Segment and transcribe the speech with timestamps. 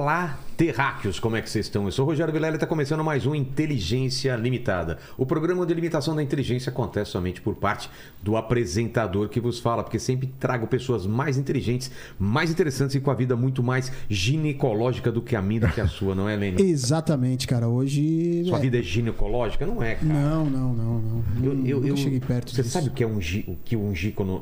[0.00, 1.84] Olá, terráqueos, como é que vocês estão?
[1.84, 4.96] Eu sou o Rogério Vilela e está começando mais um Inteligência Limitada.
[5.18, 7.90] O programa de limitação da inteligência acontece somente por parte
[8.22, 13.10] do apresentador que vos fala, porque sempre trago pessoas mais inteligentes, mais interessantes e com
[13.10, 16.34] a vida muito mais ginecológica do que a minha, do que a sua, não é,
[16.34, 16.62] Lene?
[16.64, 17.68] Exatamente, cara.
[17.68, 18.42] Hoje.
[18.46, 18.60] Sua é.
[18.62, 19.66] vida é ginecológica?
[19.66, 20.06] Não é, cara.
[20.06, 21.24] Não, não, não, não.
[21.44, 22.72] Eu, eu, eu- cheguei perto Você disso.
[22.72, 23.92] sabe o que é um, o que um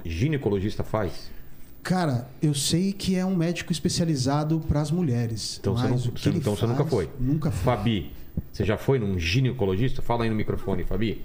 [0.04, 1.36] ginecologista faz?
[1.88, 5.56] Cara, eu sei que é um médico especializado para as mulheres.
[5.58, 7.08] Então, você, não- você- então você nunca faz, foi.
[7.18, 7.64] Nunca fui.
[7.64, 8.12] Fabi,
[8.52, 10.02] você já foi num ginecologista?
[10.02, 11.24] Fala aí no microfone, Fabi.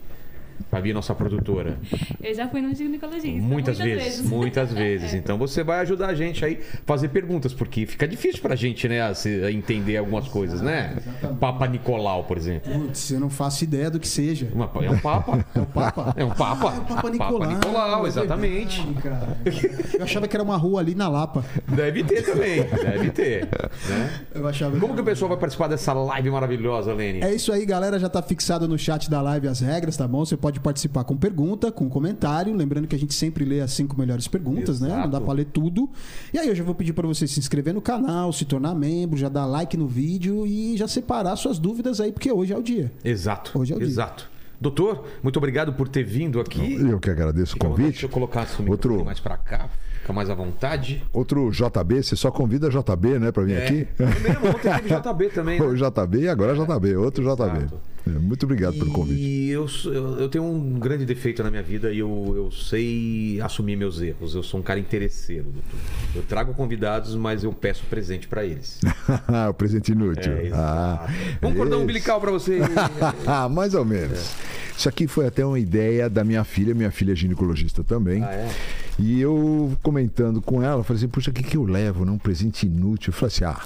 [0.69, 1.77] Fabi, nossa produtora.
[2.21, 3.29] Eu já fui no ginecologista.
[3.41, 5.13] Muitas, vezes, muitas vezes.
[5.13, 8.87] Então você vai ajudar a gente aí a fazer perguntas, porque fica difícil pra gente,
[8.87, 10.97] né, a entender algumas coisas, né?
[11.39, 12.71] Papa Nicolau, por exemplo.
[12.71, 14.47] Putz, eu não faço ideia do que seja.
[14.81, 15.45] É um papa.
[15.53, 16.13] É o Papa?
[16.17, 16.71] É um papa.
[16.71, 17.49] Ah, é o Papa Nicolau.
[17.51, 18.81] Nicolau, é exatamente.
[18.93, 19.95] verdade.
[19.97, 21.43] Eu achava que era uma rua ali na Lapa.
[21.67, 23.45] Deve ter também, deve ter.
[23.87, 24.23] né?
[24.33, 27.21] Eu achava Como que o pessoal vai participar dessa live maravilhosa, Lene?
[27.21, 27.99] É isso aí, galera.
[27.99, 30.25] Já tá fixado no chat da live as regras, tá bom?
[30.25, 32.53] Você pode participar com pergunta, com comentário.
[32.55, 34.89] Lembrando que a gente sempre lê as cinco melhores perguntas, né?
[34.89, 35.25] Não dá Exato.
[35.25, 35.89] pra ler tudo.
[36.33, 39.17] E aí eu já vou pedir pra você se inscrever no canal, se tornar membro,
[39.17, 42.61] já dar like no vídeo e já separar suas dúvidas aí, porque hoje é o
[42.63, 42.91] dia.
[43.03, 43.57] Exato.
[43.59, 43.87] Hoje é o dia.
[43.87, 44.29] Exato.
[44.61, 46.75] Doutor, muito obrigado por ter vindo aqui.
[46.75, 48.03] Eu que agradeço o à vontade, Deixa convite.
[48.03, 49.67] eu colocar esse Outro- mais pra cá,
[49.99, 51.03] fica mais à vontade.
[51.11, 53.85] Outro JB, você só convida JB, né, pra vir aqui?
[53.99, 55.59] É mesmo, ontem teve JB também.
[55.59, 55.65] né?
[55.65, 57.43] O JB e agora JB, outro JB.
[57.57, 57.75] Exato.
[57.75, 59.21] É, Muito obrigado pelo convite.
[59.21, 63.77] E eu, eu, tenho um grande defeito na minha vida e eu, eu sei assumir
[63.77, 64.35] meus erros.
[64.35, 65.79] Eu sou um cara interesseiro, doutor.
[66.15, 68.81] Eu trago convidados, mas eu peço presente pra eles.
[69.49, 70.33] o presente inútil.
[70.33, 71.07] É, ah,
[71.41, 71.83] um cordão esse.
[71.83, 72.59] umbilical pra você.
[73.49, 74.33] Mais ou menos.
[74.77, 76.73] Isso aqui foi até uma ideia da minha filha.
[76.73, 78.21] Minha filha é ginecologista também.
[78.23, 78.51] Ah, é?
[78.99, 82.03] E eu comentando com ela, eu falei assim, puxa, o que, que eu levo?
[82.03, 82.11] Né?
[82.11, 83.11] Um presente inútil.
[83.11, 83.61] Eu falei assim, ah,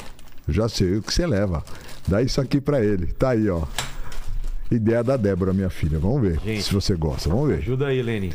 [0.48, 1.64] já sei o que você leva.
[2.08, 3.08] Dá isso aqui pra ele.
[3.08, 3.64] Tá aí, ó.
[4.70, 5.98] Ideia da Débora, minha filha.
[6.00, 6.64] Vamos ver Gente.
[6.64, 7.30] se você gosta.
[7.30, 7.60] Vamos ver.
[7.60, 8.34] Ajuda aí, Lene.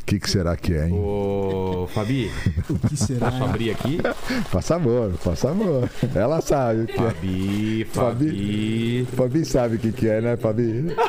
[0.00, 0.94] O que, que será que é, hein?
[0.98, 2.28] Ô, Fabi,
[2.68, 3.30] O que será?
[3.30, 3.98] posso abrir aqui?
[4.50, 5.88] Faça amor, faça amor.
[6.14, 6.96] Ela sabe o que é.
[6.96, 9.06] Fabi, Fabi.
[9.16, 10.92] Fabi sabe o que, que é, né, Fabi?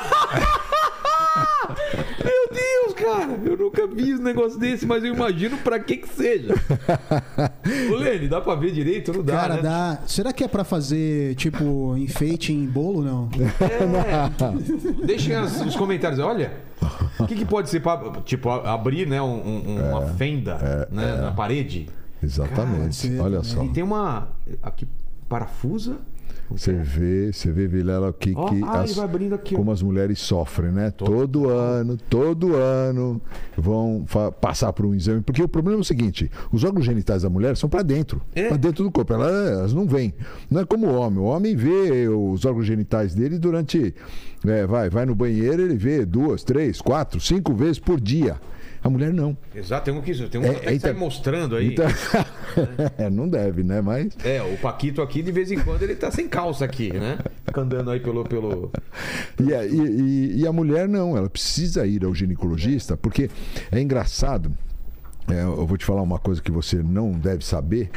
[3.03, 6.53] Cara, eu nunca vi um negócio desse, mas eu imagino pra que que seja.
[7.91, 9.11] Ô, Lene, dá pra ver direito?
[9.13, 9.61] Não dá, Cara, né?
[9.61, 9.99] dá.
[10.07, 13.29] Será que é pra fazer, tipo, enfeite em bolo, não?
[13.59, 15.05] É.
[15.05, 16.19] Deixem as- os comentários.
[16.19, 16.53] Olha,
[17.19, 21.31] o que, que pode ser pra, tipo, abrir, né, um- um- uma fenda né, na
[21.31, 21.87] parede?
[22.21, 23.09] Exatamente.
[23.09, 23.63] Cara, Olha você- só.
[23.63, 24.27] E tem uma
[24.61, 24.87] aqui
[25.27, 25.97] parafusa.
[26.55, 29.55] Você vê, você vê, Vilela, o que, Ó, que ah, as- ele vai abrindo aqui,
[29.55, 29.57] ó.
[29.57, 30.91] como as mulheres sofrem, né?
[30.91, 33.19] Todo ano, todo ano
[33.57, 34.05] vão
[34.39, 35.21] passar por um exame.
[35.21, 38.47] Porque o problema é o seguinte: os órgãos genitais da mulher são para dentro, É?
[38.49, 39.13] para dentro do corpo.
[39.13, 40.13] Elas, elas não vêm.
[40.49, 41.19] Não é como o homem.
[41.19, 43.93] O homem vê os órgãos genitais dele durante.
[44.45, 48.39] é, vai, vai no banheiro, ele vê duas, três, quatro, cinco vezes por dia.
[48.83, 49.37] A mulher não.
[49.55, 51.67] Exato, tem um que tem um É, que então- sai mostrando aí.
[51.71, 51.85] Então,
[52.97, 53.81] é, não deve, né?
[53.81, 57.17] Mas É, o Paquito aqui, de vez em quando, ele tá sem calça aqui, né?
[57.45, 58.23] Fica andando aí pelo.
[58.23, 58.71] pelo...
[59.39, 63.29] E a, e- e- e a mulher não, ela precisa ir ao ginecologista, porque
[63.71, 64.51] é engraçado.
[65.27, 67.89] É, eu vou te falar uma coisa que você não deve saber,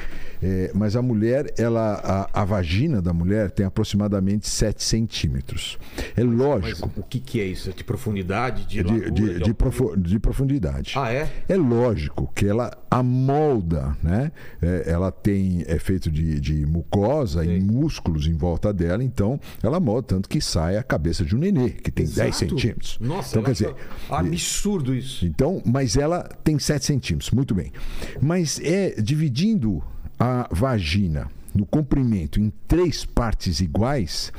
[0.42, 5.78] é, mas a mulher, ela, a, a vagina da mulher tem aproximadamente 7 centímetros.
[6.16, 7.72] É Mas lógico, o que, que é isso?
[7.72, 8.64] De profundidade?
[8.66, 9.54] De, de, largura, de, de, altura?
[9.54, 10.92] profo- de profundidade.
[10.96, 11.28] Ah, é?
[11.48, 14.30] É lógico que ela amolda, né?
[14.62, 17.60] É, ela tem é feito de, de mucosa e Sei.
[17.60, 21.70] músculos em volta dela, então ela molda tanto que sai a cabeça de um nenê
[21.70, 22.36] que tem 10 Exato.
[22.38, 22.98] centímetros.
[23.00, 23.74] Nossa, então quer dizer,
[24.08, 25.26] absurdo isso.
[25.26, 27.72] então, mas ela tem 7 centímetros, muito bem.
[28.20, 29.82] Mas é dividindo
[30.18, 34.32] a vagina no comprimento em três partes iguais,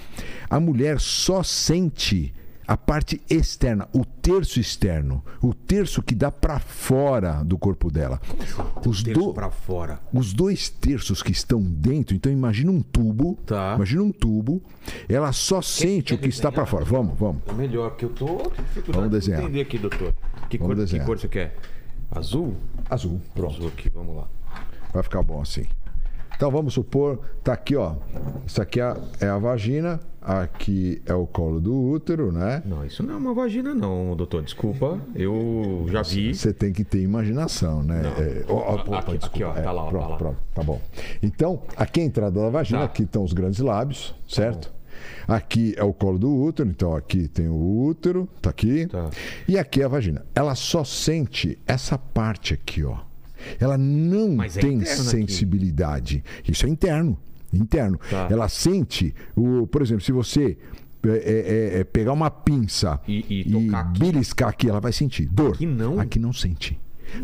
[0.49, 2.33] a mulher só sente
[2.67, 8.19] a parte externa, o terço externo, o terço que dá para fora do corpo dela.
[8.85, 10.01] Os, Terço do- fora.
[10.13, 13.73] os dois terços que estão dentro, então imagina um tubo, Tá.
[13.77, 14.61] imagina um tubo,
[15.07, 16.83] ela só sente o que está para fora.
[16.83, 17.41] Vamos, vamos.
[17.47, 18.51] É melhor, que eu tô
[18.87, 19.43] Vamos de desenhar.
[19.43, 20.13] entender aqui, doutor.
[20.49, 21.05] Que, Vamos cor, que desenhar.
[21.05, 21.55] cor você quer?
[22.17, 22.53] Azul?
[22.89, 23.55] Azul, pronto.
[23.55, 24.27] Azul aqui, vamos lá.
[24.93, 25.65] Vai ficar bom assim.
[26.35, 27.95] Então vamos supor, tá aqui, ó.
[28.45, 32.61] Isso aqui é, é a vagina, aqui é o colo do útero, né?
[32.63, 34.43] Não, isso não é uma vagina, não, doutor.
[34.43, 36.35] Desculpa, eu já vi.
[36.35, 38.03] Você tem que ter imaginação, né?
[38.19, 40.17] É, ó, ó, opa, Aqui- aqui, ó, tá lá, ó, pronto, tá lá.
[40.17, 40.79] pronto, tá bom.
[41.23, 42.85] Então, aqui é a entrada da vagina, Tá.
[42.85, 44.71] aqui estão os grandes lábios, certo?
[45.27, 48.87] Aqui é o colo do útero, então aqui tem o útero, tá aqui.
[48.87, 49.09] Tá.
[49.47, 50.25] E aqui é a vagina.
[50.33, 52.97] Ela só sente essa parte aqui, ó.
[53.59, 54.85] Ela não Mas é tem aqui.
[54.89, 56.23] sensibilidade.
[56.47, 57.17] Isso é interno.
[57.53, 57.99] interno.
[58.09, 58.27] Tá.
[58.29, 60.57] Ela sente, o, por exemplo, se você
[61.05, 63.99] é, é, é, pegar uma pinça E- e tocar aqui.
[63.99, 65.53] beliscar aqui, ela vai sentir dor.
[65.55, 65.99] Aqui não?
[65.99, 66.79] Aqui não sente.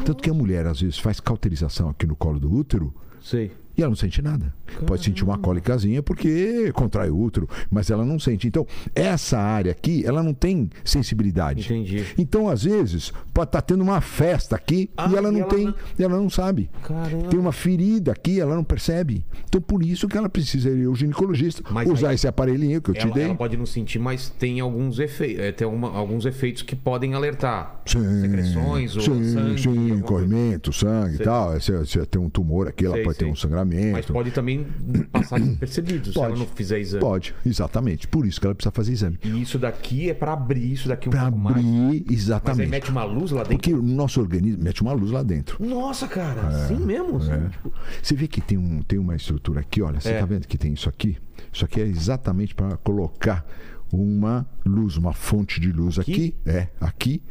[0.06, 3.52] Tanto que a mulher, às vezes, faz cauterização aqui no colo do útero Sei.
[3.78, 4.54] E ela não sente nada.
[4.88, 8.48] Pode sentir uma cólicazinha porque contrai o útero, mas ela não sente.
[8.48, 8.66] Então,
[8.96, 11.62] essa área aqui, ela não tem sensibilidade.
[11.66, 12.06] Entendi.
[12.18, 15.50] Então, às vezes, pode estar tendo uma festa aqui Ah, e ela e não ela
[15.50, 16.70] tem, não- e ela não sabe.
[16.84, 17.28] Caramba.
[17.30, 19.26] Tem uma ferida aqui, ela não percebe.
[19.48, 22.90] Então, por isso que ela precisa ir ao ginecologista, Mas usar aí- esse aparelhinho que
[22.92, 23.24] eu te Ela, dei.
[23.26, 27.82] ela pode não sentir, mas tem alguns efeitos, tem alguma- alguns efeitos que podem alertar.
[27.86, 29.62] Sim, Secreções ou sim, sangue.
[29.62, 31.60] sim, corrimento, sangue e tal.
[31.60, 33.32] Se, se tem um tumor aqui, ela Sei, pode ter sei.
[33.32, 33.63] um sangramento.
[33.66, 34.66] Mas pode também
[35.12, 37.02] passar despercebido se ela não fizer exame.
[37.02, 38.08] Pode, exatamente.
[38.08, 39.20] Por isso que ela precisa fazer exame.
[39.24, 41.58] E isso daqui é pra abrir isso daqui um Pra pouco mais.
[41.58, 42.70] abrir, Mas aí exatamente.
[42.70, 43.58] mete uma luz lá dentro.
[43.58, 45.64] Porque o nosso organismo mete uma luz lá dentro.
[45.66, 47.18] Nossa, cara, assim mesmo?
[47.18, 47.50] assim, É.
[47.50, 50.20] tipo, Você vê que tem, um, tem uma estrutura aqui, olha, você É.
[50.20, 51.18] tá vendo que tem isso aqui?
[51.52, 53.46] Isso aqui é exatamente para colocar
[53.92, 56.36] uma luz, uma fonte de luz aqui, Aqui?
[56.46, 57.22] é, aqui,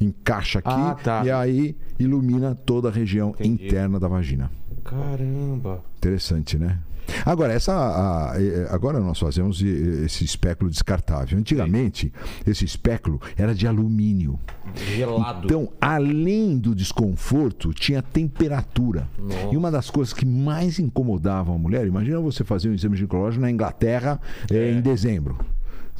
[0.00, 1.22] encaixa aqui Ah, tá.
[1.24, 3.66] e aí ilumina toda a região Entendi.
[3.66, 4.50] interna da vagina.
[4.84, 5.82] Caramba.
[5.98, 6.78] Interessante, né?
[7.26, 8.36] Agora, essa, a- a-
[8.74, 11.36] agora nós fazemos esse espéculo descartável.
[11.38, 12.12] Antigamente,
[12.46, 14.38] esse espéculo era de alumínio.
[14.96, 15.46] Gelado.
[15.46, 19.08] Então, além do desconforto, tinha temperatura.
[19.18, 19.52] Nossa.
[19.52, 23.42] E uma das coisas que mais incomodavam a mulher, imagina você fazer um exame ginecológico
[23.42, 24.20] na Inglaterra
[24.50, 25.36] eh, em dezembro.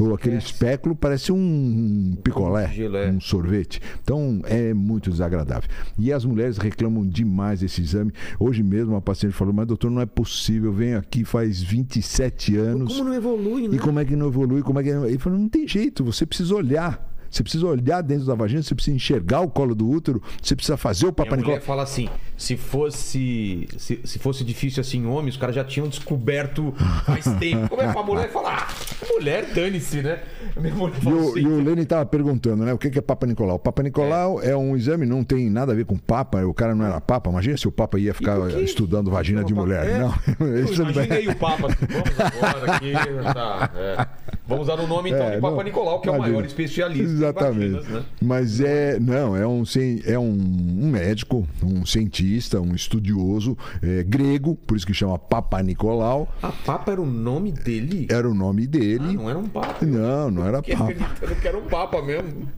[0.00, 3.10] Ou aquele espéculo parece um picolé, Um gelo, é.
[3.10, 3.80] um sorvete.
[4.02, 5.68] Então é muito desagradável.
[5.98, 8.12] E as mulheres reclamam demais desse exame.
[8.38, 12.56] Hoje mesmo uma paciente falou: Mas doutor, não é possível, eu venho aqui faz 27
[12.56, 12.92] anos.
[12.96, 13.76] Como não evolui, né?
[13.76, 14.62] E como é que não evolui?
[14.62, 14.88] Como é que...
[14.88, 17.09] Ele falou, não tem jeito, você precisa olhar.
[17.30, 20.76] Você precisa olhar dentro da vagina, você precisa enxergar o colo do útero, você precisa
[20.76, 21.60] fazer o Minha Papa mulher Nicolau.
[21.62, 26.72] fala assim: se fosse se, se fosse difícil assim, homens, os caras já tinham descoberto
[27.06, 27.68] faz tempo.
[27.68, 28.68] Como é pra mulher falar?
[28.68, 30.20] Ah, mulher, dane-se, né?
[30.60, 31.40] Minha mulher E o, assim.
[31.40, 32.72] e o Lênin estava perguntando, né?
[32.72, 33.56] O que que é Papa Nicolau?
[33.56, 34.56] O Papa Nicolau é.
[34.56, 37.30] um exame, não tem nada a ver com Papa, o cara não era Papa.
[37.30, 39.86] Imagina se o Papa ia ficar estudando vagina de mulher.
[39.88, 39.98] É.
[39.98, 40.14] Não,
[40.58, 41.68] Imagina vai- aí o Papa.
[41.68, 42.90] Vamos agora aqui.
[43.34, 44.06] Tá, é.
[44.46, 47.19] Vamos dar o nome então É, de Papa não, Nicolau, que é o maior especialista
[47.22, 47.72] Exatamente.
[47.72, 48.04] vaginas, né?
[48.20, 49.62] Mas é, não, é um,
[50.04, 55.62] é um, um médico, um cientista, um estudioso é, grego, por isso que chama Papa
[55.62, 56.32] Nicolau.
[56.42, 58.06] A Papa era o nome dele?
[58.10, 59.04] Era o nome dele.
[59.08, 59.86] Ah, não era um Papa.
[59.86, 60.92] Não, não era Papa.
[61.40, 62.48] que era um Papa mesmo.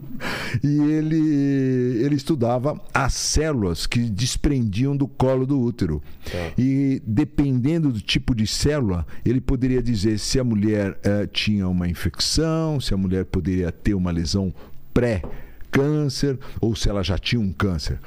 [0.63, 6.03] E ele, ele estudava as células que desprendiam do colo do útero.
[6.57, 11.89] E dependendo do tipo de célula, ele poderia dizer se a mulher eh, tinha uma
[11.89, 14.52] infecção, se a mulher poderia ter uma lesão
[14.93, 15.23] pré
[15.73, 17.99] câncer ou se ela já tinha um câncer.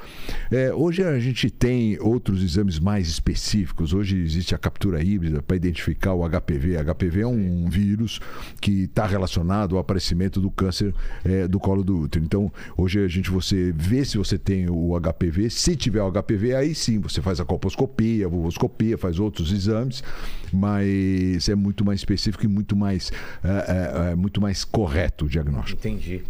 [0.50, 3.92] É, hoje a gente tem outros exames mais específicos.
[3.92, 6.76] Hoje existe a captura híbrida para identificar o HPV.
[6.76, 8.20] HPV é um vírus
[8.60, 10.94] que está relacionado ao aparecimento do câncer
[11.24, 12.24] é, do colo do útero.
[12.24, 15.50] Então, hoje a gente você vê se você tem o HPV.
[15.50, 20.04] Se tiver o HPV, aí sim você faz a colposcopia, a vulvoscopia, faz outros exames,
[20.52, 23.10] mas é muito mais específico e muito mais,
[23.42, 25.80] é, é, é muito mais correto o diagnóstico.
[25.80, 26.22] Entendi.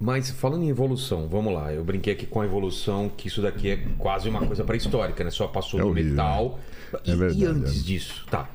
[0.00, 1.72] Mas falando em evolução, vamos lá.
[1.74, 5.30] Eu brinquei aqui com a evolução, que isso daqui é quase uma coisa pré-histórica, né?
[5.30, 6.58] Só passou É do horrível, metal.
[7.04, 7.82] É E- verdade, e antes é.
[7.84, 8.48] disso, tá.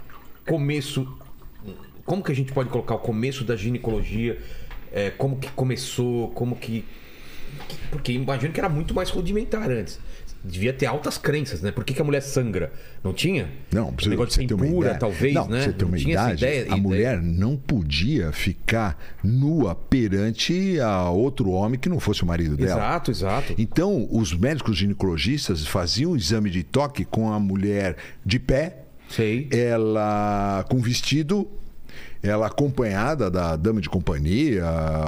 [0.47, 1.07] Começo.
[2.03, 4.39] Como que a gente pode colocar o começo da ginecologia?
[4.91, 6.29] É, como que começou?
[6.31, 6.83] Como que.
[7.67, 9.99] que- Porque imagino que era muito mais rudimentar antes.
[10.47, 11.71] Devia ter altas crenças, né?
[11.71, 12.71] Por que, que a mulher sangra?
[13.03, 13.49] Não tinha?
[13.73, 14.95] Não, pra o negócio de ideia.
[14.95, 15.61] talvez, não, né?
[15.63, 16.81] Você ter Não uma tinha essa idade, ideia- a ideia.
[16.81, 22.71] mulher não podia ficar nua perante a outro homem que não fosse o marido dela.
[22.71, 23.55] Exato, exato.
[23.57, 29.47] Então, os médicos ginecologistas faziam o exame de toque com a mulher de pé, Sei.
[29.51, 31.47] ela com vestido,
[32.27, 34.63] ela acompanhada da dama de companhia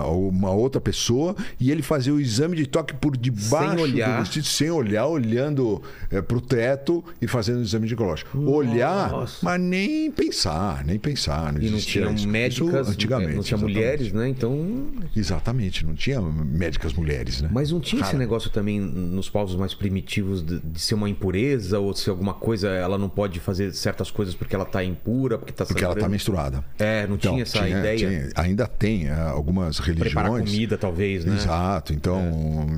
[0.05, 4.17] ou uma outra pessoa, e ele fazia o exame de toque por debaixo olhar.
[4.17, 5.81] do vestido, sem olhar, olhando
[6.27, 8.38] para o teto e fazendo o exame ginecológico.
[8.39, 11.53] Olhar, mas nem pensar, nem pensar.
[11.53, 12.27] Não E não tinham isso.
[12.27, 13.36] médicas, Isso antigamente.
[13.36, 13.75] não tinha exatamente.
[13.75, 14.29] mulheres, né?
[14.29, 14.88] Então.
[15.15, 17.50] Exatamente, não tinha médicas mulheres, né?
[17.51, 18.17] Mas não tinha esse Cara.
[18.19, 22.33] negócio também nos povos mais primitivos de, de ser uma impureza ou de ser alguma
[22.33, 25.93] coisa, ela não pode fazer certas coisas porque ela tá impura, porque tá Porque ela
[25.93, 26.63] está menstruada.
[26.77, 27.97] É, É, não tinha essa ideia.
[27.97, 30.13] tinha- ainda tem ah, algumas religiões.
[30.13, 31.35] Preparar comida, talvez, né?
[31.35, 32.21] Exato, então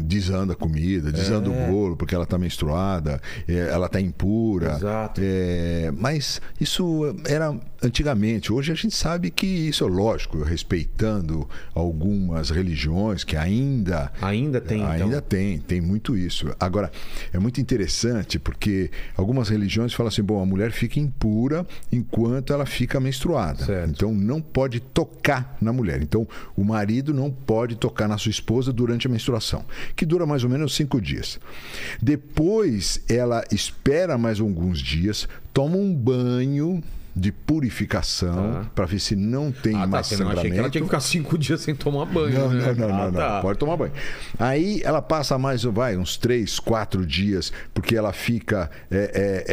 [0.04, 1.52] desanda a comida, desanda É.
[1.52, 4.74] o bolo porque ela está menstruada, eh, ela está impura.
[4.76, 5.22] Exato.
[5.24, 8.52] Eh, mas isso era antigamente.
[8.52, 14.80] Hoje a gente sabe que isso é lógico, respeitando algumas religiões que ainda Ainda tem,
[14.82, 14.92] então.
[14.92, 16.54] Ainda tem, tem muito isso.
[16.60, 16.92] Agora,
[17.34, 22.66] é muito interessante porque algumas religiões falam assim: bom, a mulher fica impura enquanto ela
[22.66, 23.66] fica menstruada.
[23.66, 23.90] Certo.
[23.90, 26.02] Então não pode tocar na mulher.
[26.02, 30.44] Então o marido não pode tocar na sua esposa durante a menstruação, que dura mais
[30.44, 31.40] ou menos cinco dias.
[32.02, 36.84] Depois ela espera mais alguns dias, toma um banho
[37.16, 38.70] de purificação Tá.
[38.76, 39.88] para ver se não tem Ah, tá.
[39.88, 40.54] mais achei sangramento.
[40.54, 42.34] que ela tinha que ficar cinco dias sem tomar banho.
[42.40, 42.74] Não, né?
[42.78, 43.20] não, não, Ah, não, não.
[43.20, 43.42] tá.
[43.42, 43.94] Pode tomar banho.
[44.38, 49.46] Aí ela passa mais, vai, uns três, quatro dias, porque ela fica é, é,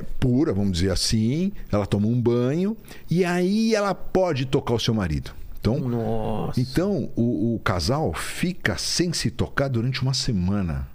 [0.00, 1.52] é, pura, vamos dizer assim.
[1.72, 2.76] Ela toma um banho
[3.10, 5.30] e aí ela pode tocar o seu marido.
[5.60, 6.60] Então, Nossa.
[6.60, 10.86] então o, o casal fica sem se tocar durante uma semana.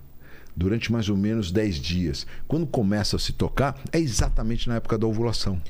[0.55, 2.27] Durante mais ou menos 10 dias.
[2.47, 5.61] Quando começa a se tocar, é exatamente na época da ovulação.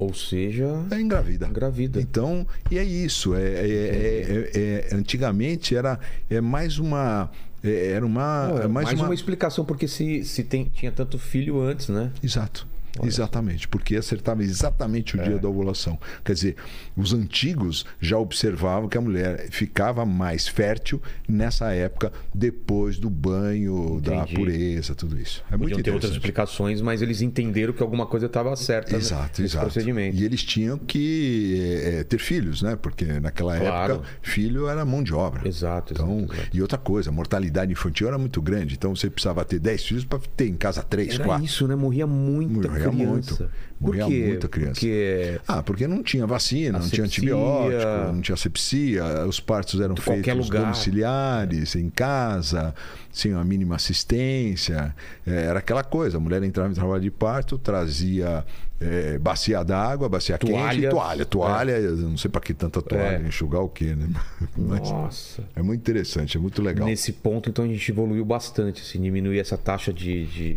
[0.00, 1.46] Ou seja, É engravida.
[1.46, 2.00] Engravida.
[2.00, 3.34] Então, e é isso.
[3.34, 7.30] É, é- é- é- é- antigamente era é mais uma.
[7.62, 8.48] é- era uma.
[8.64, 9.08] É mais, mais, uma...
[9.08, 9.14] uma.
[9.14, 12.10] explicação, porque se, se tem, tinha tanto filho antes, né?
[12.24, 12.66] Exato.
[13.06, 15.24] Exatamente, porque acertava exatamente o É.
[15.24, 15.98] dia da ovulação.
[16.24, 16.56] Quer dizer,
[16.96, 24.00] os antigos já observavam que a mulher ficava mais fértil nessa época, depois do banho,
[24.02, 24.34] da Entendi.
[24.34, 25.42] pureza, tudo isso.
[25.50, 29.42] É muito Podiam ter outras explicações, mas eles entenderam que alguma coisa estava certa Exato,
[29.42, 29.66] nesse exato.
[29.66, 30.16] procedimento.
[30.16, 32.76] E eles tinham que eh, ter filhos, né?
[32.76, 33.94] Porque naquela Claro.
[33.94, 35.46] época, filho era mão de obra.
[35.48, 36.56] Exato, exato, Então, exato.
[36.56, 38.74] E outra coisa, a mortalidade infantil era muito grande.
[38.74, 41.44] Então você precisava ter 10 filhos para ter em casa 3, Era 4.
[41.44, 41.74] isso, né?
[41.74, 43.34] Morria muita Morria criança.
[43.42, 43.50] muito.
[43.80, 44.24] Por Morria quê?
[44.28, 44.72] muita criança.
[44.74, 47.34] Porque Ah, porque não tinha vacina, não tinha Asepsia.
[47.34, 52.74] antibiótico, não tinha asepsia, os partos eram feitos domiciliares, em casa,
[53.12, 54.94] tinha uma mínima assistência.
[55.26, 58.44] É, era aquela coisa, a mulher entrava em trabalho de parto, trazia
[58.82, 60.90] é, bacia d'água, bacia quente e Toalhas.
[60.90, 61.24] toalha.
[61.26, 63.28] Toalha, eu não sei para que tanta toalha, É.
[63.28, 64.08] enxugar o quê, né?
[64.56, 65.44] Mas Nossa.
[65.54, 66.86] é muito interessante, é muito legal.
[66.86, 70.56] Nesse ponto, então, a gente evoluiu bastante, assim, diminuir essa taxa de, de,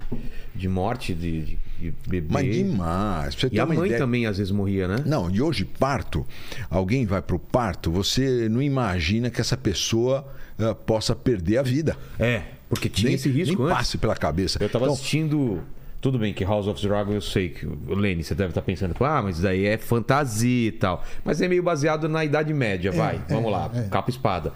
[0.56, 2.28] de morte de, de, de bebê.
[2.30, 3.13] Mas demais.
[3.22, 4.98] Pra você E a mãe ideia- também às vezes morria, né?
[5.06, 6.26] Não, e hoje parto,
[6.70, 10.26] alguém vai pro parto, você não imagina que essa pessoa
[10.60, 11.96] ah, possa perder a vida.
[12.20, 13.78] É, porque tinha nem, esse risco nem antes.
[13.78, 14.58] passe pela cabeça.
[14.62, 15.62] Eu tava Então, assistindo.
[16.02, 17.66] Tudo bem que House of Dragon eu sei que.
[17.66, 21.02] o Lenny, você deve estar pensando, ah, mas isso daí é fantasia e tal.
[21.24, 23.22] Mas é meio baseado na Idade Média, vai.
[23.30, 23.84] Vamos lá, é.
[23.84, 24.52] capa e espada.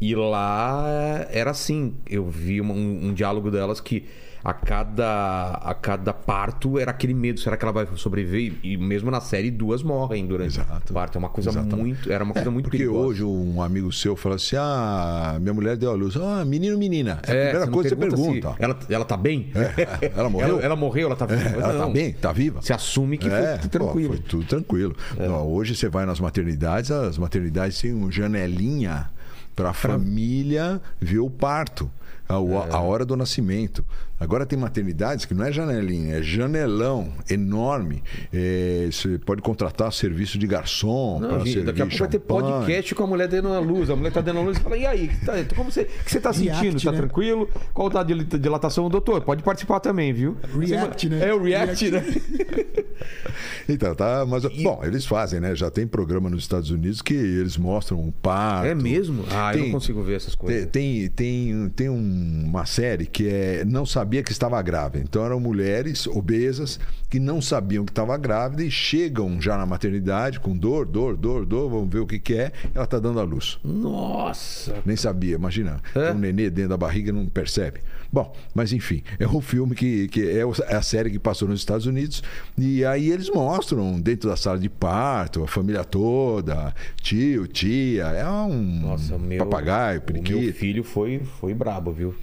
[0.00, 1.94] E lá era assim.
[2.08, 4.04] Eu vi um, um diálogo delas que
[4.46, 7.40] a cada, a cada parto era aquele medo.
[7.40, 8.52] Será que ela vai sobreviver?
[8.62, 10.92] E mesmo na série, duas morrem durante Exato.
[10.92, 11.16] o parto.
[11.16, 11.76] É uma coisa Exatamente.
[11.76, 12.12] muito.
[12.12, 13.08] Era uma coisa é, muito porque perigosa.
[13.08, 16.16] hoje um amigo seu fala assim: ah, minha mulher deu a luz.
[16.16, 17.18] Ah, menino, menina.
[17.26, 19.50] É, a É, primeira você não coisa que você pergunta ela, ela tá bem?
[19.54, 20.48] É, ela morreu?
[20.56, 21.48] Ela, ela morreu, ela tá É, viva?
[21.60, 21.92] ela tá Não.
[21.92, 22.12] bem?
[22.12, 22.62] Tá viva?
[22.62, 24.14] Se assume que É, foi pô, tranquilo.
[24.14, 24.16] É.
[24.16, 24.94] foi tudo tranquilo.
[25.28, 29.10] Ó, hoje você vai nas maternidades, as maternidades têm uma janelinha
[29.56, 31.90] para a família ver o parto,
[32.28, 32.68] a, o- É.
[32.72, 33.84] a hora do nascimento.
[34.18, 38.02] Agora tem maternidades que não é janelinha, é janelão enorme.
[38.32, 42.94] É, você pode contratar serviço de garçom Não, gente, daqui a pouco vai ter podcast
[42.94, 43.90] com a mulher dando a luz.
[43.90, 46.10] A mulher tá dando a luz e fala: e aí, que tá, como você, que
[46.10, 46.62] você tá sentindo?
[46.62, 46.98] React, tá né?
[46.98, 47.46] tranquilo?
[47.74, 48.88] Qual tá a dil- dilatação?
[48.88, 50.34] Doutor, pode participar também, viu?
[50.58, 51.28] React, né?
[51.28, 52.02] É o React, né?
[53.76, 55.54] Então, tá, mas, bom, eles fazem, né?
[55.54, 58.66] Já tem programa nos Estados Unidos que eles mostram o parto.
[58.68, 59.24] É mesmo?
[59.30, 60.66] Ah, eu Tem- não consigo ver essas coisas.
[60.66, 65.02] tem, tem, tem um- uma série que é Não Sabia que Estava Grávida.
[65.04, 66.78] Então eram mulheres obesas
[67.10, 71.44] que não sabiam que estava grávida e chegam já na maternidade com dor, dor, dor,
[71.44, 72.52] dor, vamos ver o que, que é.
[72.74, 73.58] Ela está dando à luz.
[73.64, 74.76] Nossa.
[74.84, 75.80] Nem sabia, imagina.
[75.94, 76.10] É?
[76.12, 77.80] Um nenê dentro da barriga e não percebe.
[78.16, 80.38] Bom, mas enfim, é um filme que, que é
[80.70, 82.22] é a série que passou nos Estados Unidos.
[82.56, 88.26] E aí eles mostram dentro da sala de parto, a família toda, tio, tia, é
[88.26, 89.44] um Nossa, meu.
[89.44, 90.40] papagaio, O periquito.
[90.40, 92.14] meu filho foi, foi brabo, viu?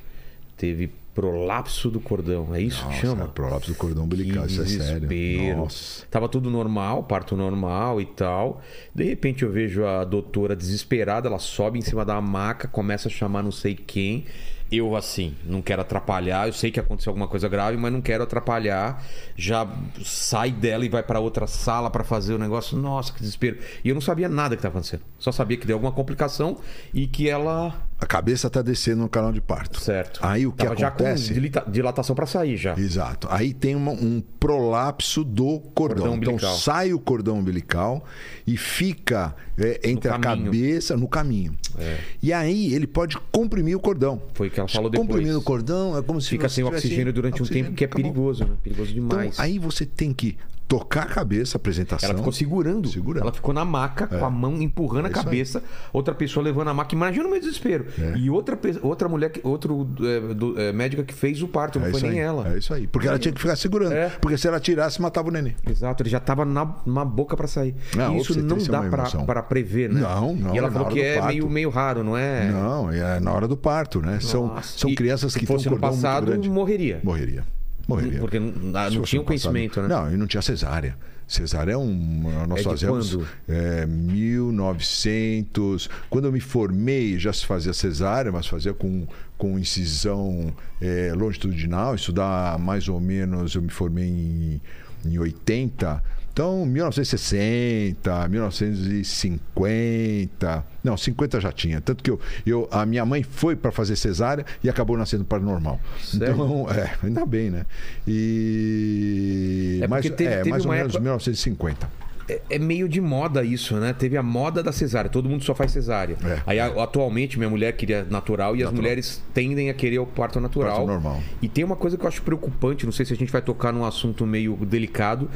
[0.57, 2.55] Teve prolapso do cordão.
[2.55, 3.25] É isso que Nossa, chama?
[3.25, 5.55] é prolapso do cordão umbilical, Que isso é sério.
[5.57, 6.07] Nossa.
[6.09, 8.63] Tava tudo normal, parto normal e tal.
[8.95, 13.11] De repente eu vejo a doutora desesperada, ela sobe em cima da maca, começa a
[13.11, 14.25] chamar não sei quem.
[14.75, 16.47] Eu, assim, não quero atrapalhar.
[16.47, 19.03] Eu sei que aconteceu alguma coisa grave, mas não quero atrapalhar.
[19.35, 19.67] Já
[20.03, 22.75] sai dela e vai para outra sala para fazer o negócio.
[22.75, 23.59] Nossa, que desespero.
[23.83, 25.03] E eu não sabia nada que estava acontecendo.
[25.19, 26.57] Só sabia que deu alguma complicação
[26.91, 29.79] e que ela A cabeça está descendo no canal de parto.
[29.79, 30.19] Certo.
[30.21, 31.29] Aí o que Tava já acontece?
[31.29, 32.77] com dilita- dilatação para sair já.
[32.77, 33.29] Exato.
[33.31, 36.09] Aí tem uma- um prolapso do cordão.
[36.17, 38.03] Cordão então sai o cordão umbilical
[38.45, 41.55] e fica é, entre a cabeça no caminho.
[41.79, 41.97] É.
[42.21, 44.21] E aí ele pode comprimir o cordão.
[44.33, 45.07] Foi o que ela falou depois.
[45.07, 47.87] Comprimindo o cordão é como se Fica sem oxigênio durante um oxigênio, tempo, que é
[47.87, 48.03] acabou.
[48.03, 48.51] perigoso, né?
[48.63, 49.39] Perigoso Então, demais.
[49.39, 50.37] aí você tem que
[50.79, 52.09] tocar a cabeça, a apresentação.
[52.09, 52.87] Ela ficou segurando.
[52.89, 53.23] Segurando.
[53.23, 55.25] Ela ficou na maca, com a mão empurrando É a isso aí.
[55.25, 55.63] cabeça.
[55.91, 56.95] Outra pessoa levando a maca.
[56.95, 57.85] Imagina o meu desespero.
[57.99, 58.17] É.
[58.17, 61.91] E outra, outra mulher, outro é, do- é, médica que fez o parto, não É
[61.91, 62.17] foi nem aí.
[62.19, 62.53] ela.
[62.53, 62.87] É isso aí.
[62.87, 63.93] Porque ela tinha que ficar segurando.
[63.93, 64.09] É.
[64.21, 65.55] Porque se ela tirasse, matava o neném.
[65.69, 67.75] Exato, ele já tava na, na boca pra sair.
[67.95, 68.81] Não, e isso não é dá
[69.25, 70.01] pra prever, né?
[70.01, 71.27] Não, não, E ela é falou que é parto.
[71.27, 72.49] meio, meio raro, não é?
[72.49, 74.19] Não, é na hora do parto, né?
[74.21, 74.77] São, Nossa.
[74.79, 76.99] são E crianças que fosse no passado, morreria.
[77.03, 77.43] Morreria.
[77.87, 78.19] Morreria.
[78.19, 79.87] Porque não, ah, não fosse tinha o conhecimento, né?
[79.87, 80.95] Não, e não tinha cesárea.
[81.27, 82.45] Cesárea é um.
[82.47, 83.15] Nós É fazemos.
[83.15, 83.27] quando?
[83.47, 85.89] É, 1900.
[86.09, 91.95] Quando eu me formei, já se fazia cesárea, mas fazia com, com incisão é, longitudinal.
[91.95, 93.55] Isso dá mais ou menos.
[93.55, 94.61] Eu me formei em,
[95.05, 96.03] em 80.
[96.33, 100.65] Então, 1960, 1950.
[100.83, 101.79] Não, 50 já tinha.
[101.79, 105.37] Tanto que eu, eu, a minha mãe foi para fazer cesárea e acabou nascendo para
[105.39, 105.79] normal.
[106.01, 106.33] Sério?
[106.33, 107.67] Então, é, ainda bem, né?
[108.07, 109.79] E.
[109.83, 111.87] É teve- é, teve mais ou menos época- 1950.
[112.27, 113.93] É, é meio de moda isso, né?
[113.93, 115.09] Teve a moda da cesárea.
[115.11, 116.17] Todo mundo só faz cesárea.
[116.23, 116.39] É.
[116.47, 120.77] Aí, atualmente, minha mulher queria natural e as mulheres tendem a querer o parto natural.
[120.77, 121.21] Parto normal.
[121.41, 123.71] E tem uma coisa que eu acho preocupante, não sei se a gente vai tocar
[123.73, 125.29] num assunto meio delicado,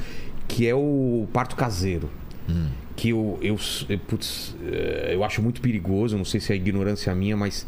[0.47, 2.09] que é o parto caseiro.
[2.49, 2.67] Hum.
[2.95, 7.13] Que eu, eu, eu, putz, eh, eu acho muito perigoso, não sei se é ignorância
[7.13, 7.67] minha, mas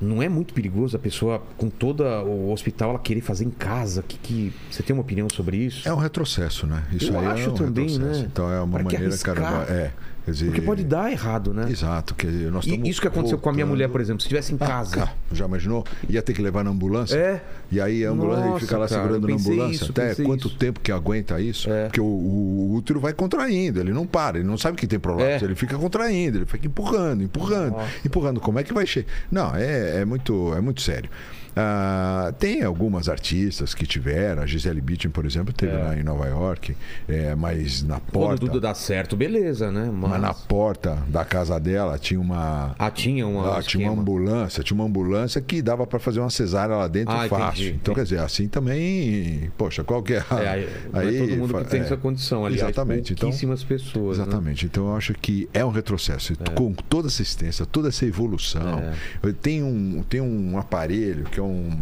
[0.00, 4.02] não é muito perigoso a pessoa, com todo o hospital, ela querer fazer em casa?
[4.02, 5.88] Que, que, você tem uma opinião sobre isso?
[5.88, 6.82] É um retrocesso, né?
[6.92, 8.20] Isso Eu aí acho é um também, retrocesso.
[8.20, 8.28] né?
[8.32, 9.66] Então é uma Pra maneira, caramba.
[9.68, 9.92] É.
[10.24, 11.66] Quer dizer, Porque pode dar errado, né?
[11.68, 12.14] Exato.
[12.14, 14.52] Que nós E isso que aconteceu com a minha voltando- mulher, por exemplo, se estivesse
[14.52, 14.96] em Ah, casa.
[14.96, 15.84] cara, já imaginou?
[16.08, 17.16] Ia ter que levar na ambulância?
[17.16, 17.42] É.
[17.72, 19.74] E aí a ambulância Nossa, fica lá cara, segurando na ambulância.
[19.82, 20.56] isso, Até quanto isso.
[20.56, 21.68] tempo que aguenta isso?
[21.70, 21.86] É.
[21.86, 25.44] Porque o, o útero vai contraindo, ele não para, ele não sabe que tem prolapso,
[25.44, 25.48] É.
[25.48, 27.76] ele fica contraindo, ele fica empurrando, empurrando,
[28.06, 28.40] empurrando.
[28.40, 29.08] Como é que vai chegar?
[29.30, 31.10] Não, é, é, muito, é muito sério.
[31.54, 36.26] Ah, tem algumas artistas que tiveram, a Gisele Bündchen, por exemplo, teve lá em Nova
[36.26, 36.74] York,
[37.06, 39.90] é, mas na Quando porta, tudo dá certo, beleza, né?
[39.92, 43.58] Mas, mas na porta da casa dela tinha uma Ah, tinha uma.
[43.58, 47.14] ah, tinha uma ambulância, tinha uma ambulância que dava para fazer uma cesárea lá dentro
[47.14, 47.62] Ah, fácil.
[47.64, 47.78] entendi.
[47.82, 50.42] Então, quer dizer, assim também, poxa, qual que é a...
[50.42, 52.62] É, aí, é todo mundo que tem é, essa condição, aliás.
[52.62, 53.12] Exatamente.
[53.12, 54.18] Então, Pouquíssimas pessoas.
[54.18, 54.24] né?
[54.24, 54.66] Exatamente.
[54.66, 56.34] Então eu acho que é um retrocesso.
[56.54, 58.78] Com toda essa assistência, toda essa evolução.
[59.22, 59.32] É.
[59.40, 61.78] Tem, um, tem um aparelho que é um.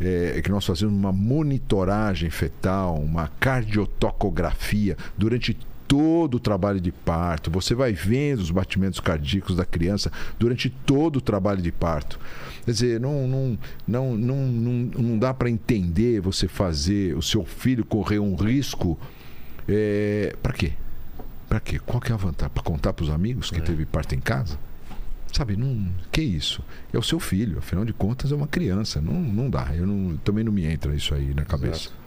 [0.00, 5.56] é, que nós fazemos uma monitoragem fetal, uma cardiotocografia durante
[5.88, 7.50] todo o trabalho de parto.
[7.50, 12.18] Você vai vendo os batimentos cardíacos da criança durante todo o trabalho de parto.
[12.64, 17.44] Quer dizer, não, não, não, não, não, não dá para entender você fazer o seu
[17.44, 18.98] filho correr um risco.
[19.68, 20.72] É, para quê?
[21.48, 21.78] Para quê?
[21.78, 22.52] Qual que é a vantagem?
[22.54, 24.58] Para contar para os amigos que teve parto em casa?
[25.32, 25.90] Sabe, não.
[26.10, 26.62] Que isso?
[26.92, 29.00] É o seu filho, afinal de contas é uma criança.
[29.00, 29.70] Não, não dá.
[29.74, 31.88] Eu não, também não me entra isso aí na cabeça.
[31.88, 32.02] Exato.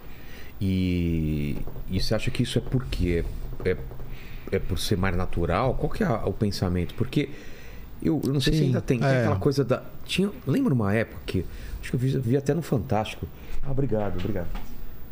[0.62, 1.58] E,
[1.90, 3.26] e você acha que isso é por quê?
[3.64, 3.78] É, é,
[4.54, 5.76] é por ser mais natural?
[5.76, 6.94] Qual que é o pensamento?
[6.96, 7.30] Porque
[8.02, 9.22] eu, eu não sei se Sim, ainda tem, tem é.
[9.22, 9.82] aquela coisa da.
[10.06, 11.46] Tinha, lembra uma época que.
[11.82, 13.28] Acho que eu vi, vi até no Fantástico.
[13.64, 14.48] Ah, obrigado, obrigado.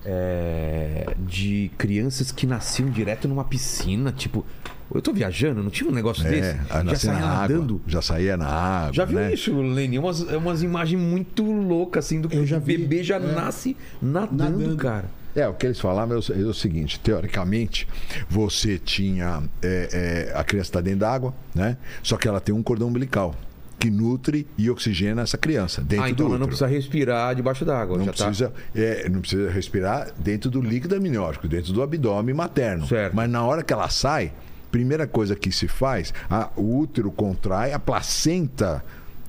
[0.06, 4.46] É, de crianças que nasciam direto numa piscina, tipo.
[4.94, 6.50] Eu tô viajando, não tinha um negócio desse?
[6.50, 7.82] É, a Já nascer saía na água, nadando.
[7.88, 8.94] já saía na água.
[8.94, 9.34] Já viu né?
[9.34, 9.98] isso, Leni?
[9.98, 13.20] Umas, é umas imagens muito loucas, assim, do que já o bebê já é.
[13.20, 14.78] nasce nadando, Nadando.
[14.78, 15.10] cara.
[15.36, 17.88] É, o que eles falavam é o, é o seguinte: teoricamente,
[18.30, 19.44] você tinha.
[19.62, 21.78] é, é, a criança está dentro d'água, né?
[22.02, 23.36] Só que ela tem um cordão umbilical
[23.80, 26.40] que nutre e oxigena essa criança dentro ah, do então ela útero.
[26.42, 27.98] não precisa respirar debaixo d'água.
[27.98, 28.14] Não tá.
[28.14, 32.88] precisa, é, não precisa respirar dentro do líquido amniótico, dentro do abdômen materno.
[32.88, 33.14] Certo.
[33.14, 34.32] Mas na hora que ela sai,
[34.72, 38.82] primeira coisa que se faz, a- o útero contrai, a placenta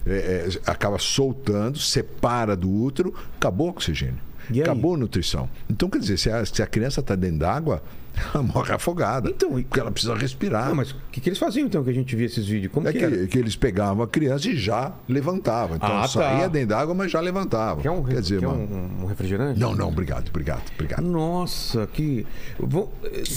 [0.06, 4.20] é, é, acaba soltando, separa do útero, acabou o oxigênio.
[4.60, 5.48] Acabou a nutrição.
[5.70, 7.82] Então, quer dizer, se a, se a criança está dentro d'água,
[8.32, 9.28] ela morre afogada.
[9.28, 10.68] Então, e- porque ela precisa respirar.
[10.70, 12.72] Ah, mas o que, que eles faziam então que a gente via esses vídeos?
[12.72, 15.76] Como É que, que, que eles pegavam a criança e já levantavam.
[15.76, 16.08] Então Ah, tá.
[16.08, 17.82] saía dentro d'água, mas já levantavam.
[17.82, 19.58] Quer um, Quer dizer, quer um, um refrigerante?
[19.58, 21.02] não, não, obrigado, obrigado, obrigado.
[21.02, 22.24] Nossa, que.
[22.58, 22.92] Vou...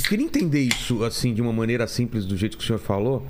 [0.08, 3.26] Queria entender isso assim de uma maneira simples, do jeito que o senhor falou.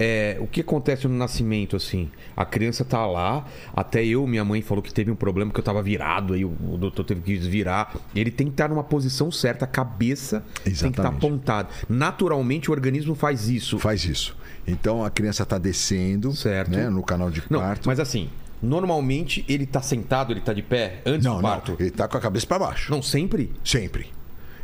[0.00, 2.10] É, o que acontece no nascimento, assim?
[2.34, 3.44] A criança tá lá,
[3.76, 6.56] até eu, minha mãe falou que teve um problema que eu tava virado, aí o,
[6.70, 7.94] o doutor teve que desvirar.
[8.14, 11.16] Ele tem que estar numa posição certa, a cabeça tem que estar Exatamente.
[11.26, 11.68] apontada.
[11.86, 13.78] Naturalmente o organismo faz isso.
[13.78, 14.34] Faz isso.
[14.66, 16.70] Então a criança está descendo Certo.
[16.70, 17.86] né, no canal de Não, parto.
[17.86, 18.30] mas assim,
[18.62, 21.76] normalmente ele tá sentado, ele tá de pé antes não, do não, parto?
[21.78, 22.90] ele está com a cabeça para baixo.
[22.90, 23.52] Não, sempre?
[23.62, 24.06] Sempre.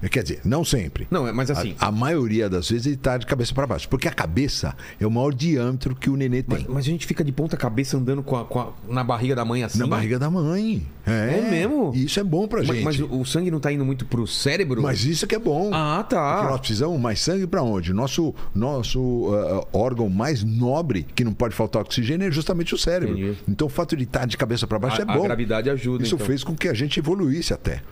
[0.08, 1.06] Quer dizer, não sempre.
[1.10, 1.74] Não, é- mas assim.
[1.78, 3.88] A, a maioria das vezes ele está de cabeça para baixo.
[3.88, 6.58] Porque a cabeça é o maior diâmetro que o nenê tem.
[6.60, 9.34] Mas, mas a gente fica de ponta cabeça andando com a- com a- na barriga
[9.34, 9.78] da mãe assim?
[9.78, 10.86] Na barriga da mãe.
[11.06, 11.92] É, É mesmo?
[11.94, 12.82] Isso é bom pra gente.
[12.82, 14.82] mas o, o sangue não tá indo muito pro cérebro?
[14.82, 15.70] Mas isso que é bom.
[15.72, 16.58] Ah, Porque nós tá.
[16.58, 17.92] precisamos mais sangue para onde?
[17.92, 23.16] Nosso, nosso ah, órgão mais nobre, que não pode faltar oxigênio, é justamente o cérebro.
[23.18, 23.38] Entendi.
[23.48, 25.22] Então o fato de estar de cabeça para baixo A- é a bom.
[25.24, 26.26] gravidade ajuda, Isso então.
[26.26, 27.82] fez com que a gente evoluísse até.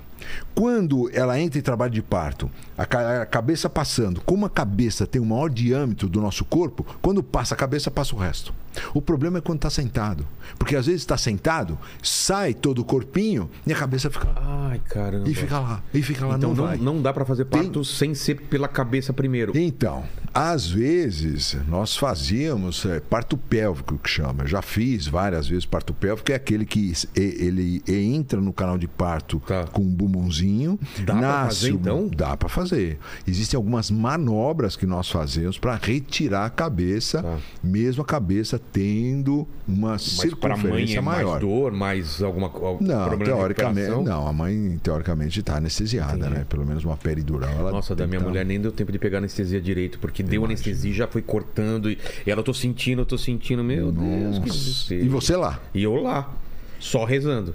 [0.54, 5.06] Quando ela entra em trabalho de parto, a, ca- a cabeça passando, como a cabeça
[5.06, 8.52] tem o maior diâmetro do nosso corpo, quando passa a cabeça, passa o resto.
[8.92, 10.26] O problema é quando está sentado.
[10.58, 14.28] Porque às vezes está sentado, sai todo o corpinho e a cabeça fica.
[14.36, 15.28] Ai, caramba.
[15.28, 15.82] E fica lá.
[15.92, 18.68] E fica lá, então não, não, não dá pra fazer Tem- parto sem ser pela
[18.68, 19.56] cabeça primeiro.
[19.56, 24.44] Então, às vezes nós fazíamos é, parto pélvico, que chama.
[24.44, 28.76] Eu já fiz várias vezes parto pélvico, é aquele que ele, e- entra no canal
[28.78, 29.64] de parto Tá.
[29.64, 30.78] com um bumbumzinho.
[31.04, 32.08] Dá nasce fazer, então?
[32.14, 32.98] Dá para fazer.
[33.26, 37.38] Existem algumas manobras que nós fazemos para retirar a cabeça, Tá.
[37.62, 41.30] mesmo a cabeça tendo uma Mas pra mãe circunferência é maior.
[41.30, 44.26] mais dor, mais alguma algum Não, teoricamente, não.
[44.26, 46.34] A mãe, teoricamente, está anestesiada, Entendi.
[46.34, 46.46] né?
[46.48, 47.50] Pelo menos uma peridural.
[47.50, 50.44] Ela Nossa, da minha tá- mulher nem deu tempo de pegar anestesia direito, porque deu
[50.44, 51.90] anestesia e já foi cortando.
[51.90, 54.58] E, ela, eu tô sentindo, eu tô sentindo, meu Deus, que Nossa.
[54.58, 55.04] desespero.
[55.04, 55.60] E você lá?
[55.72, 56.30] E eu lá,
[56.84, 57.54] só rezando.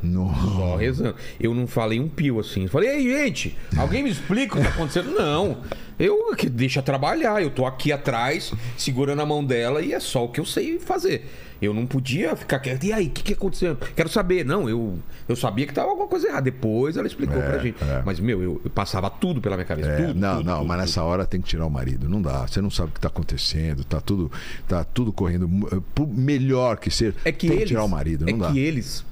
[0.57, 1.15] Só rezando.
[1.39, 2.67] Eu não falei um pio assim.
[2.67, 5.11] Falei, ei, gente, alguém me explica o que tá acontecendo?
[5.11, 5.57] Não.
[5.99, 7.41] Eu que deixa trabalhar.
[7.43, 10.79] Eu tô aqui atrás, segurando a mão dela e é só o que eu sei
[10.79, 11.29] fazer.
[11.61, 12.85] Eu não podia ficar quieto.
[12.85, 13.75] E aí, o que, que aconteceu?
[13.93, 14.45] Quero saber.
[14.45, 16.43] Não, eu, eu sabia que tava alguma coisa errada.
[16.43, 17.83] Depois ela explicou É, pra gente.
[17.83, 18.01] é.
[18.05, 19.89] Mas, meu, eu, eu passava tudo pela minha cabeça.
[19.89, 22.07] É, tudo, não, tudo, não, tudo, mas nessa hora tem que tirar o marido.
[22.07, 22.47] Não dá.
[22.47, 23.83] Você não sabe o que está acontecendo.
[23.83, 24.31] Tá tudo,
[24.69, 27.13] tá tudo correndo mu- por melhor que ser.
[27.25, 27.63] É que tem eles.
[27.63, 28.25] que tirar o marido.
[28.25, 28.51] Não é dá.
[28.53, 29.03] que eles.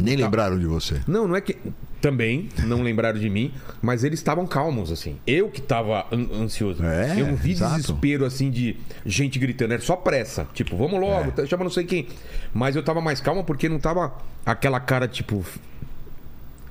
[0.00, 1.00] Nem lembraram de você.
[1.06, 1.56] Não, não é que.
[2.00, 5.16] Também não lembraram de mim, mas eles estavam calmos, assim.
[5.26, 6.84] Eu que tava an- ansioso.
[6.84, 7.76] É, eu não vi exato.
[7.76, 8.76] desespero, assim, de
[9.06, 9.72] gente gritando.
[9.72, 10.46] Era só pressa.
[10.52, 11.46] Tipo, vamos logo, É.
[11.46, 12.06] chama não sei quem.
[12.52, 14.12] Mas eu tava mais calmo porque não tava
[14.44, 15.42] aquela cara, tipo.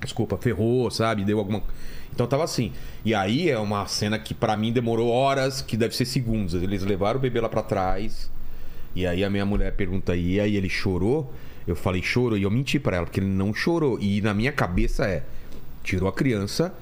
[0.02, 1.24] Desculpa, ferrou, sabe?
[1.24, 1.64] Deu alguma.
[2.14, 2.72] Então tava assim.
[3.04, 6.54] E aí é uma cena que pra mim demorou horas, que deve ser segundos.
[6.54, 8.30] Eles levaram o bebê lá pra trás.
[8.96, 11.34] E aí a minha mulher pergunta, e aí ele chorou?
[11.67, 12.38] Eu falei, chorou.
[12.38, 13.99] E eu menti pra ela, porque ele não chorou.
[13.99, 15.23] E na minha cabeça é,
[15.84, 16.73] tirou a criança,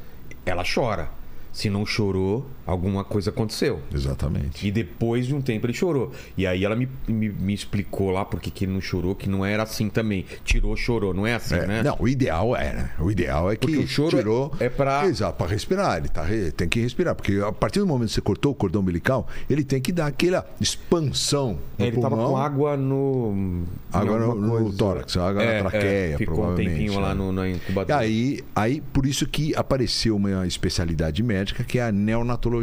[0.46, 1.10] ela chora.
[1.52, 3.80] Se não chorou, alguma coisa aconteceu.
[3.94, 4.66] Exatamente.
[4.68, 6.12] E depois de um tempo ele chorou.
[6.38, 9.46] E aí ela me, me, me explicou lá porque que ele não chorou, que não
[9.46, 10.26] era assim também.
[10.44, 11.14] Tirou, chorou.
[11.14, 11.84] Não é assim, É, né?
[11.84, 12.92] Não, o ideal é, né?
[13.00, 14.54] O ideal é que Porque o choro tirou.
[14.60, 15.98] é- é pra- Exato, para respirar.
[15.98, 17.16] Ele tá, tem que respirar.
[17.16, 20.08] Porque a partir do momento que você cortou o cordão umbilical, ele tem que dar
[20.08, 21.58] aquela expansão.
[21.78, 23.64] No É, ele tava pulmão, com água no.
[23.92, 27.16] Água no- no tórax, água na traqueia, Ficou um provavelmente, tempinho lá né?
[27.16, 27.58] no, na E
[27.92, 32.61] aí, aí, por isso que apareceu uma especialidade médica que é a neonatologia.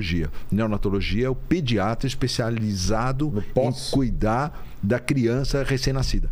[0.50, 6.30] Neonatologia é o pediatra especializado em cuidar da criança recém-nascida.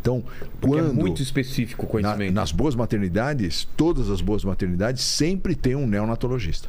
[0.00, 0.22] Então,
[0.60, 2.34] Porque quando é muito específico o na- conhecimento.
[2.34, 6.68] nas boas maternidades, todas as boas maternidades sempre tem um neonatologista.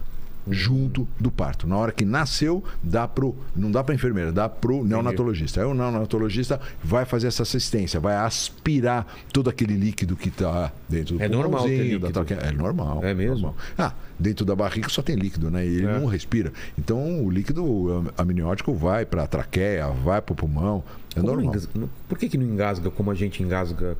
[0.50, 1.68] Junto do parto.
[1.68, 3.36] Na hora que nasceu, dá pro.
[3.56, 5.62] Não dá para enfermeira, dá pro neonatologista.
[5.62, 11.18] Aí o neonatologista vai fazer essa assistência, vai aspirar todo aquele líquido que está dentro
[11.18, 12.26] do É normal ter pulmãozinho, da líquido.
[12.26, 12.50] traqueia.
[12.50, 13.00] É normal.
[13.04, 13.34] É mesmo?
[13.48, 13.56] normal.
[13.78, 15.66] Ah, dentro da barriga só tem líquido, né?
[15.66, 16.00] E ele É.
[16.00, 16.54] não respira.
[16.78, 20.84] Então o líquido amniótico vai para a traqueia, vai para o pulmão.
[21.16, 21.56] É Como normal.
[22.08, 23.98] Por que, que não engasga como a gente engasga?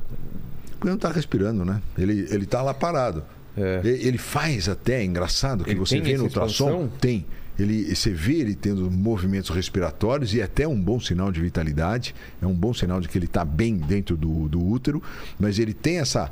[0.78, 1.80] Porque não está respirando, né?
[1.96, 3.22] Ele, ele tá lá parado.
[3.56, 3.80] É.
[3.84, 6.92] Ele faz até, é engraçado, que Ele você vê no ultrassom, expansão?
[7.00, 7.24] tem.
[7.58, 12.14] Ele, você vê ele tendo movimentos respiratórios e é até um bom sinal de vitalidade,
[12.42, 15.02] é um bom sinal de que ele está bem dentro do, do útero,
[15.40, 16.30] mas ele tem essa,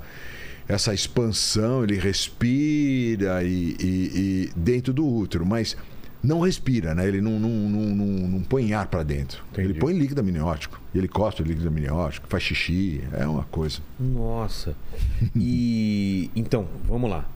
[0.68, 5.76] essa expansão, ele respira e, e- e dentro do útero, mas
[6.24, 7.06] não respira, né?
[7.06, 9.44] Ele não, não, não, não, não põe ar para dentro.
[9.52, 9.68] Entendi.
[9.68, 10.80] Ele põe líquido amniótico.
[10.94, 13.80] Ele costa o líquido amniótico, faz xixi, é uma coisa.
[13.98, 14.74] Nossa.
[15.36, 16.30] E.
[16.34, 17.26] Então, vamos lá.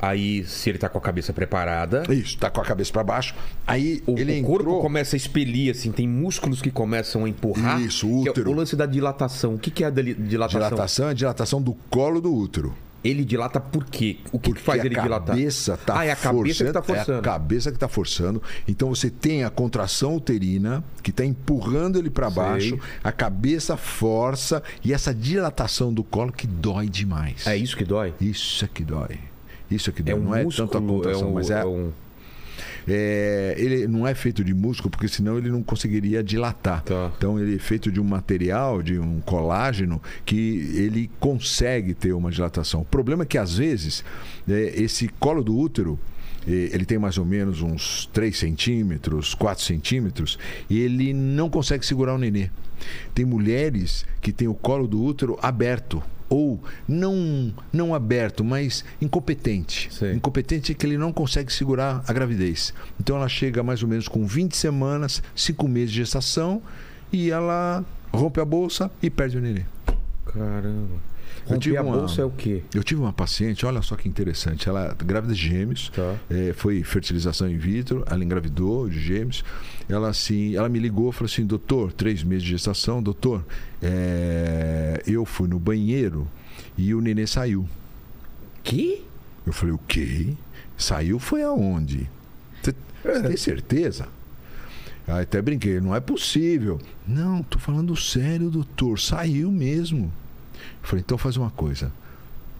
[0.00, 3.34] Aí, se ele tá com a cabeça preparada, Isso, tá com a cabeça para baixo.
[3.66, 4.80] Aí o, ele o corpo entrou...
[4.80, 7.80] começa a expelir, assim, tem músculos que começam a empurrar.
[7.80, 8.50] Isso, o que é útero.
[8.50, 9.54] o lance da dilatação.
[9.54, 10.60] O que, que é a dilatação?
[10.60, 12.74] Dilatação é dilatação do colo do útero.
[13.04, 14.16] Ele dilata por quê?
[14.32, 15.36] O que, que faz ele dilatar?
[15.36, 17.22] cabeça tá ah, é a cabeça que tá É a forçando.
[17.22, 18.42] cabeça que tá forçando.
[18.66, 22.42] Então você tem a contração uterina que está empurrando ele para Sei.
[22.42, 27.46] baixo, a cabeça força e essa dilatação do colo que dói demais.
[27.46, 28.14] É isso que dói?
[28.20, 29.18] Isso é que dói.
[29.70, 30.14] Isso é que É dói.
[30.14, 31.90] um não é músculo, tanto a contração, é um, mas é, é um...
[32.86, 36.82] é, ele não é feito de músculo, porque senão ele não conseguiria dilatar.
[36.82, 37.12] Tá.
[37.16, 42.30] Então ele é feito de um material, de um colágeno, que ele consegue ter uma
[42.30, 42.82] dilatação.
[42.82, 44.04] O problema é que às vezes
[44.48, 45.98] é, esse colo do útero
[46.46, 51.84] eh, ele tem mais ou menos uns 3 centímetros, 4 centímetros, e ele não consegue
[51.84, 52.50] segurar o nenê.
[53.14, 56.02] Tem mulheres que têm o colo do útero aberto.
[56.28, 59.88] Ou não, não aberto, mas incompetente.
[59.92, 60.14] Sei.
[60.14, 62.72] Incompetente é que ele não consegue segurar a gravidez.
[62.98, 66.62] Então ela chega mais ou menos com 20 semanas, 5 meses de gestação,
[67.12, 69.64] e ela rompe a bolsa e perde o nenê.
[70.26, 71.13] Caramba.
[71.48, 72.62] Eu tive Romper a uma- bolsa é o quê?
[72.74, 76.16] Eu tive uma paciente, olha só que interessante, ela é grávida de gêmeos, Tá.
[76.30, 79.44] é, foi fertilização in vitro, ela engravidou de gêmeos.
[79.88, 83.44] Ela assim, ela me ligou, falou assim, doutor, três meses de gestação, doutor,
[83.82, 86.26] é, eu fui no banheiro
[86.76, 87.68] e o nenê saiu.
[88.62, 89.04] Que?
[89.46, 90.28] Eu falei, o quê?
[90.76, 92.08] Saiu foi aonde?
[92.62, 94.08] Você você tem certeza?
[95.06, 96.80] Aí até brinquei, não é possível.
[97.06, 98.98] Não, tô falando sério, doutor.
[98.98, 100.10] Saiu mesmo.
[100.82, 101.92] Eu falei, então faz uma coisa.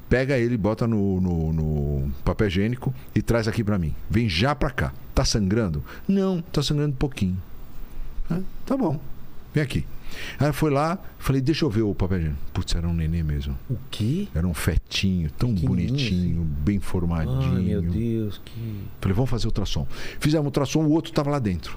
[0.08, 3.94] Pega ele, bota no, no, no papel higiênico e traz aqui pra mim.
[4.08, 4.92] Vem já pra cá.
[5.14, 5.82] Tá sangrando?
[6.06, 7.36] Não, tá sangrando um pouquinho.
[8.30, 9.00] Ah, tá bom.
[9.52, 9.86] Vem aqui.
[10.38, 12.40] Aí foi lá, falei, deixa eu ver o papel higiênico.
[12.52, 13.58] Putz, era um nenê mesmo.
[13.68, 14.28] O quê?
[14.34, 17.56] Era um fetinho, tão bonitinho, bem formadinho.
[17.56, 18.84] Ai, meu Deus, que...
[19.00, 19.86] Falei, vamos fazer ultrassom.
[20.20, 21.76] Fizemos ultrassom, o outro estava lá dentro.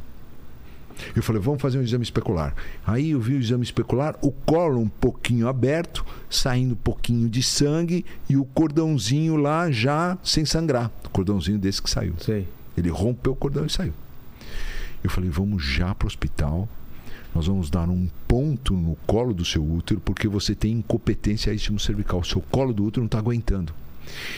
[1.15, 2.55] Eu falei, vamos fazer um exame especular.
[2.86, 7.41] Aí eu vi o exame especular, o colo um pouquinho aberto, saindo um pouquinho de
[7.43, 10.91] sangue e o cordãozinho lá já sem sangrar.
[11.05, 12.15] O cordãozinho desse que saiu.
[12.19, 12.47] Sei.
[12.77, 13.93] Ele rompeu o cordão e saiu.
[15.03, 16.67] Eu falei, vamos já para o hospital.
[17.33, 21.79] Nós vamos dar um ponto no colo do seu útero, porque você tem incompetência istmo
[21.79, 22.19] cervical.
[22.19, 23.73] O seu colo do útero não está aguentando.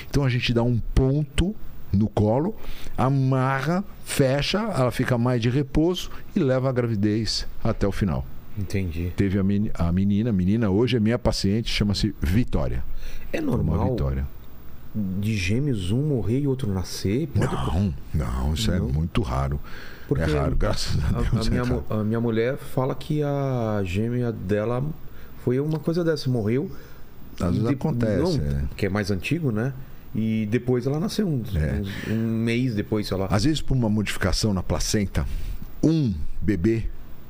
[0.09, 1.55] Então a gente dá um ponto
[1.91, 2.55] no colo,
[2.97, 8.25] amarra, fecha, ela fica mais de repouso e leva a gravidez até o final.
[8.57, 9.11] Entendi.
[9.15, 9.41] Teve a,
[9.87, 12.83] a menina, a menina hoje é minha paciente, chama-se Vitória.
[13.31, 14.27] É Uma normal Vitória.
[14.93, 17.27] de gêmeos um morrer e outro nascer?
[17.27, 17.53] Pode...
[17.53, 18.89] Não, não, isso é Não?
[18.89, 19.59] muito raro.
[20.07, 21.45] Porque é raro, graças a A, Deus.
[21.45, 24.83] a é minha, mu- a minha mulher fala que a gêmea dela
[25.45, 26.69] foi uma coisa dessa, morreu.
[27.39, 28.63] Às vezes acontece, Não, é.
[28.75, 29.71] Que é mais antigo, né?
[30.15, 31.81] E depois ela nasceu, uns- É.
[32.11, 33.27] um mês depois, sei lá.
[33.29, 35.25] Às vezes, por uma modificação na placenta,
[35.83, 36.85] um bebê,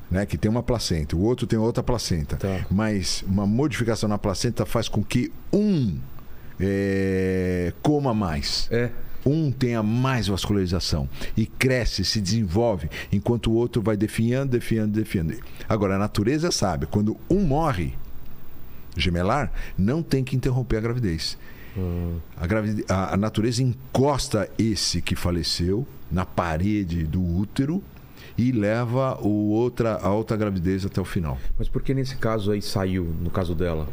[0.09, 2.65] né, que tem uma placenta, o outro tem outra placenta, Tá.
[2.71, 5.97] mas uma modificação na placenta faz com que um
[6.61, 8.67] é, coma mais.
[8.71, 8.89] É.
[9.25, 15.35] Um tenha mais vascularização e cresce, se desenvolve, enquanto o outro vai definhando, definhando, definhando.
[15.67, 17.93] Agora, a natureza sabe, quando um morre,
[18.97, 21.37] gemelar, não tem que interromper a gravidez.
[22.39, 27.81] A, gravide- a- a natureza encosta esse que faleceu na parede do útero
[28.37, 31.37] e leva o outra, a outra gravidez até o final.
[31.57, 33.87] Mas por que nesse caso aí saiu, no caso dela?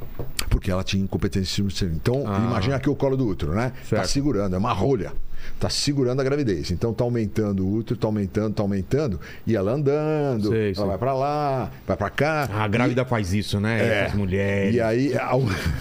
[0.48, 2.38] Porque ela tinha incompetência de Então, Ah.
[2.38, 3.70] imagina aqui o colo do útero, né?
[3.70, 4.06] Tá Certo.
[4.08, 5.12] segurando, é uma rolha.
[5.60, 6.70] Tá segurando a gravidez.
[6.70, 9.20] Então tá aumentando o útero, tá aumentando, tá aumentando.
[9.46, 10.86] E ela andando, Sei, ela sei.
[10.86, 12.48] vai pra lá, vai pra cá.
[12.52, 13.80] A grávida faz isso, né?
[13.80, 14.06] É.
[14.06, 14.74] As mulheres.
[14.76, 15.12] E aí.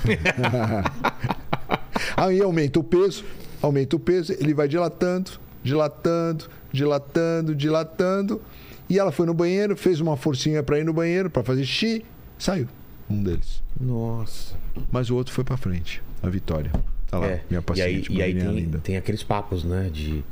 [2.15, 3.23] aí aumenta o peso,
[3.61, 5.31] aumenta o peso, ele vai dilatando,
[5.63, 8.41] dilatando, dilatando, dilatando.
[8.89, 12.05] E ela foi no banheiro, fez uma forcinha pra ir no banheiro, pra fazer xixi,
[12.37, 12.67] saiu.
[13.09, 13.61] Um deles.
[13.79, 14.55] Nossa.
[14.91, 16.71] Mas o outro foi pra frente, a Vitória.
[17.07, 17.41] Tá lá, É.
[17.49, 18.77] minha e aí, paciente, e aí tem, linda.
[18.79, 19.89] tem aqueles papos, né?
[19.91, 20.23] De,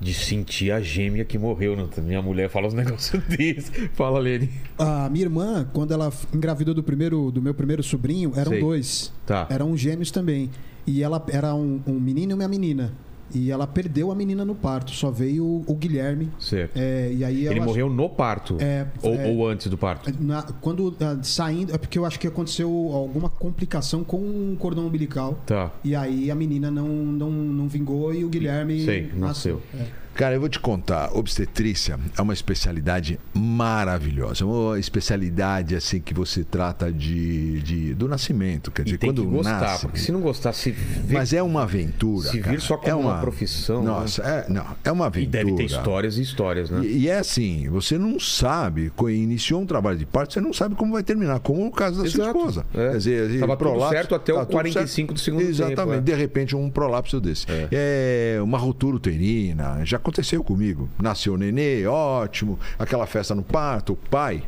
[0.00, 1.76] de sentir a gêmea que morreu.
[1.76, 1.86] Né?
[1.98, 3.70] Minha mulher fala uns negócios desses.
[3.94, 4.50] Fala, Lene.
[4.78, 8.60] A minha irmã, quando ela engravidou do primeiro do meu primeiro sobrinho, eram Sei.
[8.60, 9.12] dois.
[9.26, 9.46] Tá.
[9.50, 10.50] Eram gêmeos também.
[10.86, 12.92] E ela era um, um menino e uma menina.
[13.34, 14.90] E ela perdeu a menina no parto.
[14.90, 16.28] Só veio o, Guilherme.
[16.38, 16.76] Certo.
[16.76, 18.56] É, e aí Ele morreu no parto?
[18.60, 19.28] É, ou, é.
[19.28, 20.12] ou antes do parto?
[20.20, 24.86] Na- quando ah, saindo, é porque eu acho que aconteceu alguma complicação com o cordão
[24.86, 25.38] umbilical.
[25.46, 25.70] Tá.
[25.84, 29.62] E aí a menina não, não, não vingou e o Guilherme Sei, nasceu.
[29.74, 29.86] É.
[30.20, 36.44] Cara, eu vou te contar, obstetrícia é uma especialidade maravilhosa, uma especialidade assim que você
[36.44, 39.80] trata de, de do nascimento, quer E dizer, tem quando que gostar, nasce.
[39.86, 41.14] porque se não gostar, se vê...
[41.14, 42.28] Mas é uma aventura.
[42.28, 42.60] Se vir cara.
[42.60, 43.86] só como é uma profissão, né?
[43.86, 45.44] Nossa, é, não, é uma E aventura.
[45.44, 46.84] deve ter histórias e histórias, né?
[46.84, 50.74] E, e é assim, você não sabe, iniciou um trabalho de parto, você não sabe
[50.74, 52.66] como vai terminar, como no caso da sua Exato, esposa.
[52.74, 52.90] é.
[52.90, 55.92] Quer dizer, Tava tudo prolapso, certo até o tá tudo 45 do segundo Exatamente, tempo,
[55.94, 56.00] é.
[56.00, 57.46] de repente um prolapso desse.
[57.48, 58.38] É.
[58.42, 60.88] uma ruptura uterina, já aconteceu comigo.
[61.00, 64.42] Nasceu o nenê, ótimo, aquela festa no parto, o pai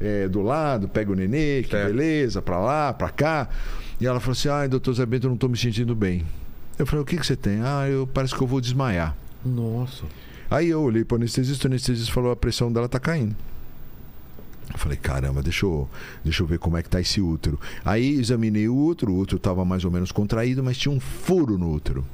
[0.00, 1.86] é, do lado, pega o nenê, que Certo.
[1.86, 3.48] beleza, pra lá, pra cá.
[4.00, 6.26] E ela falou assim: ai, doutor Zé Bento, eu não tô me sentindo bem.
[6.78, 7.60] Eu falei: o que, que você tem?
[7.62, 9.16] Ah, eu parece que eu vou desmaiar.
[9.44, 10.04] Nossa.
[10.50, 13.34] Aí eu olhei para o anestesista, o anestesista falou: a pressão dela tá caindo.
[14.72, 15.88] Eu falei, caramba, deixa eu,
[16.24, 17.58] deixa eu ver como é que tá esse útero.
[17.84, 21.56] Aí examinei o útero, o útero estava mais ou menos contraído, mas tinha um furo
[21.56, 22.04] no útero.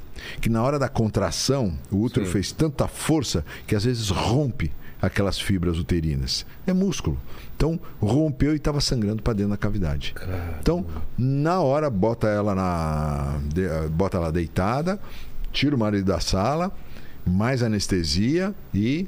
[0.41, 2.33] Que na hora da contração, o útero Sim.
[2.33, 4.71] fez tanta força que às vezes rompe
[5.01, 6.47] aquelas fibras uterinas.
[6.67, 7.19] É músculo.
[7.57, 10.15] Então rompeu e estava sangrando para dentro da cavidade.
[10.61, 10.87] Então,
[11.19, 13.39] na hora, bota ela na.
[13.53, 15.01] de- bota ela deitada,
[15.53, 16.71] tira o marido da sala,
[17.27, 19.07] mais anestesia e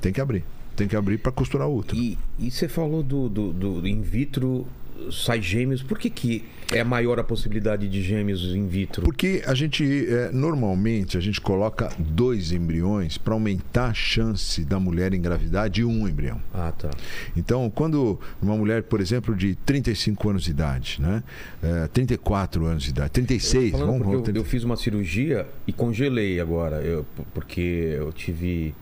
[0.00, 0.44] tem que abrir.
[0.74, 1.96] Tem que abrir para costurar o útero.
[2.00, 4.64] E, e você falou do, do, do in vitro
[5.10, 5.82] sai gêmeos.
[5.82, 9.02] Por que, que é maior a possibilidade de gêmeos in vitro?
[9.02, 14.78] Porque a gente, eh, normalmente, a gente coloca dois embriões para aumentar a chance da
[14.78, 16.40] mulher engravidar de um embrião.
[16.52, 16.90] Ah, tá.
[17.36, 21.22] Então, quando uma mulher, por exemplo, de 35 anos de idade, né?
[21.62, 25.72] Eh, 34 anos de idade, 36, Falando vamos, vamos eu, eu fiz uma cirurgia e
[25.72, 26.76] congelei agora.
[26.82, 27.60] Eu, porque
[27.96, 28.74] eu tive.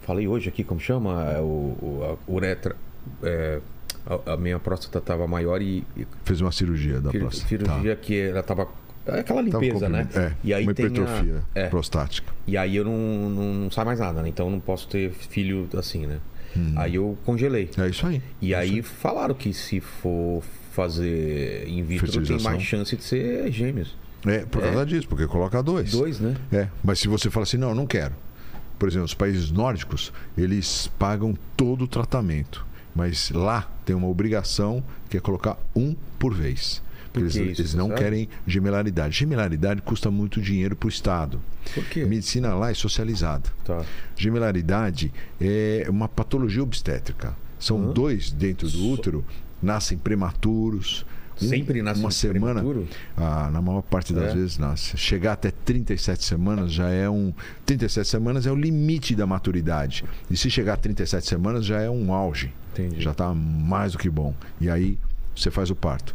[0.00, 1.30] Falei hoje aqui, como chama?
[1.32, 2.74] É O, o- a uretra.
[3.22, 3.60] é,
[4.06, 5.84] a, a minha próstata estava maior e.
[5.96, 7.48] e fez uma cirurgia da próstata.
[7.48, 8.68] cirurgia que ela estava.
[9.04, 9.58] É aquela Tá.
[9.58, 10.06] Limpeza, né?
[10.14, 11.66] É, E aí uma tem a- hipertrofia é.
[11.68, 12.32] prostática.
[12.46, 12.96] E aí eu não,
[13.30, 14.28] não, não sai mais nada, né?
[14.28, 16.18] Então eu não posso ter filho assim, né?
[16.56, 16.74] Hum.
[16.76, 17.68] Aí eu congelei.
[17.78, 18.22] É isso aí.
[18.40, 23.96] E aí falaram que se for fazer in vitro tem mais chance de ser gêmeos.
[24.26, 24.68] É, por É.
[24.68, 25.90] causa disso, porque coloca dois.
[25.90, 26.36] Dois, né?
[26.52, 28.14] É, mas se você fala assim, não, eu não quero.
[28.78, 32.64] Por exemplo, os países nórdicos, eles pagam todo o tratamento.
[32.94, 36.82] Mas lá tem uma obrigação que é colocar um por vez.
[37.12, 38.00] Porque Por eles, isso, eles não sabe?
[38.00, 39.18] querem gemelaridade.
[39.18, 41.40] Gemelaridade custa muito dinheiro para o Estado.
[41.74, 42.00] Por quê?
[42.02, 43.50] A medicina lá é socializada.
[43.64, 43.84] Tá.
[44.16, 47.36] Gemelaridade é uma patologia obstétrica.
[47.58, 49.24] São dois dentro do útero,
[49.62, 51.04] nascem prematuros.
[51.40, 52.62] Um- Sempre nasce uma semana,
[53.16, 54.34] ah, na maior parte das É?
[54.34, 54.96] vezes nasce.
[54.96, 57.32] Chegar até 37 semanas já é um
[57.66, 60.04] 37 semanas é o limite da maturidade.
[60.30, 62.52] E se chegar a 37 semanas já é um auge.
[62.72, 63.00] Entendi.
[63.00, 64.34] Já está mais do que bom.
[64.60, 64.98] E aí
[65.34, 66.14] você faz o parto.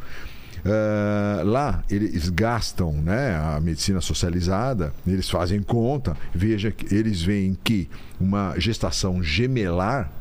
[0.65, 7.57] Ah, lá eles gastam né, a medicina socializada, eles fazem conta, veja que eles veem
[7.63, 7.89] que
[8.19, 10.11] uma gestação gemelar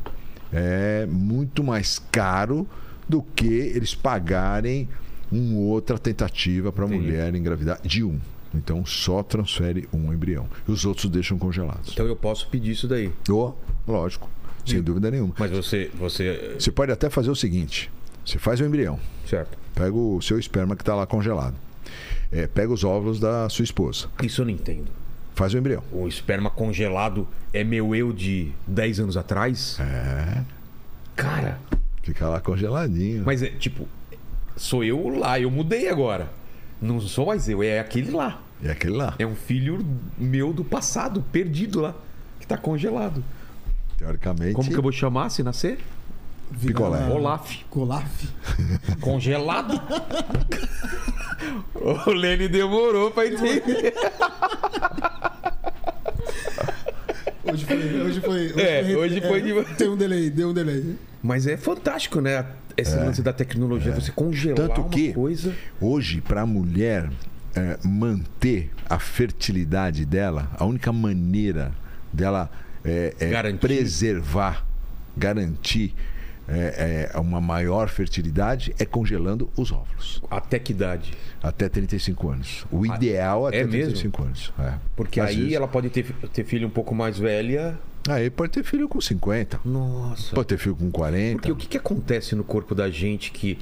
[0.51, 2.67] é muito mais caro
[3.07, 4.87] do que eles pagarem
[5.29, 8.19] uma outra tentativa para a mulher engravidar de um.
[8.53, 10.47] Então só transfere um embrião.
[10.65, 11.91] E os outros deixam congelados.
[11.91, 13.11] Então eu posso pedir isso daí.
[13.29, 13.51] Oh,
[13.85, 14.29] lógico,
[14.67, 15.33] sem dúvida nenhuma.
[15.37, 15.89] Mas você.
[15.95, 17.89] você Você pode até fazer o seguinte:
[18.25, 19.57] você faz o embrião, certo.
[19.75, 21.55] pega o seu esperma que está lá congelado,
[22.31, 24.87] É, pega os óvulos da sua esposa, Isso eu não entendo.
[25.35, 25.81] faz o embrião.
[25.91, 29.77] O esperma congelado é meu eu de 10 anos atrás?
[29.79, 30.43] É,
[31.15, 31.59] Cara,
[32.03, 33.23] fica lá congeladinho.
[33.25, 33.87] mas é tipo,
[34.55, 36.29] sou eu lá, eu mudei agora.
[36.81, 38.41] Não sou mais eu, é aquele lá.
[38.63, 39.15] É aquele lá.
[39.17, 39.83] É um filho
[40.17, 41.95] meu do passado, perdido lá,
[42.39, 43.23] que tá congelado.
[43.97, 44.53] Teoricamente.
[44.53, 45.79] Como que eu vou chamar se nascer?
[46.61, 46.99] Picolé.
[46.99, 47.55] lá- Olaf.
[47.71, 48.23] Olaf.
[49.01, 49.73] Congelado?
[51.75, 53.93] o Lene demorou pra entender.
[57.43, 58.01] Hoje foi.
[58.01, 58.53] Hoje foi.
[58.61, 60.95] É, hoje foi de- Tem um delay, deu um delay.
[61.21, 62.45] Mas é fantástico, né?
[62.75, 65.53] Esse lance da tecnologia, você congelar Tanto uma que- coisa.
[65.81, 67.09] Hoje, para a mulher
[67.55, 71.71] é, manter a fertilidade dela, a única maneira
[72.13, 72.51] dela
[72.83, 73.59] é, é Garantir.
[73.59, 74.65] preservar,
[75.15, 75.93] garantir
[76.47, 80.21] é, é, uma maior fertilidade é congelando os óvulos.
[80.31, 81.13] Até que idade?
[81.43, 82.65] Até 35 anos.
[82.71, 83.91] O ideal é é até mesmo?
[83.93, 84.53] 35 anos.
[84.59, 84.73] é.
[84.95, 87.77] Porque Às aí vezes- ela pode ter, ter filho um pouco mais velha.
[88.07, 90.33] Aí pode ter filho com 50, Nossa.
[90.33, 91.33] pode ter filho com 40.
[91.39, 93.59] Porque o que, que acontece no corpo da gente que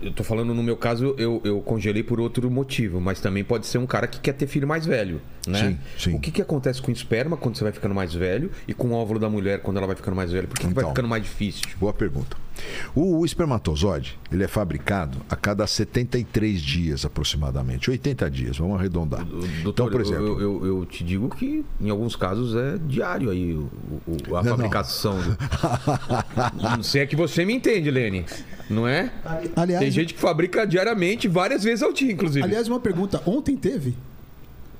[0.00, 3.66] eu tô falando no meu caso, eu, eu congelei por outro motivo, mas também pode
[3.66, 5.58] ser um cara que quer ter filho mais velho, né?
[5.58, 5.78] Sim,
[6.10, 6.16] sim.
[6.16, 8.88] O que, que acontece com o esperma quando você vai ficando mais velho e com
[8.88, 10.46] o óvulo da mulher quando ela vai ficando mais velha?
[10.46, 10.90] Por que, que vai Então.
[10.90, 11.62] ficando mais difícil?
[11.80, 12.36] Boa pergunta.
[12.94, 19.24] O, o espermatozoide, ele é fabricado a cada 73 dias aproximadamente, 80 dias, vamos arredondar.
[19.24, 23.30] Doutor, então, por exemplo, eu, eu, eu te digo que em alguns casos é diário
[23.30, 23.70] aí o,
[24.06, 24.56] o- a Não, não.
[24.56, 25.16] fabricação.
[25.20, 25.38] do-
[26.76, 28.24] Não sei é que você me entende, Lene.
[28.68, 29.10] Não é?
[29.56, 32.44] Aliás, Tem gente que fabrica diariamente, várias vezes ao dia, inclusive.
[32.44, 33.22] aliás, uma pergunta.
[33.26, 33.94] Ontem teve?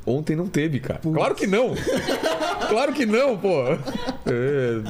[0.05, 1.01] Ontem não teve, cara.
[1.01, 1.75] Claro que não.
[2.69, 3.63] claro que não, pô.
[4.27, 4.83] É,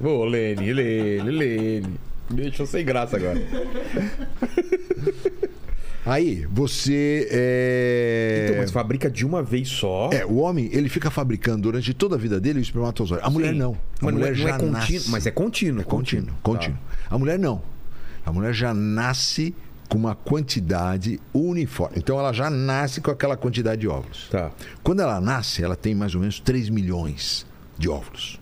[0.00, 1.94] Pô, Lene, Lene, Lene.
[2.30, 3.40] Deixa eu sem graça agora.
[6.06, 8.46] aí você é...
[8.48, 10.10] Então, mas fabrica de uma vez só.
[10.12, 13.24] É, o homem, ele fica fabricando durante toda a vida dele o espermatozoide.
[13.24, 13.58] A mulher Sim.
[13.58, 13.72] não.
[13.72, 14.72] A Mas não mulher é, não é já contínuo.
[14.72, 15.10] nasce.
[15.10, 15.80] Mas é contínuo.
[15.80, 16.78] É contínuo, contínuo.
[17.10, 17.60] A mulher não.
[18.24, 19.54] A mulher já nasce
[19.88, 21.96] com uma quantidade uniforme.
[21.98, 24.28] Então ela já nasce com aquela quantidade de óvulos.
[24.30, 24.50] Tá.
[24.82, 27.46] Quando ela nasce, ela tem mais ou menos 3 milhões
[27.78, 28.40] de óvulos.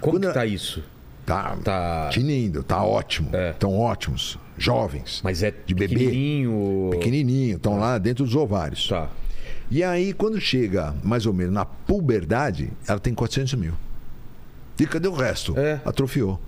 [0.00, 0.82] Como Quando que ela- tá isso?
[1.26, 2.08] Tá, Tá.
[2.12, 3.30] tinindo, tá ótimo.
[3.32, 3.50] É.
[3.50, 5.20] Estão ótimos, jovens.
[5.24, 6.88] Mas é de bebê, pequenininho.
[6.92, 8.86] pequenininho, estão lá dentro dos ovários.
[8.86, 9.08] Tá.
[9.68, 13.72] E aí, quando chega mais ou menos na puberdade, ela tem 400 mil.
[14.78, 15.58] E cadê o resto?
[15.58, 15.80] É.
[15.84, 16.40] Atrofiou.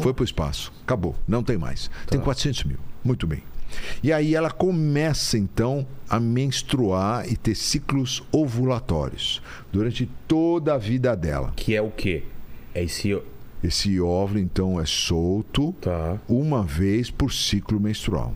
[0.00, 0.72] Foi pro espaço.
[0.82, 1.14] Acabou.
[1.26, 1.88] Não tem mais.
[1.88, 2.12] Tá.
[2.12, 2.78] Tem 400 mil.
[3.04, 3.42] Muito bem.
[4.02, 9.40] E aí ela começa, então, a menstruar e ter ciclos ovulatórios
[9.72, 11.52] durante toda a vida dela.
[11.54, 12.24] Que é o quê?
[12.74, 13.16] É esse.
[13.62, 16.18] Esse óvulo, então, é solto Tá.
[16.28, 18.34] uma vez por ciclo menstrual.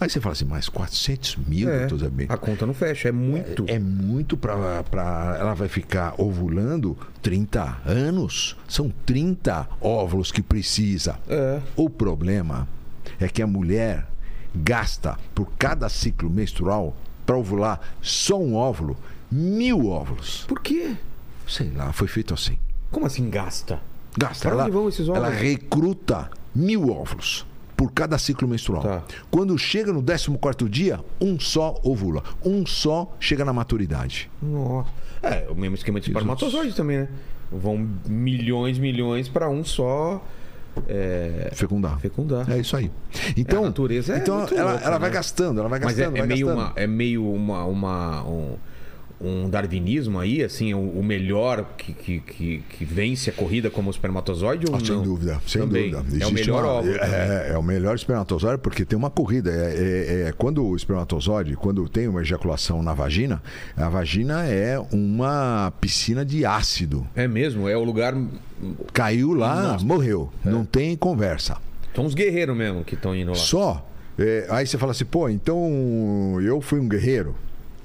[0.00, 2.32] Aí você fala assim, mas 400 mil, É, doutor Bento?
[2.32, 3.64] a conta não fecha, é muito.
[3.68, 4.84] É muito para.
[5.38, 8.56] Ela vai ficar ovulando 30 anos.
[8.68, 11.18] São 30 óvulos que precisa.
[11.28, 11.60] É.
[11.76, 12.66] O problema
[13.20, 14.06] é que a mulher
[14.54, 18.96] gasta por cada ciclo menstrual para ovular só um óvulo,
[19.30, 20.44] mil óvulos.
[20.46, 20.94] Por quê?
[21.48, 22.58] Sei lá, foi feito assim.
[22.90, 23.80] Como assim gasta?
[24.16, 24.42] Gasta.
[24.48, 25.28] Pra Ela, onde vão esses óvulos?
[25.28, 27.46] ela recruta mil óvulos
[27.84, 28.82] por cada ciclo menstrual.
[28.82, 29.02] Tá.
[29.30, 32.22] Quando chega no 14 dia, um só ovula.
[32.42, 34.30] Um só chega na maturidade.
[34.42, 34.88] Nossa.
[35.22, 37.08] É, o mesmo esquema de espermatozoide também, né?
[37.52, 40.24] Vão milhões, milhões pra um só
[40.88, 41.98] é, Fecundar.
[42.00, 42.50] fecundar.
[42.50, 42.90] É isso aí.
[43.36, 45.14] Então, a natureza é então ela, louca, ela vai né?
[45.14, 46.66] gastando, ela vai Mas é, gastando, é vai meio, gastando.
[46.66, 48.56] uma, é meio uma, uma- um,
[49.24, 53.90] um darwinismo aí, assim, o, o melhor que, que, que, que vence a corrida como
[53.90, 55.02] espermatozoide ou Ah, sem não?
[55.02, 55.90] dúvida, sem Também.
[55.90, 56.16] dúvida.
[56.16, 56.98] É o Existe melhor uma- óvulo.
[56.98, 57.14] também.
[57.14, 59.50] É, é o melhor espermatozoide porque tem uma corrida.
[59.50, 63.42] É, é- é- quando o espermatozoide, quando tem uma ejaculação na vagina,
[63.76, 67.06] a vagina é uma piscina de ácido.
[67.16, 68.14] É mesmo, é o lugar.
[68.92, 70.30] Caiu lá, morreu.
[70.44, 70.50] É.
[70.50, 71.56] Não tem conversa.
[71.94, 73.36] São os guerreiros mesmo que estão indo lá.
[73.36, 73.88] Só.
[74.18, 77.34] é, aí você fala assim, pô, então eu fui um guerreiro.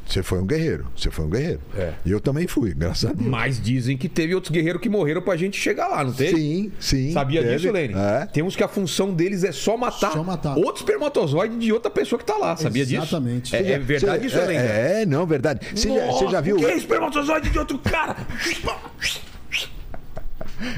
[0.10, 0.88] Você foi um guerreiro.
[0.98, 1.60] Você foi um guerreiro.
[1.78, 1.94] É.
[2.04, 3.30] E eu também fui, graças a Deus.
[3.30, 6.36] Mas dizem que teve outros guerreiros que morreram pra gente chegar lá, não teve?
[6.36, 7.12] Sim, sim.
[7.14, 7.56] Sabia teve.
[7.58, 7.94] disso, Lene?
[7.94, 8.26] É.
[8.26, 10.58] Tem uns que a função deles é só matar, Só matar.
[10.58, 12.58] outro espermatozoide de outra pessoa que tá lá.
[12.58, 13.52] Sabia Exatamente.
[13.52, 13.56] disso?
[13.56, 14.56] É, é verdade Você- isso, Lene?
[14.56, 15.60] é, é, não, verdade.
[15.76, 16.56] Você já, já viu?
[16.56, 18.16] O que é espermatozoide de outro cara?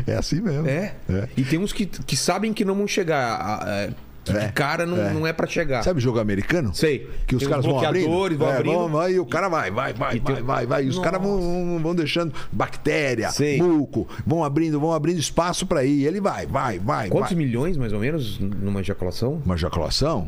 [0.06, 0.68] É assim mesmo.
[0.68, 0.94] É.
[1.10, 1.28] É.
[1.36, 3.36] E tem uns que, que sabem que não vão chegar.
[3.36, 4.48] a- a- que É.
[4.48, 5.14] de cara não É.
[5.14, 5.84] não é pra chegar.
[5.84, 6.74] Sabe jogo americano?
[6.76, 7.10] Sei.
[7.26, 8.04] Que os Tem caras vão abrindo.
[8.06, 8.74] bloqueadores, vão É, abrindo.
[8.78, 10.86] vão- vai, e o cara vai, vai, vai, tem- vai, vai, vai.
[10.86, 13.62] E os caras vão, vão- deixando bactéria, Sei.
[13.62, 16.06] muco, vão abrindo, vão abrindo espaço pra ir.
[16.06, 17.38] Ele vai, vai, vai, Quantos vai.
[17.38, 19.42] milhões, mais ou menos, numa ejaculação?
[19.46, 20.28] Uma ejaculação?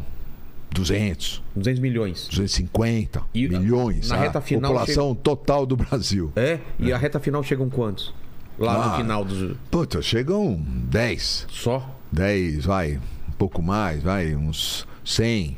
[0.71, 2.27] 200, 200 milhões.
[2.29, 4.09] 250 E milhões.
[4.09, 6.31] na a reta final população total do Brasil.
[6.35, 6.57] É?
[6.79, 8.11] E a reta final chegam quantos?
[8.57, 8.97] Lá no Ah.
[8.97, 9.55] final dos.
[9.69, 11.45] Puta, chegam 10.
[11.49, 11.87] Só?
[12.11, 12.99] 10, vai,
[13.43, 15.57] pouco mais, vai, uns 100,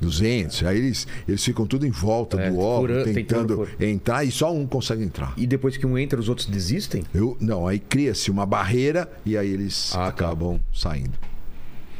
[0.00, 0.62] 200.
[0.64, 4.52] Aí eles, eles ficam tudo em volta É, do óvulo, tentando tentando entrar e só
[4.54, 5.34] um consegue entrar.
[5.36, 7.02] E depois que um entra, os outros desistem?
[7.12, 10.06] Eu, não, aí cria-se uma barreira e aí eles Ah, tá.
[10.08, 11.12] acabam saindo.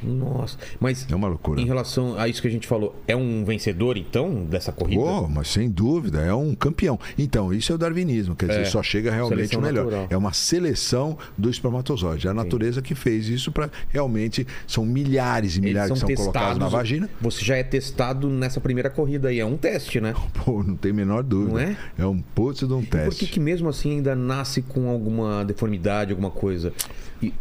[0.03, 0.59] Nossa.
[0.81, 1.61] Mas É uma loucura.
[1.61, 5.01] em relação a isso que a gente falou, é um vencedor, então, dessa corrida?
[5.03, 6.99] Oh, mas sem dúvida, é um campeão.
[7.19, 8.65] Então, isso é o darwinismo, quer dizer, É.
[8.65, 9.85] só chega realmente o melhor.
[9.85, 10.07] natural.
[10.11, 12.27] É uma seleção do espermatozoide.
[12.27, 14.47] É a natureza que fez isso para realmente.
[14.67, 17.09] São milhares e Eles milhares são que são colocados na vagina.
[17.21, 19.41] Você já é testado nessa primeira corrida aí.
[19.41, 20.15] É um teste, né?
[20.45, 21.53] Pô, não tem a menor dúvida.
[21.99, 22.07] Não é?
[22.07, 23.27] um putz de um E por que, teste.
[23.27, 26.73] que mesmo assim ainda nasce com alguma deformidade, alguma coisa?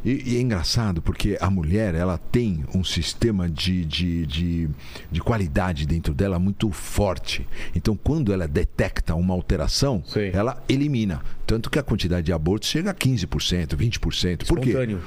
[0.03, 4.69] E- E, é engraçado porque a mulher ela tem um sistema de, de, de,
[5.11, 7.47] de qualidade dentro dela muito forte.
[7.75, 10.31] Então, quando ela detecta uma alteração, Sei.
[10.33, 11.21] ela elimina.
[11.45, 14.47] Tanto que a quantidade de abortos chega a 15%, 20%.
[14.47, 14.69] Por quê?
[14.69, 15.01] Espontâneo.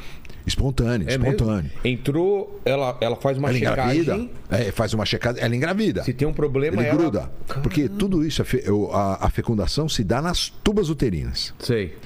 [0.47, 1.33] Espontâneo, É mesmo?
[1.35, 1.71] espontâneo.
[1.85, 4.01] Entrou, ela, ela faz uma Ela checagem.
[4.03, 6.05] engravida, é, faz uma checada, ela engravida.
[6.05, 6.99] Se tem um problema, Ele ela...
[6.99, 7.31] gruda.
[7.63, 11.53] Porque tudo isso, fe- o- a, a fecundação se dá nas tubas uterinas.
[11.59, 11.97] Sei.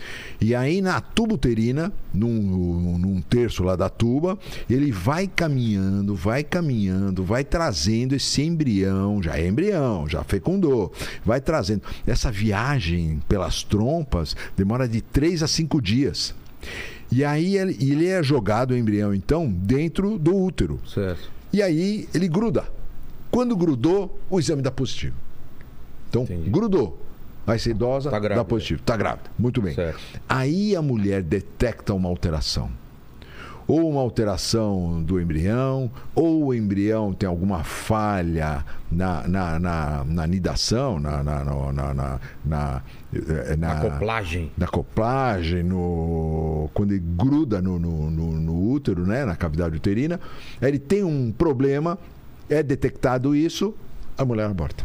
[0.40, 4.38] E aí na tuba uterina, num, num terço lá da tuba,
[4.68, 10.92] ele vai caminhando, vai caminhando, vai trazendo esse embrião, já é embrião, já fecundou,
[11.24, 11.82] vai trazendo.
[12.06, 16.34] Essa viagem pelas trompas demora de 3 a 5 dias.
[17.12, 20.80] E aí ele, ele é jogado o embrião, então, dentro do útero.
[20.86, 21.30] Certo.
[21.52, 22.64] E aí ele gruda.
[23.30, 25.14] Quando grudou, o exame dá positivo.
[26.08, 26.50] Então, Entendi.
[26.50, 26.99] grudou.
[27.50, 28.40] Vai ser idosa, Tá grávida.
[28.40, 28.80] dá positivo.
[28.82, 29.30] Tá grávida.
[29.38, 29.74] Muito bem.
[29.74, 29.98] Certo.
[30.28, 32.70] Aí a mulher detecta uma alteração.
[33.66, 40.26] Ou uma alteração do embrião, ou o embrião tem alguma falha na, na, na, na
[40.26, 42.82] nidação, na, na, na, na, na, na,
[43.14, 44.50] eh, na- Acoplagem.
[44.58, 50.18] na acoplagem, no, quando ele gruda no, no, no- no útero, né, na cavidade uterina,
[50.60, 51.96] ele tem um problema,
[52.48, 53.72] é detectado isso,
[54.18, 54.84] a mulher aborta.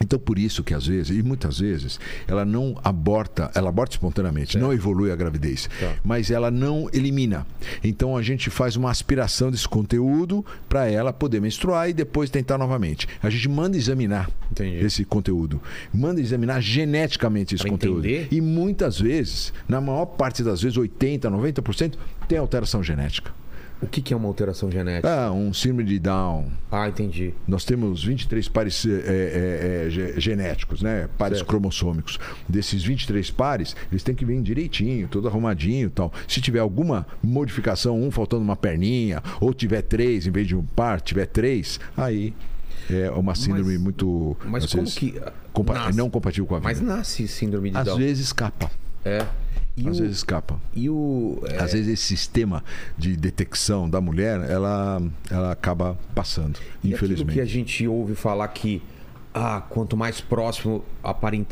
[0.00, 4.58] Então, por isso que às vezes, e muitas vezes, ela não aborta, ela aborta espontaneamente,
[4.58, 5.92] não evolui a gravidez, Tá.
[6.04, 7.46] mas ela não elimina.
[7.82, 12.58] Então, a gente faz uma aspiração desse conteúdo para ela poder menstruar e depois tentar
[12.58, 13.06] novamente.
[13.22, 14.84] A gente manda examinar Entendi.
[14.84, 15.60] esse conteúdo,
[15.92, 18.06] manda examinar geneticamente esse Pra conteúdo.
[18.06, 18.28] entender?
[18.30, 21.94] E muitas vezes, na maior parte das vezes, 80%, 90%,
[22.28, 23.32] tem alteração genética.
[23.84, 25.08] O que, que é uma alteração genética?
[25.26, 26.46] Ah, um síndrome de Down.
[26.70, 27.32] Ah, entendi.
[27.46, 31.08] Nós temos 23 pares é, é, é, ge- genéticos, né?
[31.18, 31.48] Pares Certo.
[31.48, 32.18] cromossômicos.
[32.48, 36.12] Desses 23 pares, eles têm que vir direitinho, todo arrumadinho e tal.
[36.26, 40.64] Se tiver alguma modificação, um faltando uma perninha, ou tiver três em vez de um
[40.64, 42.34] par, tiver três, aí
[42.90, 44.36] é uma síndrome Mas- muito.
[44.44, 45.20] Mas às como vezes, que.
[45.52, 45.96] compa- nasce?
[45.98, 46.68] não compatível com a vida.
[46.68, 47.96] Mas nasce síndrome de Às Down.
[47.98, 48.70] vezes escapa.
[49.04, 49.24] É.
[49.76, 50.60] E Às o, vezes escapa.
[50.74, 51.42] E o.
[51.48, 52.62] é, Às vezes esse sistema
[52.96, 57.34] de detecção da mulher, ela, ela acaba passando, e infelizmente.
[57.34, 58.80] que a gente ouve falar que.
[59.36, 60.84] Ah, quanto mais próximo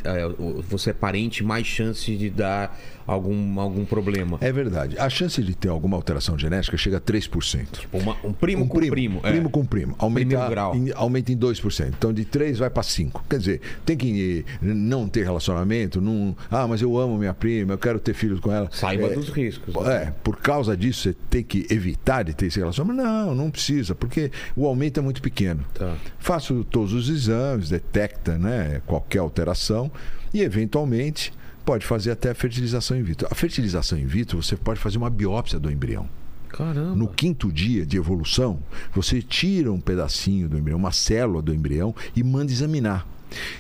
[0.05, 4.39] é, você é parente, mais chance de dar algum, algum problema.
[4.41, 4.97] É verdade.
[4.99, 7.81] A chance de ter alguma alteração genética chega a 3%.
[7.81, 9.21] Tipo, uma- um primo com primo.
[9.25, 9.31] é.
[9.33, 9.95] Primo com primo.
[9.99, 10.77] Aumenta, grau.
[10.77, 11.89] em, aumenta em 2%.
[11.99, 13.25] Então de 3 vai para 5.
[13.29, 16.01] Quer dizer, tem que eh, não ter relacionamento.
[16.01, 18.69] Não, ah, mas eu amo minha prima, eu quero ter filhos com ela.
[18.73, 19.75] Saiba É, dos riscos.
[19.75, 19.95] né?
[20.05, 23.03] É, por causa disso você tem que evitar de ter esse relacionamento?
[23.03, 25.65] Não, não precisa, porque o aumento é muito pequeno.
[25.75, 25.97] Tá.
[26.21, 29.91] Faço todos os exames, detecta né, qualquer alteração
[30.33, 31.33] e, eventualmente,
[31.65, 33.27] pode fazer até a fertilização in vitro.
[33.31, 36.09] A fertilização in vitro, você pode fazer uma biópsia do embrião.
[36.49, 36.95] Caramba.
[36.95, 38.59] No quinto dia de evolução,
[38.95, 43.07] você tira um pedacinho do embrião, uma célula do embrião e manda examinar.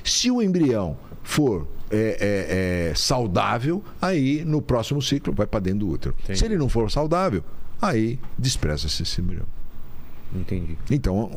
[0.04, 5.80] Se o embrião for é, é, é, saudável, aí no próximo ciclo vai para dentro
[5.80, 6.14] do útero.
[6.22, 6.38] Entendi.
[6.38, 7.42] Se ele não for saudável,
[7.80, 9.46] aí despreza-se esse embrião.
[10.34, 10.76] Entendi.
[10.90, 11.30] Então,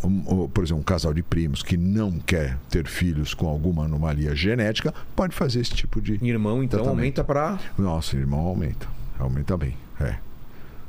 [0.54, 4.93] por exemplo, um casal de primos que não quer ter filhos com alguma anomalia genética
[5.16, 6.14] pode fazer esse tipo de.
[6.26, 7.00] Irmão, então, Tratamento.
[7.00, 7.60] aumenta pra.
[7.78, 8.88] Nossa, irmão, aumenta.
[9.20, 9.76] Aumenta bem.
[10.00, 10.16] É.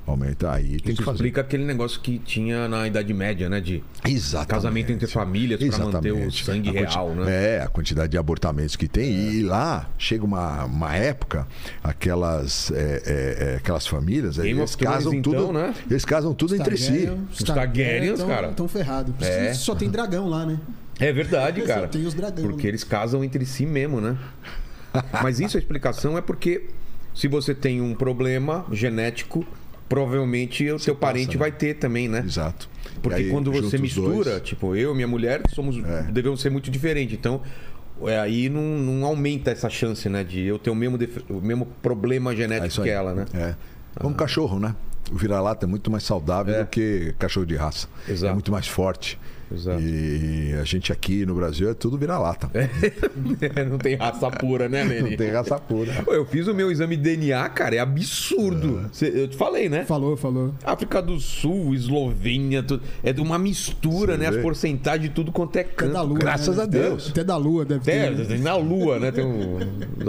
[0.07, 1.17] Aumenta aí, tem Isso que fazer.
[1.17, 3.61] explica aquele negócio que tinha na Idade Média, né?
[3.61, 4.51] De Exatamente.
[4.51, 7.57] casamento entre famílias pra manter o sangue real, né?
[7.57, 9.11] É, a quantidade de abortamentos que tem.
[9.13, 11.45] E lá chega uma, uma época,
[11.83, 15.53] aquelas, é, é, é, aquelas famílias, Game eles casam então, tudo.
[15.53, 15.75] né?
[15.91, 17.11] Eles casam tudo entre si.
[17.33, 18.51] Os Targaryens, cara.
[18.51, 19.13] Estão ferrados.
[19.21, 19.53] É.
[19.55, 20.61] Só tem dragão lá, né?
[21.01, 21.89] É verdade, Só cara.
[21.89, 22.69] tem os dragão, Porque né?
[22.69, 24.17] eles casam entre si mesmo, né?
[25.23, 26.71] Mas isso a explicação é porque
[27.15, 29.45] se você tem um problema genético,
[29.89, 31.37] provavelmente o seu parente né?
[31.39, 32.23] vai ter também, né?
[32.27, 32.69] Exato.
[33.03, 36.03] Porque aí, quando você mistura, dois, tipo, eu e minha mulher somos É.
[36.11, 37.17] devemos ser muito diferentes.
[37.17, 37.41] Então,
[38.05, 40.25] é, aí não, não aumenta essa chance, né?
[40.25, 43.25] De eu ter o mesmo, def- o mesmo problema é genético isso que ela, né?
[43.35, 43.55] É.
[44.01, 44.75] Como cachorro, né?
[45.11, 46.61] O vira-lata é muito mais saudável É.
[46.65, 47.89] do que cachorro de raça.
[48.09, 48.31] Exato.
[48.31, 49.19] É muito mais forte.
[49.53, 49.81] Exato.
[49.81, 52.51] E a gente aqui no Brasil é tudo vira-lata.
[53.69, 55.11] não tem raça pura, né, Lene?
[55.11, 55.93] Não tem raça pura.
[56.05, 58.89] Pô, Eu fiz o meu exame de DNA, cara, é absurdo.
[58.93, 59.85] Cê- Eu te falei, né?
[59.85, 60.53] Falou, falou.
[60.65, 62.83] África do Sul, Eslovênia, tudo.
[63.05, 64.27] é de uma mistura, Você né?
[64.29, 64.43] As vê?
[64.43, 65.93] porcentagens de tudo quanto é Até canto.
[65.93, 66.19] da lua.
[66.19, 66.63] Graças né?
[66.63, 67.11] a Deus.
[67.11, 68.27] Até da lua deve É, ter.
[68.27, 69.13] tem na Lua, né?
[69.13, 69.59] Tem um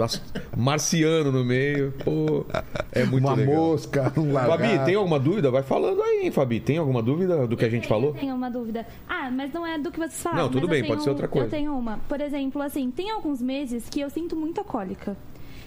[0.02, 0.20] as-
[0.56, 1.92] marciano no meio.
[2.04, 2.44] Pô,
[2.92, 3.54] é muito Uma legal.
[3.54, 4.84] mosca, um Fabi, lagarto.
[4.84, 5.50] tem alguma dúvida?
[5.50, 6.60] Vai falando aí, hein, Fabi.
[6.60, 8.12] Tem alguma dúvida do que a gente falou?
[8.14, 8.86] Tenho uma dúvida.
[9.08, 10.44] Ah, mas não é do que vocês falaram.
[10.44, 11.46] Não, tudo mas bem, tenho- pode ser outra coisa.
[11.46, 11.98] Eu tenho uma.
[12.08, 15.16] Por exemplo, assim, tem alguns meses que eu sinto muita cólica.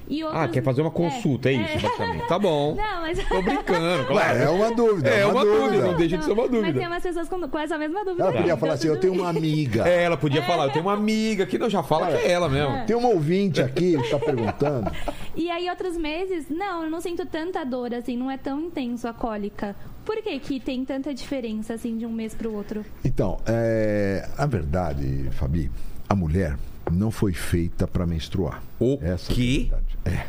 [0.08, 0.42] E outros...
[0.42, 2.28] Ah, quer fazer uma consulta, é, isso, basicamente.
[2.28, 2.76] Tá bom.
[2.76, 3.18] Não, mas...
[3.30, 4.38] Tô brincando, claro.
[4.40, 5.10] É uma dúvida.
[5.10, 5.88] É uma dúvida, dúvida.
[5.88, 6.80] não deixa de ser uma Mas dúvida.
[6.80, 8.24] tem umas pessoas com, com essa mesma dúvida.
[8.24, 9.88] Ela podia então falar assim: eu tenho uma amiga.
[9.88, 12.50] É, ela podia falar, eu tenho uma amiga que não já fala que é ela
[12.50, 12.86] mesmo.
[12.86, 14.92] Tem um ouvinte aqui que está perguntando.
[15.34, 19.08] E aí, outros meses, não, eu não sinto tanta dor, assim, não é tão intenso
[19.08, 19.74] a cólica.
[20.06, 22.84] Por que que tem tanta diferença, assim, de um mês pro outro?
[23.06, 25.70] Então, é, a verdade, Fabi,
[26.10, 26.58] a mulher
[26.92, 28.62] não foi feita para menstruar.
[28.80, 29.72] O Essa quê?
[30.06, 30.28] É, é.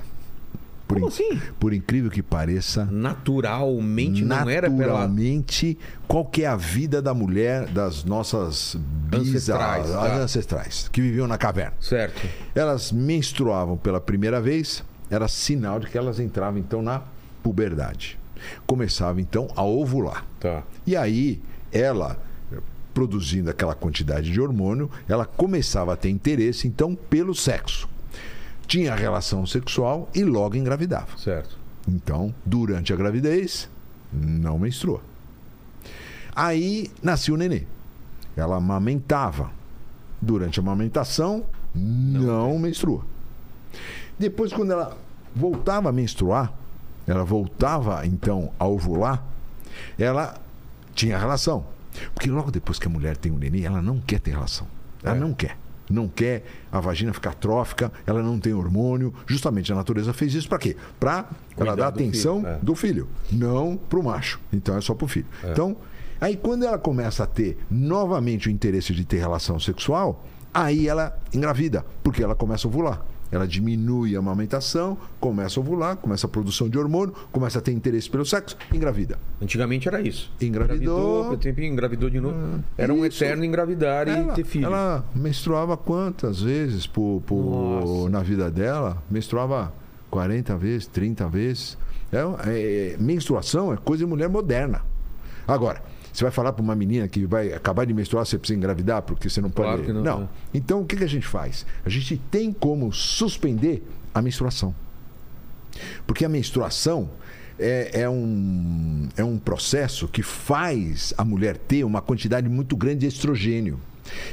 [0.87, 1.41] Por, Como in- assim?
[1.59, 4.79] por incrível que pareça, Naturalmente não era pela.
[4.93, 8.77] naturalmente, qual que é a vida da mulher das nossas
[9.11, 10.17] Ancestrais, as tá.
[10.17, 11.75] ancestrais, que viviam na caverna?
[11.81, 12.29] Certo.
[12.55, 17.03] Elas menstruavam pela primeira vez, era sinal de que elas entravam então na
[17.43, 18.19] puberdade.
[18.67, 20.25] Começava então a ovular.
[20.41, 20.63] Tá.
[20.87, 21.41] E aí,
[21.73, 22.19] ela,
[22.93, 27.89] produzindo aquela quantidade de hormônio, ela começava a ter interesse, então, pelo sexo.
[28.67, 31.19] Tinha relação sexual e logo engravidava.
[31.19, 31.59] Certo.
[31.89, 33.69] Então, durante a gravidez,
[34.13, 35.01] não menstrua.
[36.35, 37.65] Aí nascia o nenê.
[38.37, 39.51] Ela amamentava.
[40.21, 43.05] Durante a amamentação, não, menstrua.
[44.17, 44.97] Depois, quando ela
[45.35, 46.53] voltava a menstruar,
[47.07, 49.23] ela voltava então a ovular,
[49.99, 50.35] ela
[50.95, 51.65] tinha relação.
[52.15, 54.67] Porque logo depois que a mulher tem um nenê, ela não quer ter relação.
[55.03, 55.21] Ela É.
[55.21, 55.57] não quer.
[55.91, 59.13] Não quer a vagina ficar trófica, ela não tem hormônio.
[59.27, 60.77] Justamente a natureza fez isso para quê?
[60.99, 61.27] Para
[61.57, 62.59] ela dar atenção filho, é.
[62.63, 64.41] do filho, não para o macho.
[64.53, 65.27] Então é só para o filho.
[65.45, 65.77] Então,
[66.21, 70.25] aí quando ela começa a ter novamente o interesse de ter relação sexual,
[70.55, 73.03] aí ela engravida, porque ela começa a ovular.
[73.33, 77.73] Ela diminui a amamentação, começa a ovular, começa a produção de hormônio, começa a ter
[77.73, 79.19] interesse pelo sexo, engravida.
[79.41, 80.31] Antigamente era isso.
[80.41, 81.21] Engravidou.
[81.21, 82.63] Engravidou, tempo engravidou de novo.
[82.77, 83.25] Era um Isso.
[83.25, 84.67] eterno engravidar e Ela, ter filho.
[84.67, 89.03] ela menstruava quantas vezes por, por- na vida dela?
[89.11, 89.73] Menstruava
[90.11, 91.79] 40 vezes, 30 vezes.
[92.13, 94.83] É, é- menstruação é coisa de mulher moderna.
[95.49, 99.03] Agora, você vai falar para uma menina que vai acabar de menstruar, você precisa engravidar
[99.03, 99.69] porque você não pode.
[99.69, 100.29] Claro que não, né?
[100.53, 101.65] Então, o que, que a gente faz?
[101.85, 103.83] A gente tem como suspender
[104.15, 104.75] a menstruação.
[106.07, 107.09] Porque a menstruação
[107.59, 113.01] é, é um, é um processo que faz a mulher ter uma quantidade muito grande
[113.01, 113.81] de estrogênio.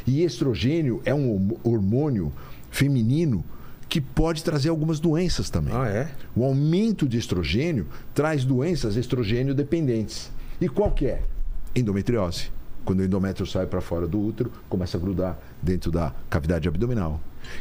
[0.06, 2.34] E estrogênio é um horm- hormônio
[2.70, 3.44] feminino
[3.88, 5.74] que pode trazer algumas doenças também.
[5.74, 6.10] Ah, é?
[6.36, 10.30] O aumento de estrogênio traz doenças estrogênio dependentes.
[10.60, 11.22] E qual que é?
[11.76, 12.52] Endometriose.
[12.86, 17.20] Quando o endométrio sai para fora do útero, começa a grudar dentro da cavidade abdominal.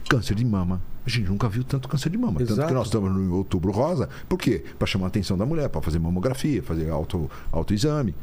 [0.08, 0.80] Câncer de mama.
[1.04, 2.38] A gente nunca viu tanto câncer de mama.
[2.40, 2.68] Tanto Exato.
[2.68, 4.08] que nós estamos no outubro rosa.
[4.28, 4.64] Por quê?
[4.78, 8.14] Para chamar a atenção da mulher, para fazer mamografia, fazer auto, autoexame.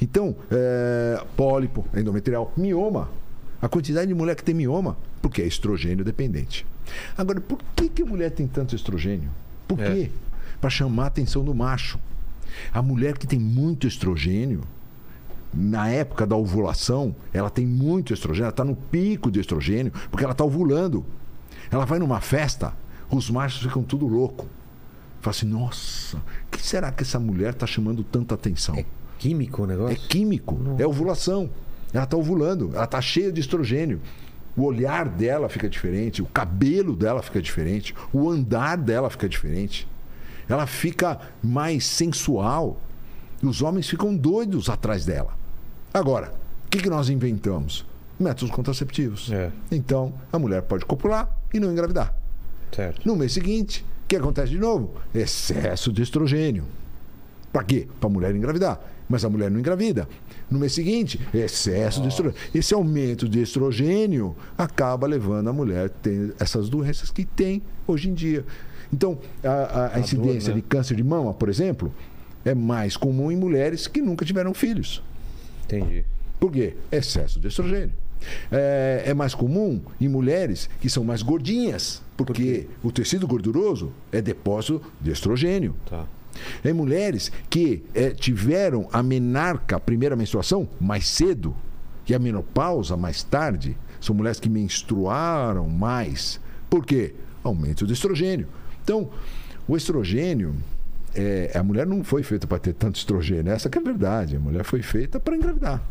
[0.00, 3.08] Então, é, pólipo, endometrial, mioma.
[3.60, 6.66] A quantidade de mulher que tem mioma, porque é estrogênio dependente.
[7.16, 9.30] Agora, por que, que a mulher tem tanto estrogênio?
[9.66, 9.90] Por É.
[9.94, 10.10] quê?
[10.60, 11.98] Para chamar a atenção do macho.
[12.72, 14.62] A mulher que tem muito estrogênio,
[15.52, 20.24] na época da ovulação, ela tem muito estrogênio, ela está no pico de estrogênio, porque
[20.24, 21.04] ela está ovulando.
[21.70, 22.72] Ela vai numa festa,
[23.10, 24.46] os machos ficam tudo louco.
[25.20, 28.76] Fala assim, nossa, o que será que essa mulher está chamando tanta atenção?
[28.76, 28.84] É
[29.18, 30.08] químico o É negócio?
[30.08, 31.50] químico, é ovulação.
[31.92, 34.00] Ela está ovulando, ela está cheia de estrogênio.
[34.56, 39.88] O olhar dela fica diferente, o cabelo dela fica diferente, o andar dela fica diferente.
[40.48, 42.80] Ela fica mais sensual.
[43.42, 45.34] E os homens ficam doidos atrás dela.
[45.92, 46.32] Agora,
[46.66, 47.84] o que, que nós inventamos?
[48.18, 49.30] Métodos contraceptivos.
[49.30, 49.50] É.
[49.70, 52.14] Então, a mulher pode copular e não engravidar.
[52.74, 53.06] Certo.
[53.06, 54.94] No mês seguinte, o que acontece de novo?
[55.14, 56.64] Excesso de estrogênio.
[57.52, 57.86] Para quê?
[58.00, 58.80] Para a mulher engravidar.
[59.08, 60.08] Mas a mulher não engravida.
[60.50, 62.40] No mês seguinte, excesso de estrogênio.
[62.54, 68.08] Esse aumento de estrogênio acaba levando a mulher a ter essas doenças que tem hoje
[68.08, 68.44] em dia.
[68.92, 70.60] Então, a, a- a incidência né?
[70.60, 71.92] de câncer de mama, por exemplo,
[72.46, 75.02] é mais comum em mulheres que nunca tiveram filhos.
[75.64, 76.04] Entendi.
[76.38, 76.76] Por quê?
[76.92, 77.92] Excesso de estrogênio.
[78.50, 84.22] É, é mais comum em mulheres que são mais gordinhas, porque o tecido gorduroso é
[84.22, 85.74] depósito de estrogênio.
[85.90, 86.06] Tá.
[86.64, 91.54] Em mulheres que é, tiveram a menarca, a primeira menstruação, mais cedo,
[92.08, 96.40] e a menopausa mais tarde, são mulheres que menstruaram mais.
[96.70, 97.14] Por quê?
[97.42, 98.46] Aumento do estrogênio.
[98.84, 99.10] Então,
[99.66, 100.54] o estrogênio,
[101.16, 104.36] é, a mulher não foi feita para ter tanto estrogênio, essa que é a verdade.
[104.36, 105.82] A mulher foi feita para engravidar.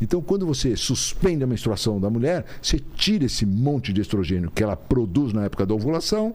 [0.00, 4.62] Então, quando você suspende a menstruação da mulher, você tira esse monte de estrogênio que
[4.62, 6.34] ela produz na época da ovulação,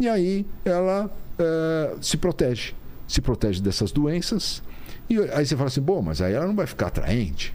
[0.00, 2.74] e aí ela eh, se protege.
[3.06, 4.62] Se protege dessas doenças.
[5.08, 7.54] E aí você fala assim, bom, mas aí ela não vai ficar atraente.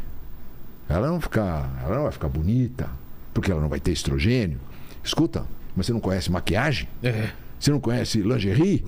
[0.87, 2.89] Ela não, ficar, ela não vai ficar bonita,
[3.33, 4.59] porque ela não vai ter estrogênio.
[5.03, 5.45] Escuta,
[5.75, 6.87] mas você não conhece maquiagem?
[7.01, 7.31] É.
[7.61, 8.83] Você não conhece lingerie?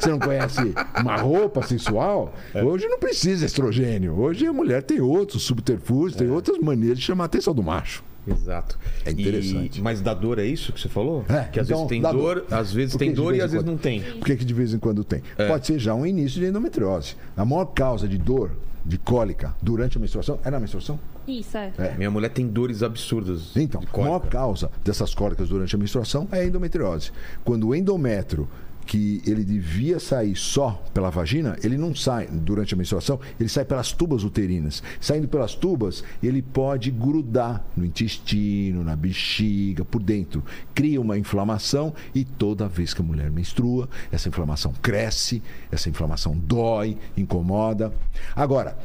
[0.00, 2.34] Você não conhece uma roupa sensual?
[2.52, 2.60] É.
[2.62, 4.18] Hoje não precisa estrogênio.
[4.18, 8.02] Hoje a mulher tem outros subterfúgios, tem outras maneiras de chamar a atenção do macho.
[8.26, 8.76] Exato.
[9.06, 9.78] É interessante.
[9.78, 11.24] E- mas da dor é isso que você falou?
[11.28, 12.44] É, que às então, vezes tem dor, dor.
[12.50, 14.00] às vezes tem dor e às vezes não tem.
[14.02, 15.22] Por que, que de vez em quando tem?
[15.46, 17.14] Pode ser já um início de endometriose.
[17.36, 18.50] A maior causa de dor,
[18.84, 20.98] de cólica, durante a menstruação, é na menstruação?
[21.30, 21.72] Isso, é.
[21.78, 21.94] É.
[21.96, 23.56] Minha mulher tem dores absurdas.
[23.56, 27.12] Então, a maior causa dessas cólicas durante a menstruação é a endometriose.
[27.44, 28.48] Quando o endométrio,
[28.90, 33.64] que ele devia sair só pela vagina, ele não sai durante a menstruação, ele sai
[33.64, 34.82] pelas tubas uterinas.
[35.00, 40.42] Saindo pelas tubas, ele pode grudar no intestino, na bexiga, por dentro.
[40.74, 46.36] Cria uma inflamação e toda vez que a mulher menstrua, essa inflamação cresce, essa inflamação
[46.36, 47.92] dói, incomoda.
[48.34, 48.76] Agora,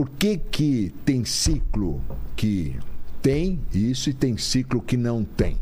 [0.00, 2.00] por que que tem ciclo
[2.34, 2.74] que
[3.20, 5.58] tem isso e tem ciclo que não tem.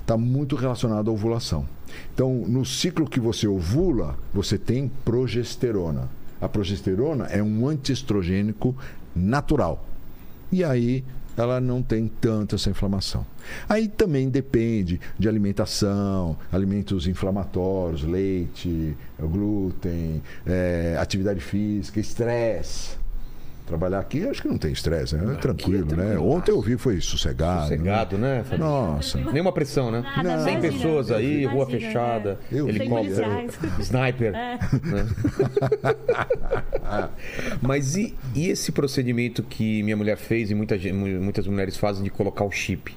[0.00, 1.64] Está muito relacionado à ovulação.
[2.12, 6.08] Então, no ciclo que você ovula, você tem progesterona.
[6.40, 8.76] A progesterona é um antiestrogênico
[9.14, 9.86] natural.
[10.50, 11.04] E aí
[11.36, 13.24] ela não tem tanto essa inflamação.
[13.68, 22.97] Aí também depende de alimentação, alimentos inflamatórios, leite, glúten, eh, atividade física, estresse.
[23.68, 25.34] Trabalhar aqui acho que não tem estresse, né?
[25.34, 25.96] É tranquilo, né?
[25.96, 26.24] tranquilaço.
[26.24, 27.62] Ontem eu vi foi sossegado.
[27.64, 28.42] Sossegado, né?
[28.44, 28.66] Fabinho?
[28.66, 29.18] Nossa.
[29.30, 30.00] Nenhuma pressão, né?
[30.16, 30.60] Nada, 100 imagina.
[30.72, 32.70] pessoas aí, rua Imagina, fechada, Eu vi.
[32.76, 33.46] helicóptero,
[33.80, 34.34] sniper.
[34.34, 34.58] É.
[34.84, 35.06] né?
[37.60, 42.10] Mas e, e esse procedimento que minha mulher fez e muita muitas mulheres fazem de
[42.10, 42.96] colocar o chip?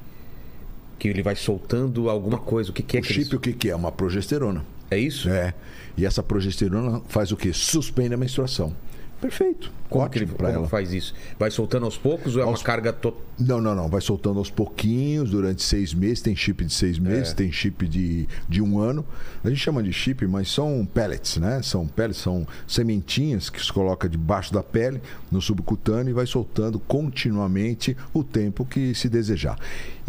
[0.97, 2.69] Que ele vai soltando alguma coisa.
[2.71, 3.75] O que, que é O que chip eles- o que, que é?
[3.75, 4.63] Uma progesterona.
[4.89, 5.29] É isso?
[5.29, 5.53] É.
[5.97, 7.51] E essa progesterona faz o quê?
[7.53, 8.73] Suspende a menstruação.
[9.21, 9.71] Perfeito.
[9.87, 10.67] Como que ele Ótimo como ela.
[10.69, 11.13] faz isso?
[11.37, 13.21] Vai soltando aos poucos ou é Aos- uma carga total?
[13.37, 13.89] Não, não, não.
[13.89, 16.21] Vai soltando aos pouquinhos durante seis meses.
[16.21, 17.35] Tem chip de seis meses, É.
[17.35, 19.05] tem chip de, de um ano.
[19.43, 21.61] A gente chama de chip, mas são pellets, né?
[21.61, 26.79] São pellets, são sementinhas que se coloca debaixo da pele, no subcutâneo, e vai soltando
[26.79, 29.57] continuamente o tempo que se desejar.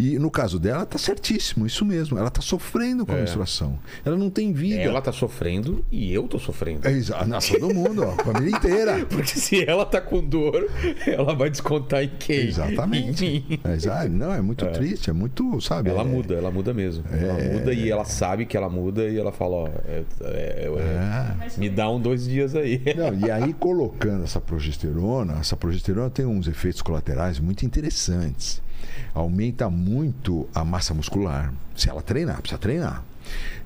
[0.03, 2.17] E no caso dela, tá certíssimo, isso mesmo.
[2.17, 3.79] Ela tá sofrendo com a menstruação.
[4.03, 4.81] Ela não tem vida.
[4.81, 6.85] Ela tá sofrendo e eu tô sofrendo.
[6.87, 9.05] É, exa- Nossa, todo mundo, ó, a família inteira.
[9.07, 10.69] Porque se ela tá com dor,
[11.07, 12.47] ela vai descontar em quem?
[12.47, 13.59] Exatamente.
[13.63, 15.89] É, não, é muito triste, é muito, sabe?
[15.89, 17.03] Ela é- muda, ela muda mesmo.
[17.11, 21.59] Ela muda e ela sabe que ela muda e ela fala, ó, é- é- é-
[21.59, 22.81] me dá um dois dias aí.
[22.97, 28.61] Não, e aí colocando essa progesterona, essa progesterona tem uns efeitos colaterais muito interessantes.
[29.13, 31.53] Aumenta muito a massa muscular.
[31.75, 33.03] Se ela treinar, precisa treinar.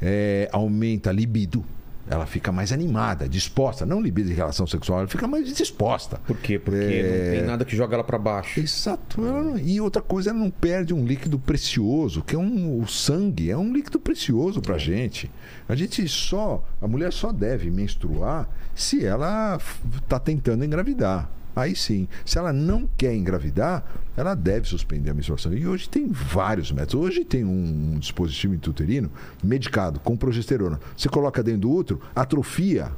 [0.01, 1.63] É, aumenta a libido.
[2.09, 3.85] Ela fica mais animada, disposta.
[3.85, 6.17] Não libido em relação sexual, ela fica mais disposta.
[6.25, 6.57] Por quê?
[6.57, 7.25] Porque É.
[7.31, 8.61] não tem nada que joga ela pra baixo.
[8.61, 9.19] Exato.
[9.19, 13.51] Não- E outra coisa, ela não perde um líquido precioso, que é um, o sangue,
[13.51, 15.29] é um líquido precioso pra gente.
[15.67, 19.59] A gente só, a mulher só deve menstruar se ela
[20.01, 21.29] está tentando engravidar.
[21.57, 23.83] Aí sim, se ela não quer engravidar,
[24.15, 25.51] ela deve suspender a menstruação.
[25.55, 27.03] E hoje tem vários métodos.
[27.03, 29.09] Hoje tem um dispositivo intrauterino
[29.43, 30.79] medicado com progesterona.
[30.95, 32.91] Você coloca dentro do útero, atrofia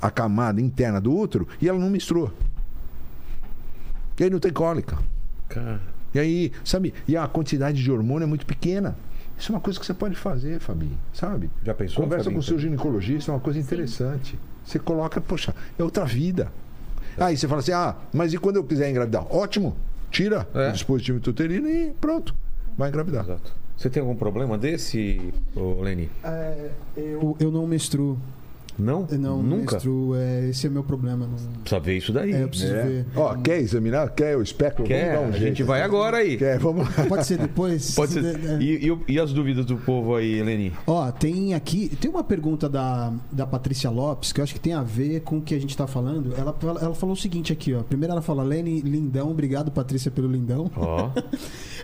[0.00, 2.34] a camada interna do útero e ela não menstrua.
[4.20, 4.98] E aí não tem cólica.
[5.48, 5.80] Cara,
[6.12, 6.92] E aí, sabe?
[7.08, 8.94] E a quantidade de hormônio é muito pequena.
[9.38, 11.50] Isso é uma coisa que você pode fazer, Fabi, sabe?
[11.64, 12.34] Já pensou, Conversa Fabinho?
[12.36, 14.38] com o seu ginecologista, é uma coisa interessante.
[14.64, 16.52] Você coloca, poxa, é outra vida.
[17.18, 19.26] Aí você fala assim: ah, mas e quando eu quiser engravidar?
[19.34, 19.76] Ótimo,
[20.10, 20.70] tira É.
[20.70, 22.34] o dispositivo intrauterino e pronto,
[22.76, 23.24] vai engravidar.
[23.24, 23.52] exato.
[23.76, 26.08] Você tem algum problema desse, Leni?
[26.22, 28.16] É, eu, eu não menstruo.
[28.82, 29.06] Não?
[29.10, 29.74] Eu não Nunca?
[29.76, 30.14] menstruo.
[30.16, 31.26] É, esse é meu problema.
[31.26, 31.60] Não...
[31.60, 32.32] Precisa ver isso daí.
[32.32, 32.82] É, eu preciso É.
[32.82, 33.06] ver.
[33.16, 34.10] Ó, quer examinar?
[34.10, 34.84] Quer o espectro?
[34.84, 35.18] Quer?
[35.18, 35.38] Um a jeito.
[35.46, 36.36] gente vai agora aí.
[36.36, 36.58] Quer?
[36.58, 37.04] Vamos lá.
[37.06, 37.94] Pode ser depois?
[37.94, 38.24] Pode ser.
[38.24, 38.58] É.
[38.60, 40.72] E, e- e as dúvidas do povo aí, Leni?
[40.86, 44.72] Ó, tem aqui, tem uma pergunta da, da Patrícia Lopes que eu acho que tem
[44.72, 46.34] a ver com o que a gente tá falando.
[46.36, 47.82] Ela, ela falou o seguinte aqui, ó.
[47.82, 50.70] Primeiro ela fala, Lene, lindão, obrigado Patrícia pelo lindão.
[50.76, 51.10] Ó.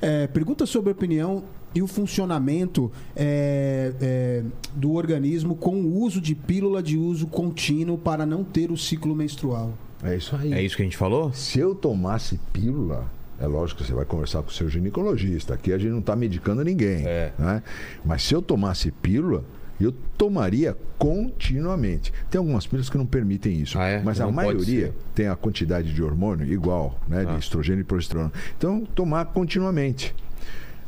[0.01, 1.43] É, pergunta sobre a opinião
[1.75, 4.43] e o funcionamento é, é,
[4.75, 9.15] do organismo com o uso de pílula de uso contínuo para não ter o ciclo
[9.15, 9.73] menstrual.
[10.03, 10.53] É isso aí.
[10.53, 11.33] É isso que a gente falou?
[11.33, 13.11] Se eu tomasse pílula,
[13.41, 15.55] é lógico que você vai conversar com o seu ginecologista.
[15.55, 17.07] Aqui a gente não está medicando ninguém.
[17.07, 17.33] É.
[17.39, 17.63] né?
[18.05, 19.45] Mas se eu tomasse pílula,
[19.81, 22.13] eu tomaria continuamente.
[22.31, 23.79] Tem algumas pílulas que não permitem isso.
[23.79, 24.03] Ah, é?
[24.03, 27.25] Mas a Não pode maioria tem a quantidade de hormônio igual, né?
[27.29, 27.35] Ah.
[27.35, 28.33] De estrogênio e progesterona.
[28.57, 30.15] Então, tomar continuamente.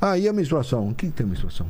[0.01, 0.89] Ah, e a menstruação?
[0.89, 1.67] O que tem menstruação?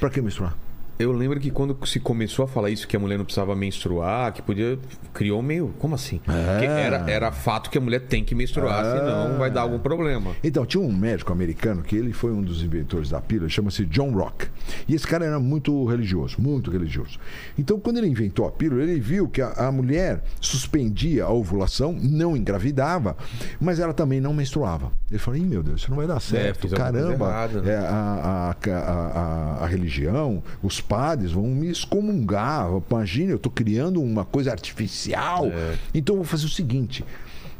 [0.00, 0.56] Para que menstruar?
[1.02, 4.32] Eu lembro que quando se começou a falar isso, que a mulher não precisava menstruar,
[4.32, 4.78] que podia.
[5.12, 5.74] Criou meio.
[5.78, 6.18] Como assim?
[6.24, 8.98] Porque era, era fato que a mulher tem que menstruar, Ah.
[8.98, 10.32] senão vai dar algum problema.
[10.42, 14.12] Então, tinha um médico americano que ele foi um dos inventores da pílula, chama-se John
[14.12, 14.46] Rock.
[14.88, 17.18] E esse cara era muito religioso, muito religioso.
[17.58, 21.92] Então, quando ele inventou a pílula, ele viu que a, a mulher suspendia a ovulação,
[21.92, 23.16] não engravidava,
[23.60, 24.90] mas ela também não menstruava.
[25.10, 26.62] Ele falou: Ih, meu Deus, isso não vai dar certo.
[26.62, 27.72] fiz alguma coisa Caramba, errada, né?
[27.72, 29.20] é, a, a, a,
[29.60, 32.68] a- a religião, os padres vão me excomungar.
[32.90, 35.46] Imagina, eu estou criando uma coisa artificial.
[35.46, 35.78] É.
[35.94, 37.02] Então, eu vou fazer o seguinte: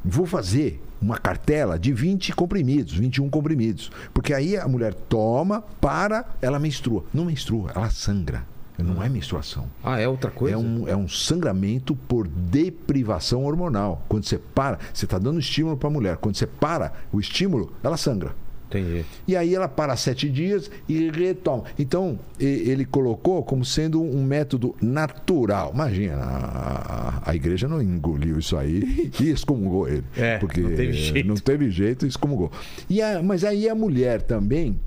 [0.04, 3.90] vou fazer uma cartela de 20 comprimidos, 21 comprimidos.
[4.12, 7.06] Porque aí a mulher toma, para, ela menstrua.
[7.12, 8.44] Não menstrua, ela sangra.
[8.76, 9.66] Não é menstruação.
[9.82, 10.56] Ah, é outra coisa?
[10.56, 14.04] É um, é um sangramento por deprivação hormonal.
[14.08, 16.16] Quando você para, você está dando estímulo para a mulher.
[16.16, 18.34] Quando você para o estímulo, ela sangra.
[18.78, 19.04] Entendi.
[19.26, 21.64] E aí ela para sete dias e retoma.
[21.78, 25.70] Então, ele colocou como sendo um método natural.
[25.74, 30.04] Imagina, a, a igreja não engoliu isso aí e excomungou ele.
[30.16, 31.28] É, porque não teve jeito.
[31.28, 32.50] Não teve jeito e excomungou.
[32.88, 34.78] E a- mas aí a mulher também.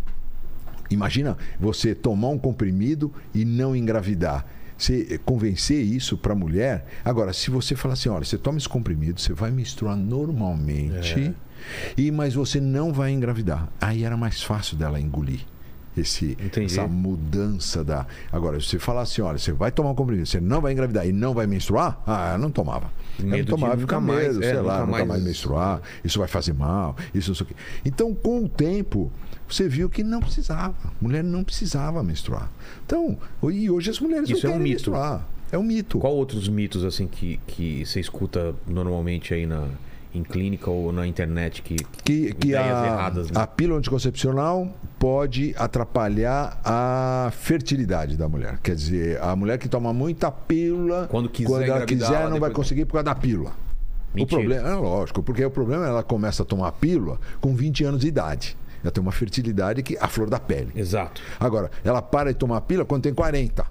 [0.90, 4.46] Imagina você tomar um comprimido e não engravidar.
[4.78, 6.86] Você convencer isso para a mulher.
[7.04, 11.34] Agora, se você falar assim, olha, você toma esse comprimido, você vai menstruar normalmente,
[11.98, 13.68] e mas você não vai engravidar.
[13.80, 15.42] Aí era mais fácil dela engolir
[15.98, 16.66] esse, Entendi.
[16.78, 18.06] essa mudança da.
[18.32, 21.08] Agora, se você falar assim, olha, você vai tomar um comprimido, você não vai engravidar
[21.08, 22.92] e não vai menstruar, ah, eu não tomava.
[23.18, 25.24] Eu Medo de não tomava, nunca fica mais, medo, é, sei lá, nunca mais- mais
[25.24, 27.56] menstruar, isso vai fazer mal, isso, isso aqui.
[27.86, 29.10] Então, com o tempo,
[29.48, 30.76] você viu que não precisava.
[31.00, 32.52] Mulher não precisava menstruar.
[32.86, 33.18] Então,
[33.50, 34.92] e hoje as mulheres Isso é não um querem mito.
[34.92, 35.26] menstruar.
[35.52, 36.00] É um mito.
[36.00, 39.66] Qual outros mitos assim que, que você escuta normalmente aí na,
[40.18, 43.42] em clínica ou na internet que, que, que ideias a, erradas, né?
[43.42, 48.60] a pílula anticoncepcional pode atrapalhar a fertilidade da mulher.
[48.64, 52.40] Quer dizer, a mulher que toma muita pílula, Quando quiser ela engravidar, quiser, ela não
[52.40, 53.52] vai conseguir por causa da pílula.
[54.14, 54.40] O Mentira.
[54.40, 58.02] problema, é lógico, porque o problema é ela começa a tomar pílula com 20 anos
[58.02, 58.58] de idade.
[58.82, 60.72] Ela tem uma fertilidade que a flor da pele.
[60.76, 61.22] Exato.
[61.40, 63.66] Agora, ela para de tomar pílula quando tem 40.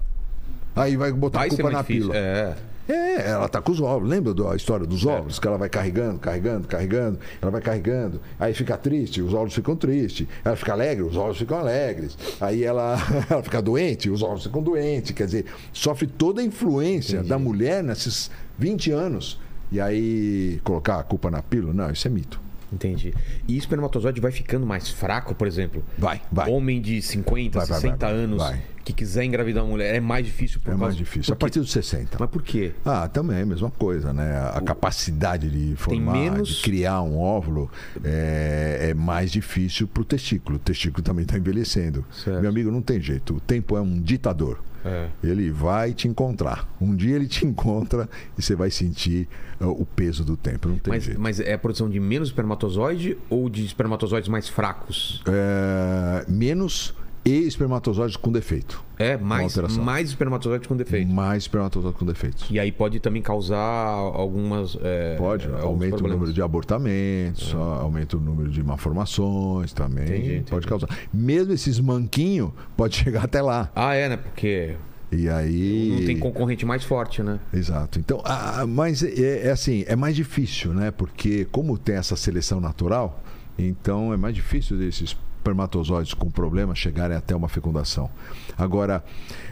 [0.75, 2.11] Aí vai botar Vai a culpa na difícil.
[2.11, 2.17] pílula.
[2.17, 2.55] É.
[2.87, 4.07] É, ela tá com os ovos.
[4.07, 5.39] Lembra da história dos ovos?
[5.39, 7.19] Que ela vai carregando, carregando, carregando.
[7.41, 8.21] Ela vai carregando.
[8.39, 10.27] Aí fica triste, os ovos ficam tristes.
[10.43, 12.17] Ela fica alegre, os ovos ficam alegres.
[12.39, 12.97] Aí ela,
[13.29, 15.11] ela fica doente, os ovos ficam doentes.
[15.11, 19.39] Quer dizer, sofre toda a influência da mulher nesses 20 anos.
[19.71, 21.73] E aí colocar a culpa na pílula?
[21.73, 22.39] Não, isso é mito.
[22.71, 23.13] Entendi.
[23.47, 25.83] E espermatozoide vai ficando mais fraco, por exemplo?
[25.97, 26.49] Vai, vai.
[26.49, 28.23] Homem de 50, Vai, vai, 60 vai, vai.
[28.23, 28.61] anos Vai.
[28.85, 30.83] Que quiser engravidar uma mulher, é mais difícil por É causa...
[30.85, 31.33] mais difícil.
[31.33, 31.45] A Por quê?
[31.45, 32.17] partir dos 60.
[32.19, 32.71] Mas por quê?
[32.85, 34.37] Ah, também é a mesma coisa, né?
[34.53, 37.69] A capacidade de formar, menos- de criar um óvulo
[38.03, 40.55] é, é mais difícil para o testículo.
[40.57, 42.05] O testículo também está envelhecendo.
[42.11, 42.39] Certo.
[42.41, 43.35] Meu amigo, não tem jeito.
[43.35, 44.61] O tempo é um ditador.
[44.87, 45.07] É.
[45.23, 46.69] Ele vai te encontrar.
[46.79, 48.07] Um dia ele te encontra
[48.37, 49.27] e você vai sentir
[49.59, 50.67] uh, o peso do tempo.
[50.69, 51.19] Não tem Mas, jeito.
[51.19, 55.23] mas é a produção de menos espermatozoide ou de espermatozoides mais fracos?
[55.27, 56.93] É, menos
[57.25, 58.83] e espermatozoides com defeito.
[58.99, 61.11] É, mais, mais espermatozoides com defeito.
[61.11, 62.45] Mais espermatozoides com defeitos.
[62.51, 64.77] E aí pode também causar algumas.
[64.81, 70.05] é, Pode, aumenta o número de abortamentos, aumenta o número de malformações também.
[70.05, 70.51] Entendi, entendi.
[70.51, 70.87] Pode causar.
[71.11, 73.71] Mesmo esses manquinhos, pode chegar até lá.
[73.75, 74.17] Ah, é, né?
[74.17, 74.75] Porque
[75.11, 75.95] E aí.
[75.97, 77.39] não tem concorrente mais forte, né?
[77.51, 77.97] Exato.
[77.97, 80.91] Então, ah, mas é, é assim, é mais difícil, né?
[80.91, 83.23] Porque como tem essa seleção natural,
[83.57, 88.09] então é mais difícil desses espermatozoides com problema chegarem até uma fecundação.
[88.57, 89.03] Agora,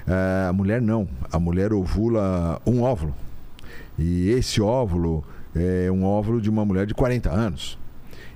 [0.07, 1.07] eh, a mulher não.
[1.31, 3.13] A mulher ovula um óvulo.
[3.97, 5.23] E esse óvulo
[5.55, 7.77] é um óvulo de uma mulher de 40 anos.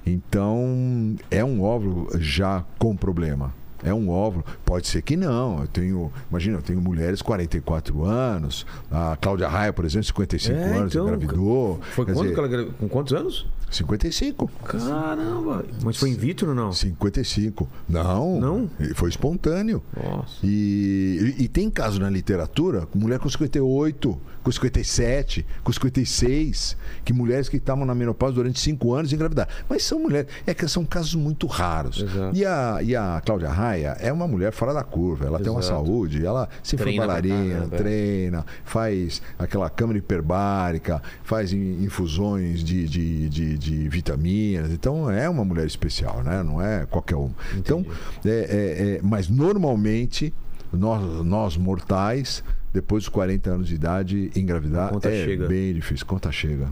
[0.05, 3.53] Então, é um óvulo já com problema.
[3.83, 4.43] É um óvulo.
[4.65, 5.61] Pode ser que não.
[5.61, 8.65] Eu tenho, imagina, eu tenho mulheres 44 anos.
[8.91, 11.79] A Cláudia Raia, por exemplo, 55 É, anos, então, engravidou.
[11.93, 13.45] Foi quando dizer, que ela gra- Com quantos anos?
[13.69, 14.49] 55.
[14.63, 15.65] Caramba!
[15.83, 16.71] Mas foi in vitro ou não?
[16.71, 17.67] 55.
[17.87, 18.39] Não.
[18.39, 18.69] Não?
[18.95, 19.83] Foi espontâneo.
[19.95, 20.37] Nossa.
[20.43, 26.77] E, e- e tem caso na literatura, com mulher com 58, com 57, com 56,
[27.03, 29.49] que mulheres que estavam na menopausa durante 5 anos engravidaram.
[29.69, 32.01] Mas são mulheres, é que são casos muito raros.
[32.01, 32.35] Exato.
[32.37, 35.59] E a, e a Cláudia Raia é uma mulher fora da curva, ela tem uma
[35.59, 35.85] Exato.
[35.85, 42.87] saúde, ela Treina foi bailarina, caramba, treina, faz aquela câmara hiperbárica, faz in- infusões de,
[42.87, 44.71] de, de, de vitaminas.
[44.71, 46.43] Então é uma mulher especial, né?
[46.43, 47.31] Não é qualquer um.
[47.57, 47.85] Então,
[48.25, 50.33] é, é- é- mas normalmente
[50.71, 52.43] nós, nós mortais,
[52.73, 55.47] depois dos 40 anos de idade, engravidar é chega.
[55.47, 56.05] bem difícil.
[56.05, 56.69] Conta chega.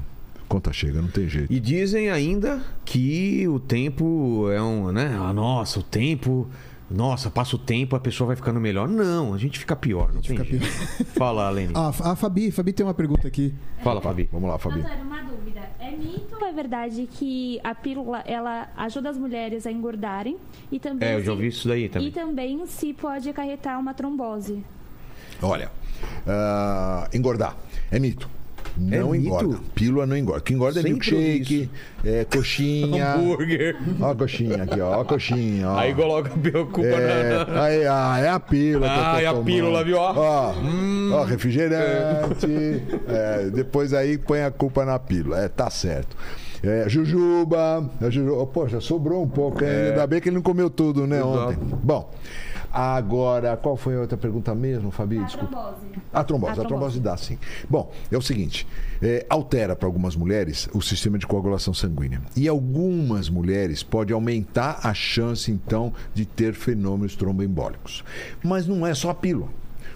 [0.48, 1.52] Conta chega, não tem jeito.
[1.52, 5.18] E dizem ainda que o tempo é um, né?
[5.20, 6.48] Ah, nossa, o tempo.
[6.90, 8.88] Nossa, passa o tempo, a pessoa vai ficando melhor.
[8.88, 10.66] Não, a gente fica pior, não tem fica jeito.
[11.18, 11.74] Fala, Lene.
[11.76, 13.54] Ah, a Fabi, Fabi tem uma pergunta aqui.
[13.84, 14.30] Fala, Fabi.
[14.32, 14.82] Vamos lá, Fabi.
[14.82, 15.62] Doutor, uma dúvida.
[15.80, 20.38] É mito ou é verdade que a pílula ela ajuda as mulheres a engordarem
[20.72, 22.08] e também É, eu já se- ouvi isso daí também.
[22.08, 24.64] E também se pode acarretar uma trombose.
[25.42, 25.72] Olha,
[26.28, 27.58] ah, engordar
[27.92, 28.30] é mito.
[28.78, 29.28] Não É mito?
[29.28, 29.58] engorda.
[29.74, 30.40] Pílula não engorda.
[30.40, 31.70] O que engorda é Sempre milkshake,
[32.04, 33.14] é coxinha.
[33.16, 33.76] Hambúrguer.
[34.02, 34.98] Ó a coxinha aqui, ó.
[34.98, 35.78] ó a coxinha, ó.
[35.78, 37.64] Aí coloca a culpa É, na.
[37.64, 38.88] aí, ah, é a pílula.
[38.90, 39.98] Ah, é a pílula, viu?
[39.98, 40.14] Ó.
[40.16, 40.54] Ó,
[41.14, 42.82] ó, refrigerante.
[43.08, 45.40] é, depois aí põe a culpa na pílula.
[45.40, 46.16] É, tá certo.
[46.64, 47.90] É, jujuba.
[48.02, 48.46] A jujuba.
[48.48, 49.64] Poxa, sobrou um pouco.
[49.64, 49.70] hein?
[49.92, 51.20] Ainda bem que ele não comeu tudo, né, É.
[51.20, 51.38] Exato.
[51.38, 51.58] ontem.
[51.84, 52.12] Bom,
[52.76, 55.24] agora, qual foi a outra pergunta mesmo, Fabi?
[55.24, 55.48] Desculpa.
[55.56, 55.76] trombose.
[56.14, 57.00] A trombose, a A trombose trombose.
[57.00, 57.38] dá sim.
[57.70, 58.68] Bom, é o seguinte:
[59.02, 62.22] é, altera para algumas mulheres o sistema de coagulação sanguínea.
[62.36, 68.04] E algumas mulheres pode aumentar a chance, então, de ter fenômenos tromboembólicos.
[68.44, 69.48] Mas não é só a pílula.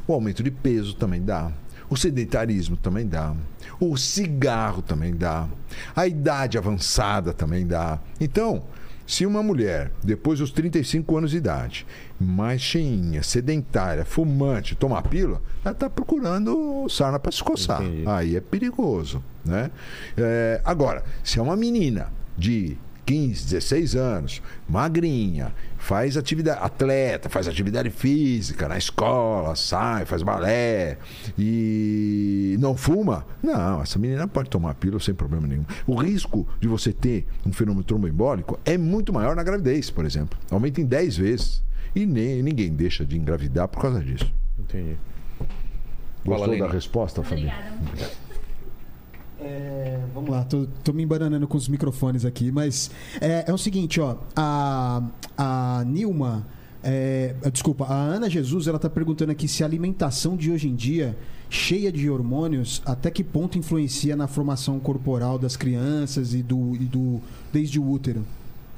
[0.08, 1.52] O aumento de peso também dá.
[1.90, 3.36] O sedentarismo também dá.
[3.80, 5.48] O cigarro também dá.
[5.96, 8.00] A idade avançada também dá.
[8.20, 8.64] Então,
[9.10, 11.84] se uma mulher, depois dos 35 anos de idade,
[12.20, 17.82] mais cheinha, sedentária, fumante, tomar pílula, ela está procurando sarna para se coçar.
[17.82, 18.04] Entendi.
[18.08, 19.24] Aí é perigoso.
[19.44, 19.72] Né?
[20.16, 22.78] É, agora, se é uma menina de
[23.10, 24.40] 15, 16 anos,
[24.70, 30.96] magrinha, faz atividade, atleta, faz atividade física na escola, sai, faz balé
[31.36, 35.66] e não fuma, não, essa menina pode tomar pílula sem problema nenhum.
[35.88, 40.38] O risco de você ter um fenômeno tromboembólico é muito maior na gravidez, por exemplo.
[40.52, 41.64] Aumenta em 10 vezes.
[41.96, 44.32] E nem, ninguém deixa de engravidar por causa disso.
[44.60, 44.96] Entendi.
[46.24, 46.60] Gostou Lene.
[46.62, 47.52] da resposta, Fabi?
[49.42, 53.58] É, vamos lá, tô, tô me embananando com os microfones aqui, mas é, é o
[53.58, 55.02] seguinte, ó, a,
[55.38, 56.46] a Nilma,
[56.84, 60.76] é, desculpa, a Ana Jesus, ela tá perguntando aqui se a alimentação de hoje em
[60.76, 61.18] dia,
[61.50, 66.86] cheia de hormônios, até que ponto influencia na formação corporal das crianças e do, e
[66.86, 67.22] do
[67.52, 68.26] desde o útero.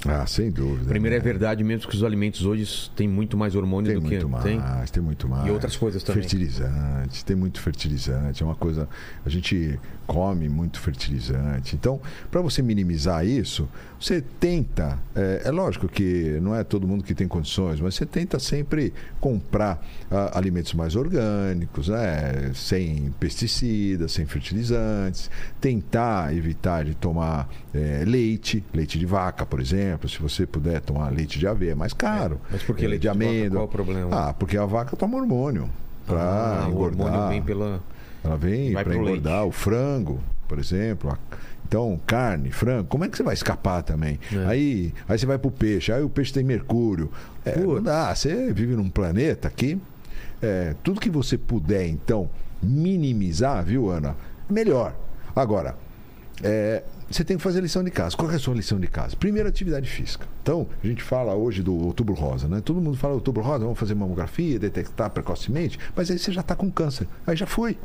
[0.05, 0.85] Ah, sem dúvida.
[0.85, 1.23] Primeiro é né?
[1.23, 4.43] verdade mesmo que os alimentos hoje têm muito mais hormônio Tem do que muito mais,
[4.43, 4.59] tem.
[4.93, 5.47] tem muito mais.
[5.47, 6.23] E outras coisas também.
[6.23, 8.41] Fertilizante, tem muito fertilizante.
[8.41, 8.89] É uma coisa.
[9.23, 9.79] A gente
[10.11, 11.73] come muito fertilizante.
[11.73, 13.65] Então, para você minimizar isso,
[13.97, 14.99] você tenta.
[15.15, 18.93] É, é lógico que não é todo mundo que tem condições, mas você tenta sempre
[19.21, 19.81] comprar
[20.11, 22.51] ah, alimentos mais orgânicos, né?
[22.53, 25.31] sem pesticidas, sem fertilizantes.
[25.61, 30.09] Tentar evitar de tomar é, leite, leite de vaca, por exemplo.
[30.09, 32.41] Se você puder tomar leite de aveia, é mais caro.
[32.51, 33.59] Mas por que É, leite de de amêndoa.
[33.59, 34.29] Qual o problema?
[34.29, 35.69] Ah, porque a vaca toma hormônio
[36.05, 37.05] para Ah, o engordar.
[37.07, 37.81] hormônio vem pela.
[38.23, 41.17] Ela vem para engordar o frango, por exemplo.
[41.67, 44.19] Então, carne, frango, como é que você vai escapar também?
[44.31, 44.45] É.
[44.45, 47.09] Aí, aí você vai pro peixe, aí o peixe tem mercúrio.
[47.45, 49.79] É, não dá, você vive num planeta que
[50.41, 52.29] é, tudo que você puder, então,
[52.61, 54.15] minimizar, viu, Ana?
[54.49, 54.93] Melhor.
[55.35, 55.77] Agora,
[56.43, 58.15] é, você tem que fazer lição de casa.
[58.17, 59.15] Qual é a sua lição de casa?
[59.15, 60.25] Primeiro, atividade física.
[60.41, 62.61] Então, a gente fala hoje do outubro rosa, né?
[62.63, 66.55] Todo mundo fala outubro rosa, vamos fazer mamografia, detectar precocemente, mas aí você já está
[66.55, 67.07] com câncer.
[67.25, 67.77] Aí já foi.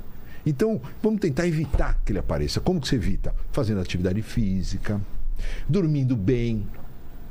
[0.46, 2.60] Então, vamos tentar evitar que ele apareça.
[2.60, 3.34] Como que você evita?
[3.52, 5.00] Fazendo atividade física,
[5.68, 6.64] dormindo bem.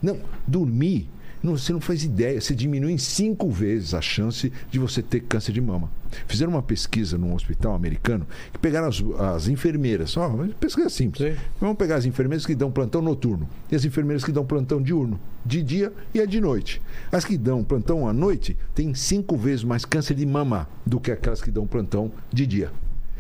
[0.02, 1.10] Não, dormir,
[1.46, 5.20] não, você não faz ideia, você diminui em cinco vezes a chance de você ter
[5.20, 5.92] câncer de mama.
[6.28, 9.04] Fizeram uma pesquisa num hospital americano que pegaram as,
[9.36, 11.28] as enfermeiras, ó, uma pesquisa simples.
[11.28, 11.40] Sim.
[11.62, 15.20] Vamos pegar as enfermeiras que dão plantão noturno e as enfermeiras que dão plantão diurno,
[15.46, 16.82] de dia e a de noite.
[17.12, 21.12] As que dão plantão à noite têm cinco vezes mais câncer de mama do que
[21.12, 22.72] aquelas que dão plantão de dia.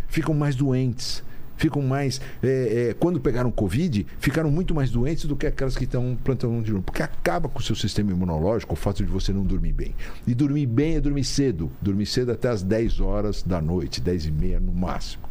[0.07, 1.23] Ficam mais doentes.
[1.57, 2.19] Ficam mais.
[2.43, 6.61] é, é, quando pegaram Covid, ficaram muito mais doentes do que aquelas que estão plantão
[6.61, 6.83] diurno.
[6.83, 9.95] Porque acaba com o seu sistema imunológico o fato de você não dormir bem.
[10.27, 11.71] E dormir bem é dormir cedo.
[11.81, 15.23] Dormir cedo até as 10 horas da noite, 10 e meia no máximo.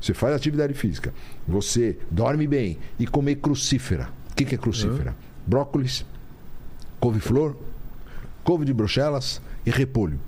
[0.00, 1.12] Você faz atividade física,
[1.48, 4.10] você dorme bem e comer crucífera.
[4.30, 5.16] O que, que é crucífera?
[5.46, 6.04] Brócolis,
[7.00, 7.56] couve-flor,
[8.44, 10.20] couve de bruxelas e repolho.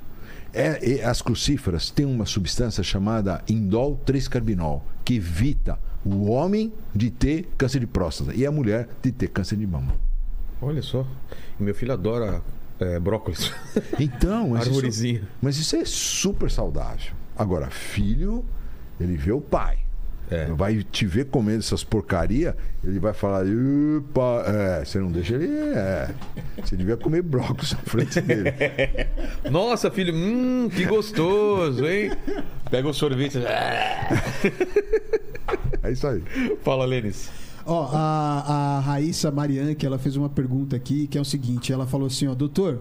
[0.53, 7.11] É, e as crucíferas têm uma substância chamada indol 3-carbinol, que evita o homem de
[7.11, 9.95] ter câncer de próstata e a mulher de ter câncer de mama.
[10.61, 11.07] Olha só.
[11.59, 12.43] Meu filho adora
[12.81, 13.53] é, brócolis.
[13.99, 15.23] Então, Arvorezinha.
[15.41, 17.13] mas isso é super saudável.
[17.37, 18.45] Agora, filho,
[18.99, 19.79] ele vê o pai.
[20.31, 20.45] É.
[20.47, 25.49] Vai te ver comendo essas porcaria, ele vai falar, "Epa", é, você não deixa ele.
[25.75, 26.11] É.
[26.63, 28.53] Você devia comer brócolis na frente dele.
[29.51, 32.13] Nossa, filho, hum, que gostoso, hein?
[32.71, 33.39] Pega o sorvete.
[35.83, 36.23] É isso aí.
[36.63, 37.31] Fala, Lênis.
[37.65, 41.73] Ó, a, a Raíssa Marian, que ela fez uma pergunta aqui, que é o seguinte:
[41.73, 42.81] ela falou assim, ó, doutor.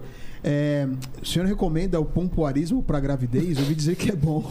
[0.50, 0.88] É,
[1.22, 3.58] o senhor recomenda o pompoarismo para gravidez?
[3.58, 4.50] Eu ouvi dizer que é bom.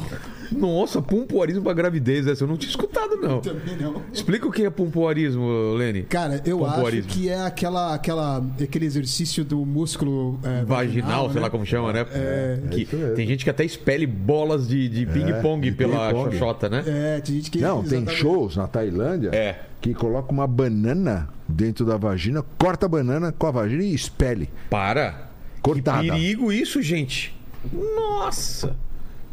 [0.53, 3.40] Nossa, pompoarismo pra gravidez, essa eu não tinha escutado, não.
[3.40, 4.03] Também não.
[4.12, 6.03] Explica o que é pompoarismo, Lene.
[6.03, 11.40] Cara, eu acho que é aquela, aquela, aquele exercício do músculo é, Vaginal, sei né?
[11.40, 12.07] lá como chama, né?
[12.12, 12.59] É.
[12.70, 13.14] Que É isso mesmo.
[13.16, 16.30] tem gente que até expele bolas de, de ping-pong de pela ping-pong.
[16.32, 16.84] xoxota, né?
[16.86, 17.59] É, tem gente que.
[17.59, 18.20] Não, tem exatamente.
[18.20, 19.61] shows na Tailândia É.
[19.80, 24.49] que coloca uma banana dentro da vagina, corta a banana com a vagina e expele.
[24.70, 25.25] Para.
[25.74, 26.02] Cortada.
[26.02, 27.34] Que perigo isso, gente.
[27.72, 28.76] Nossa.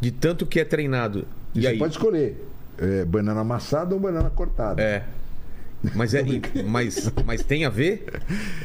[0.01, 1.25] De tanto que é treinado.
[1.53, 1.77] E E você aí?
[1.77, 2.45] pode escolher
[2.77, 4.81] é, banana amassada ou banana cortada.
[4.81, 5.05] É.
[5.95, 6.23] Mas, é,
[6.65, 8.05] mas, mas tem a ver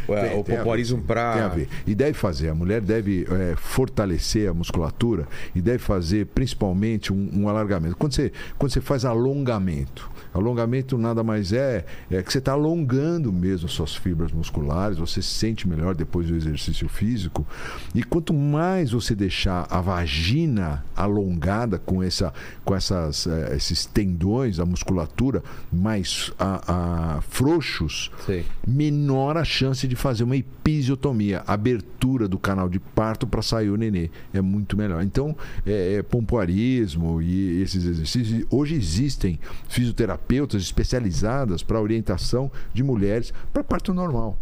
[0.08, 1.32] Ué, Tem- o tem a pompoarismo ver, pra.
[1.32, 1.68] Tem a ver.
[1.86, 2.48] E deve fazer.
[2.48, 7.96] A mulher deve é, fortalecer a musculatura e deve fazer principalmente um, um alargamento.
[7.96, 13.32] Quando você, quando você faz alongamento, alongamento nada mais é, é que você está alongando
[13.32, 17.46] mesmo suas fibras musculares, você se sente melhor depois do exercício físico.
[17.94, 22.32] E quanto mais você deixar a vagina alongada com, essa,
[22.64, 25.42] com essas, eh, esses tendões, a musculatura,
[25.72, 28.44] mais a, a frouxos, Sei.
[28.66, 33.76] menor a chance de fazer uma episiotomia, abertura do canal de parto para sair o
[33.76, 34.10] nenê.
[34.32, 35.02] É muito melhor.
[35.02, 35.36] Então,
[35.66, 38.46] é, é pompoarismo e esses exercícios.
[38.50, 39.38] Hoje existem
[39.68, 44.38] fisioterapeutas especializadas para orientação de mulheres para parto normal.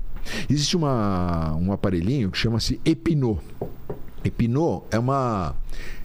[0.49, 3.39] Existe uma, um aparelhinho que chama-se Epinô.
[4.25, 5.55] Epinô é uma,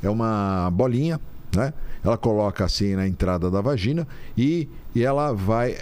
[0.02, 1.20] é uma bolinha,
[1.56, 1.74] né?
[2.04, 4.08] Ela coloca assim na entrada da vagina
[4.38, 5.78] e, e ela vai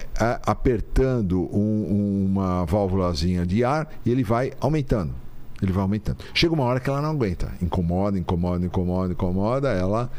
[0.45, 5.14] apertando um- uma válvulazinha de ar e ele vai aumentando.
[5.62, 6.20] Ele vai aumentando.
[6.34, 7.51] Chega uma hora que ela não aguenta.
[7.62, 10.10] Incomoda, incomoda, incomoda, incomoda, ela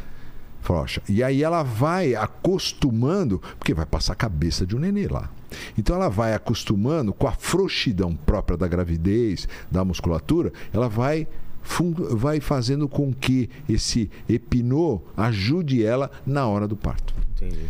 [0.60, 1.00] frouxa.
[1.08, 5.30] E aí ela vai acostumando, porque vai passar a cabeça de um nenê lá.
[5.78, 11.26] Então ela vai acostumando com a frouxidão própria da gravidez, da musculatura, ela vai
[12.12, 17.14] vai fazendo com que esse epinô ajude ela na hora do parto.
[17.36, 17.66] Entendi.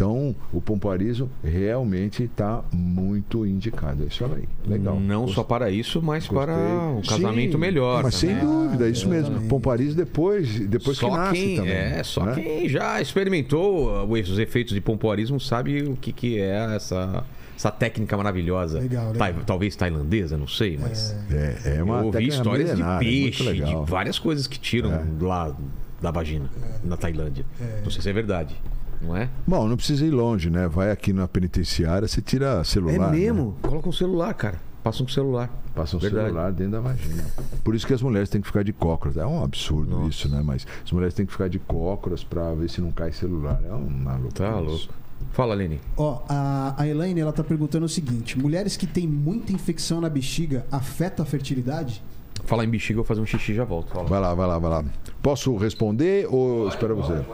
[0.00, 4.02] Então, o pompoarismo realmente está muito indicado.
[4.02, 4.48] É isso aí.
[4.66, 4.98] Legal.
[4.98, 5.34] Não Gostei.
[5.34, 7.18] só para isso, mas para um Gostei.
[7.18, 8.02] casamento Sim, melhor.
[8.04, 8.46] Mas sem também.
[8.46, 9.26] dúvida, é isso mesmo.
[9.26, 9.48] exatamente.
[9.50, 11.72] Pompoarismo depois, depois só que nasce quem, também.
[11.74, 12.34] É, só né?
[12.34, 17.22] quem já experimentou os efeitos de pompoarismo sabe o que, que é essa,
[17.54, 18.80] essa técnica maravilhosa.
[18.80, 19.34] Legal, legal.
[19.44, 21.14] Talvez tailandesa, não sei, mas.
[21.30, 25.54] É, é uma eu ouvi histórias de é peixe, de várias coisas que tiram lá
[26.00, 26.48] da vagina,
[26.82, 27.44] na Tailândia.
[27.84, 28.56] Não sei se é verdade,
[29.00, 29.28] não é?
[29.46, 30.68] Bom, não precisa ir longe, né?
[30.68, 33.10] Vai aqui na penitenciária, você tira celular.
[33.12, 33.52] né?
[33.62, 34.58] Coloca um celular, cara.
[34.82, 35.50] Passa um celular.
[35.74, 36.26] Passa um Verdade.
[36.26, 37.24] celular dentro da vagina.
[37.62, 39.16] Por isso que as mulheres têm que ficar de cócoras.
[39.16, 40.08] É um absurdo Nossa.
[40.08, 40.40] isso, né?
[40.42, 43.60] Mas as mulheres têm que ficar de cócoras pra ver se não cai celular.
[43.64, 44.32] É uma loucura.
[44.50, 44.88] Tá louco.
[45.32, 45.78] Fala, Lene.
[45.98, 50.08] Ó, a, a Elaine, ela tá perguntando o seguinte: mulheres que têm muita infecção na
[50.08, 52.02] bexiga afeta a fertilidade?
[52.44, 53.92] Fala em bexiga, eu vou fazer um xixi e já volto.
[53.92, 54.08] Fala.
[54.08, 54.84] Vai lá, vai lá, vai lá.
[55.22, 57.24] Posso responder ou espera você?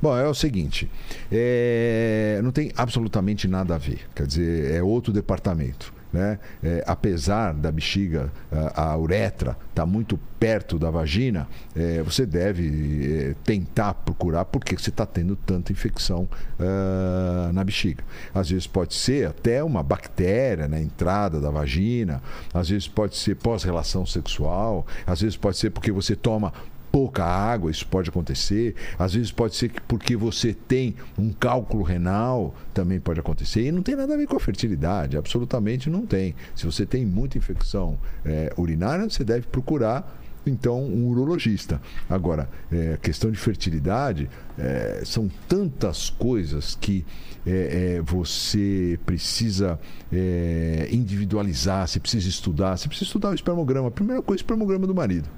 [0.00, 0.90] Bom, é o seguinte:
[1.30, 4.00] é, não tem absolutamente nada a ver.
[4.14, 5.92] Quer dizer, é outro departamento.
[6.12, 6.38] Né?
[6.62, 13.30] É, apesar da bexiga, a, a uretra estar muito perto da vagina, é, você deve
[13.30, 16.28] é, tentar procurar porque você está tendo tanta infecção
[16.58, 18.04] ah, na bexiga.
[18.34, 23.36] Às vezes pode ser até uma bactéria na entrada da vagina, às vezes pode ser
[23.36, 26.52] pós-relação sexual, às vezes pode ser porque você toma
[26.96, 28.74] pouca água, isso pode acontecer.
[28.98, 33.66] Às vezes pode ser que porque você tem um cálculo renal, também pode acontecer.
[33.66, 36.34] E não tem nada a ver com a fertilidade, absolutamente não tem.
[36.54, 41.82] Se você tem muita infecção eh, urinária, você deve procurar então um urologista.
[42.08, 47.04] Agora, é, questão de fertilidade, é, são tantas coisas que
[47.44, 49.78] é, é, você precisa
[50.10, 53.90] é, individualizar, você precisa estudar, você precisa estudar o espermograma.
[53.90, 55.28] Primeira coisa, o espermograma do marido.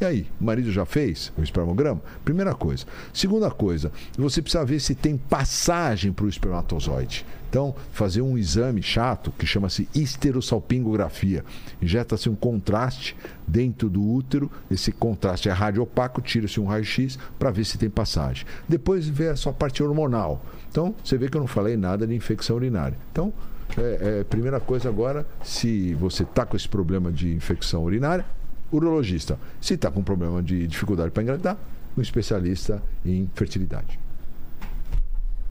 [0.00, 2.00] E aí, o marido já fez o espermograma?
[2.24, 2.86] Primeira coisa.
[3.12, 7.26] Segunda coisa, você precisa ver se tem passagem para o espermatozoide.
[7.50, 11.44] Então, fazer um exame chato que chama-se esterossalpingografia.
[11.80, 17.64] Injeta-se um contraste dentro do útero, esse contraste é radiopaco, tira-se um raio-x para ver
[17.64, 18.46] se tem passagem.
[18.68, 20.44] Depois vê a sua parte hormonal.
[20.70, 22.98] Então, você vê que eu não falei nada de infecção urinária.
[23.10, 23.32] Então,
[23.76, 28.24] é, é, primeira coisa agora, se você está com esse problema de infecção urinária,
[28.72, 29.38] urologista.
[29.60, 31.56] Se está com problema de dificuldade para engravidar,
[31.96, 33.98] um especialista em fertilidade.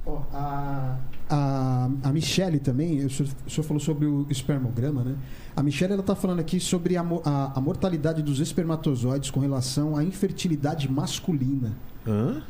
[0.05, 0.97] Ó, a,
[1.29, 5.15] a, a Michele também, o senhor, o senhor falou sobre o espermograma, né?
[5.55, 9.97] A Michele ela tá falando aqui sobre a, a, a mortalidade dos espermatozoides com relação
[9.97, 11.73] à infertilidade masculina.
[12.07, 12.41] Hã?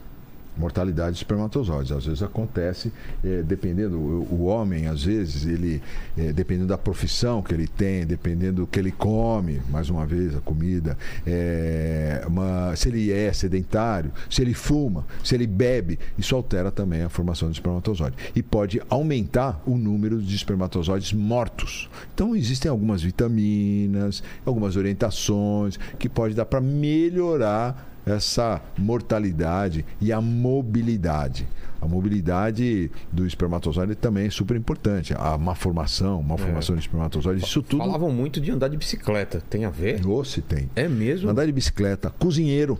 [0.57, 1.91] Mortalidade de espermatozoides.
[1.91, 2.91] Às vezes acontece,
[3.23, 5.81] eh, dependendo, o, homem, às vezes, ele,
[6.17, 10.35] eh, dependendo da profissão que ele tem, dependendo do que ele come, mais uma vez,
[10.35, 16.35] a comida, eh, uma- se ele é sedentário, se ele fuma, se ele bebe, isso
[16.35, 18.15] altera também a formação de espermatozoide.
[18.35, 21.89] E pode aumentar o número de espermatozoides mortos.
[22.13, 30.21] Então, existem algumas vitaminas, algumas orientações que pode dar para melhorar essa mortalidade e a
[30.21, 31.47] mobilidade.
[31.81, 35.13] A mobilidade do espermatozoide também é super importante.
[35.15, 37.83] A má formação, má formação de espermatozoide, isso tudo.
[37.83, 39.41] Falavam muito de andar de bicicleta.
[39.49, 40.05] Tem a ver?
[40.05, 40.69] Ou se tem.
[40.75, 41.29] É mesmo?
[41.29, 42.79] Andar de bicicleta, cozinheiro,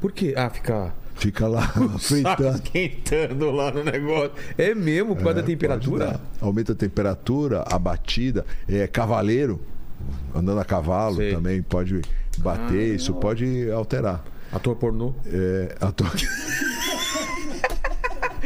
[0.00, 0.32] Por quê?
[0.36, 1.62] Ah, ficar fica lá
[1.98, 2.56] fritando.
[2.58, 4.30] esquentando lá no negócio.
[4.56, 6.20] É mesmo, por causa da É, pode temperatura?
[6.40, 8.46] Aumenta a temperatura, a batida.
[8.68, 9.60] É, cavaleiro,
[10.32, 11.34] andando a cavalo Sei.
[11.34, 12.00] também pode
[12.38, 14.24] bater, isso pode alterar.
[14.52, 15.14] Ator pornô.
[15.26, 16.04] É, a to-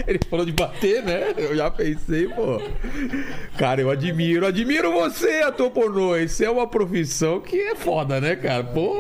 [0.07, 1.33] Ele falou de bater, né?
[1.37, 2.61] Eu já pensei, pô.
[3.59, 6.17] Cara, eu admiro, admiro você, ator pornô.
[6.17, 8.65] Isso é uma profissão que é foda, né, cara?
[8.65, 8.97] Pô.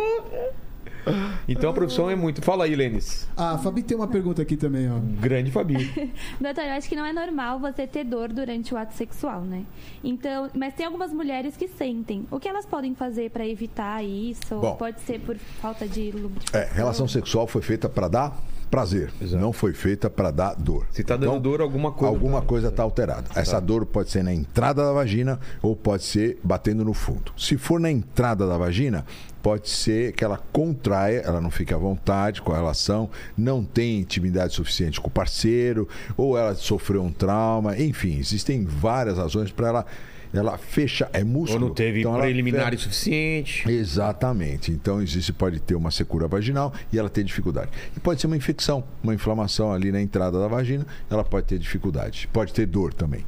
[1.49, 2.43] Então a profissão é muito.
[2.43, 3.29] Fala aí, Lênis.
[3.37, 4.99] A Fabi tem uma pergunta aqui também, ó.
[5.21, 6.13] Grande Fabi.
[6.41, 9.65] Doutor, eu acho que não é normal você ter dor durante o ato sexual, né?
[10.03, 12.27] Então, mas tem algumas mulheres que sentem.
[12.31, 14.57] O que elas podem fazer pra evitar isso?
[14.57, 14.77] Bom.
[14.77, 16.61] Pode ser por falta de lubrificação.
[16.61, 18.39] É, relação sexual foi feita para dar
[18.73, 19.41] prazer, Exato.
[19.43, 20.87] não foi feita para dar dor.
[20.93, 23.25] Se tá dando dor, alguma coisa Alguma tá- coisa está alterada.
[23.35, 27.33] Essa dor pode ser na entrada da vagina ou pode ser batendo no fundo.
[27.37, 29.05] Se for na entrada da vagina,
[29.43, 34.01] pode ser que ela contraia, ela não fique à vontade com a relação, não tem
[34.01, 35.87] intimidade suficiente com o parceiro,
[36.17, 39.87] ou ela sofreu um trauma, enfim, existem várias razões para ela
[40.33, 41.67] ela fecha, é Ou músculo.
[41.69, 43.69] não teve então preliminar fecha- suficiente.
[43.71, 44.71] Exatamente.
[44.73, 47.71] Então existe pode ter uma secura vaginal e ela ter dificuldade.
[47.97, 51.59] E pode ser uma infecção, uma inflamação ali na entrada da vagina, ela pode ter
[51.59, 52.29] dificuldade.
[52.33, 53.25] Pode ter dor também.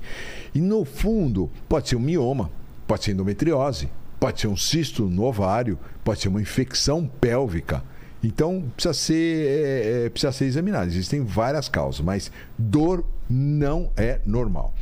[0.54, 2.50] E no fundo, pode ser um mioma,
[2.86, 7.82] pode ser endometriose, pode ser um cisto no ovário, pode ser uma infecção pélvica.
[8.22, 10.86] Então precisa ser, é, é, precisa ser examinado.
[10.86, 14.74] Existem várias causas, mas dor não é normal.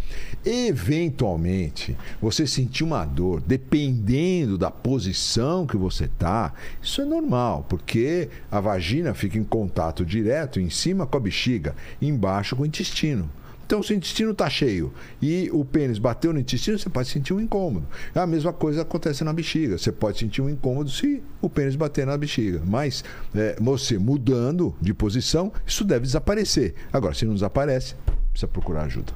[0.45, 6.53] Eventualmente, você sentir uma dor, dependendo da posição que você tá,
[6.83, 11.75] isso é normal, porque a vagina fica em contato direto em cima com a bexiga,
[12.01, 13.31] embaixo com o intestino.
[13.73, 14.93] Então, se o intestino está cheio
[15.23, 17.87] e o pênis bateu no intestino, você pode sentir um incômodo.
[18.15, 19.79] A mesma coisa acontece na bexiga.
[19.79, 22.61] Você pode sentir um incômodo se o pênis bater na bexiga.
[22.67, 23.03] Mas
[23.35, 26.75] é, você mudando de posição, isso deve desaparecer.
[26.93, 27.95] Agora, se não desaparece,
[28.33, 29.13] precisa procurar ajuda.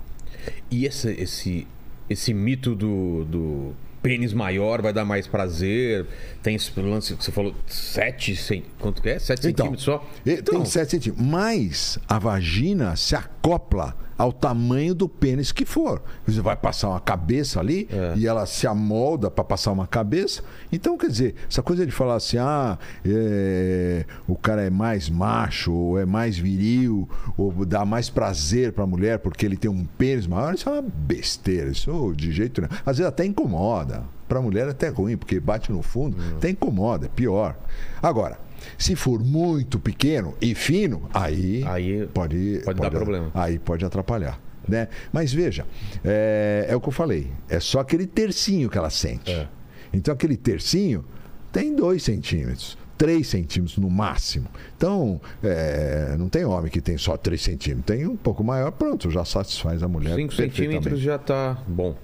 [0.70, 1.66] E esse, esse,
[2.08, 6.06] esse mito do, do pênis maior vai dar mais prazer.
[6.42, 8.74] Tem esse lance que você falou, 7 centímetros.
[8.78, 9.18] Quanto que é?
[9.18, 10.08] 7 Então, centímetros só?
[10.24, 11.26] Então, Tem 7 centímetros.
[11.26, 16.02] Mas a vagina se acopla ao tamanho do pênis que for.
[16.26, 18.14] Você vai passar uma cabeça ali É.
[18.16, 20.42] e ela se amolda para passar uma cabeça.
[20.72, 25.72] Então, quer dizer, essa coisa de falar assim, ah, é, o cara é mais macho,
[25.72, 29.84] ou é mais viril, ou dá mais prazer para a mulher porque ele tem um
[29.84, 31.70] pênis maior, isso é uma besteira.
[31.70, 32.72] Isso de jeito nenhum.
[32.84, 34.04] Às vezes até incomoda.
[34.28, 37.56] Para a mulher é até ruim, porque bate no fundo, até incomoda, é pior.
[38.02, 38.38] Agora,
[38.78, 43.30] se for muito pequeno e fino, aí, Aí pode, pode dar problema.
[43.34, 44.40] Aí pode atrapalhar.
[44.68, 44.88] Né?
[45.12, 45.64] Mas veja,
[46.04, 47.30] é, é o que eu falei.
[47.48, 49.30] É só aquele tercinho que ela sente.
[49.30, 49.48] É.
[49.92, 51.04] Então aquele tercinho
[51.52, 52.76] tem dois centímetros.
[52.96, 54.48] 3 centímetros no máximo.
[54.76, 57.84] Então, é, não tem homem que tem só 3 centímetros.
[57.84, 60.16] Tem um pouco maior, pronto, já satisfaz a mulher.
[60.16, 60.56] 5 perfeitamente.
[60.56, 61.94] centímetros já tá bom.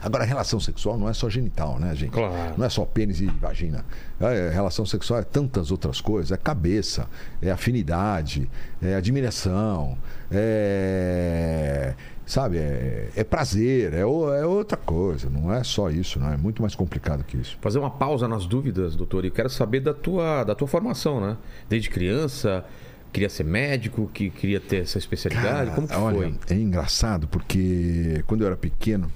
[0.00, 2.12] Agora, a relação sexual não é só genital, né, gente?
[2.12, 2.54] Claro.
[2.56, 3.84] Não é só pênis e vagina.
[4.20, 6.30] É, relação sexual é tantas outras coisas.
[6.30, 7.08] É cabeça,
[7.42, 8.48] é afinidade,
[8.80, 9.98] é admiração,
[10.30, 11.94] é.
[12.24, 12.58] Sabe?
[12.58, 15.30] É, é prazer, é, é outra coisa.
[15.30, 16.30] Não é só isso, não.
[16.30, 17.56] É muito mais complicado que isso.
[17.60, 19.24] Fazer uma pausa nas dúvidas, doutor.
[19.24, 21.38] E quero saber da tua, da tua formação, né?
[21.68, 22.64] Desde criança,
[23.12, 25.70] queria ser médico, que queria ter essa especialidade.
[25.72, 26.34] Como que olha, foi?
[26.50, 29.10] é engraçado porque quando eu era pequeno,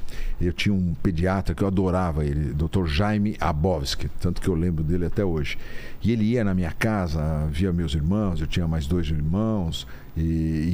[0.46, 2.86] eu tinha um pediatra que eu adorava ele, Dr.
[2.86, 5.58] Jaime Abovski, tanto que eu lembro dele até hoje.
[6.02, 9.86] E ele ia na minha casa, via meus irmãos, eu tinha mais dois irmãos,
[10.16, 10.22] e,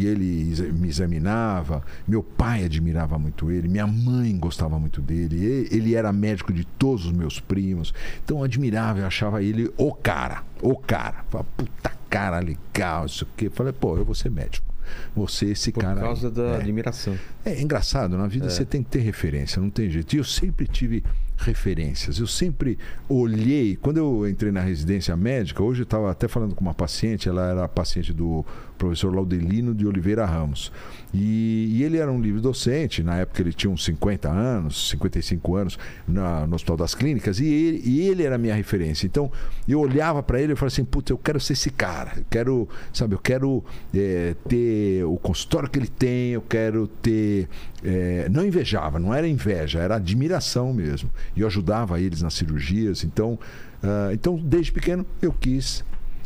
[0.00, 1.82] e ele me examinava.
[2.06, 5.68] Meu pai admirava muito ele, minha mãe gostava muito dele.
[5.70, 7.92] Ele era médico de todos os meus primos.
[8.24, 11.24] Então eu admirava, eu achava ele o cara, o cara.
[11.28, 13.48] Falava, puta cara legal, isso aqui.
[13.50, 14.67] Falei, pô, eu vou ser médico.
[15.14, 16.00] Você, esse Por cara.
[16.00, 16.06] aí.
[16.06, 16.56] causa da É.
[16.56, 17.16] admiração.
[17.44, 20.14] É engraçado, na vida você tem que ter referência, não tem jeito.
[20.14, 21.02] E eu sempre tive
[21.36, 22.18] referências.
[22.18, 22.76] Eu sempre
[23.08, 27.28] olhei, quando eu entrei na residência médica, hoje eu estava até falando com uma paciente,
[27.28, 28.44] ela era paciente do
[28.78, 30.72] professor Laudelino de Oliveira Ramos.
[31.12, 35.56] E, e, ele era um livre docente, na época ele tinha uns 50 anos, 55
[35.56, 39.06] anos, na, no Hospital das Clínicas, e ele, e ele era a minha referência.
[39.06, 39.30] Então
[39.66, 42.68] eu olhava para ele e falava assim: puta, eu quero ser esse cara, eu quero,
[42.92, 43.64] sabe, eu quero
[43.94, 47.48] é, ter o consultório que ele tem, eu quero ter.
[47.82, 51.10] É, não invejava, não era inveja, era admiração mesmo.
[51.34, 53.02] E eu ajudava eles nas cirurgias.
[53.02, 53.38] Então,
[53.82, 55.84] uh, então desde pequeno eu quis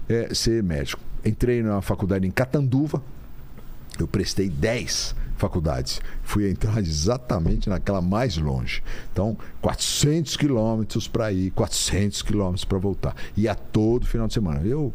[0.08, 1.11] é, ser médico.
[1.24, 3.02] Entrei na faculdade em Catanduva,
[3.98, 6.00] eu prestei 10 faculdades.
[6.22, 8.82] Fui entrar exatamente naquela mais longe.
[9.12, 13.14] Então, 400 quilômetros para ir, 400 quilômetros para voltar.
[13.36, 14.60] Ia todo final de semana.
[14.64, 14.92] Eu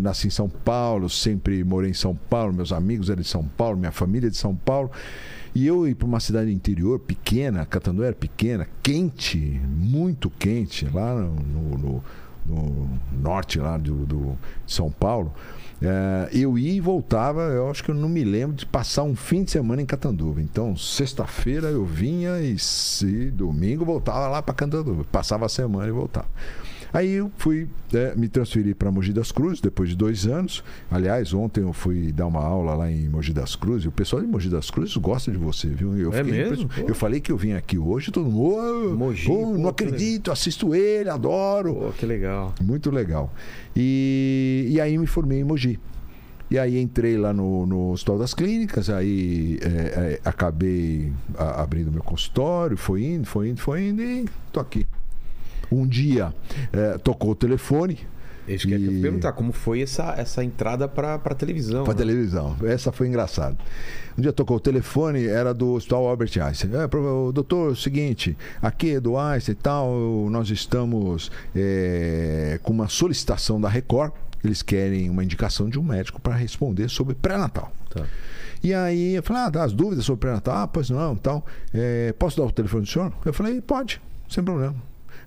[0.00, 3.76] nasci em São Paulo, sempre morei em São Paulo, meus amigos eram de São Paulo,
[3.76, 4.90] minha família é de São Paulo.
[5.54, 11.14] E eu ir para uma cidade interior pequena, Catanduva era pequena, quente, muito quente, lá
[11.14, 12.04] no, no, no,
[12.46, 15.34] no norte lá do, do São Paulo.
[15.80, 19.14] É, eu ia e voltava, eu acho que eu não me lembro de passar um
[19.14, 20.40] fim de semana em Catanduva.
[20.42, 25.04] Então, sexta-feira eu vinha e se domingo voltava lá para Catanduva.
[25.04, 26.28] Passava a semana e voltava.
[26.92, 30.64] Aí eu fui é, me transferir para Mogi das Cruzes depois de dois anos.
[30.90, 33.86] Aliás, ontem eu fui dar uma aula lá em Mogi das Cruzes.
[33.86, 35.96] O pessoal de Mogi das Cruzes gosta de você, viu?
[35.96, 36.68] Eu é mesmo?
[36.86, 38.92] Eu falei que eu vim aqui hoje, todo mundo.
[38.92, 41.74] Oh, Mogi, oh, não acredito, assisto ele, adoro.
[41.74, 42.54] Pô, que legal.
[42.60, 43.32] Muito legal.
[43.76, 45.78] E, e aí me formei em Mogi.
[46.50, 51.92] E aí entrei lá no, no Hospital das Clínicas, aí é, é, acabei a, abrindo
[51.92, 54.86] meu consultório, foi indo, foi indo, foi indo e tô aqui.
[55.70, 56.34] Um dia
[56.72, 57.98] é, tocou o telefone.
[58.46, 58.96] Isso que e...
[58.96, 61.84] eu perguntar, como foi essa, essa entrada para a televisão?
[61.84, 61.98] Para né?
[61.98, 62.56] televisão.
[62.64, 63.56] Essa foi engraçada.
[64.16, 66.70] Um dia tocou o telefone, era do Hospital Albert Einstein.
[66.74, 66.88] É,
[67.32, 69.90] doutor, é o seguinte, aqui é do Einstein e tal,
[70.30, 74.12] nós estamos é, com uma solicitação da Record.
[74.42, 77.72] Eles querem uma indicação de um médico para responder sobre pré-natal.
[77.90, 78.06] Tá.
[78.62, 80.56] E aí eu falei, ah, dá as dúvidas sobre pré-natal?
[80.56, 81.42] Ah, pois não, então,
[81.72, 83.12] é, posso dar o telefone do senhor?
[83.24, 84.74] Eu falei, pode, sem problema.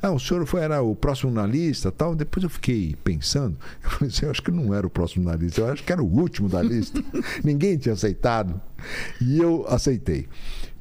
[0.01, 2.15] Ah, o senhor foi, era o próximo na lista tal.
[2.15, 3.57] Depois eu fiquei pensando.
[3.83, 5.91] Eu falei assim, eu acho que não era o próximo na lista, eu acho que
[5.91, 7.03] era o último da lista.
[7.43, 8.59] ninguém tinha aceitado.
[9.21, 10.27] E eu aceitei.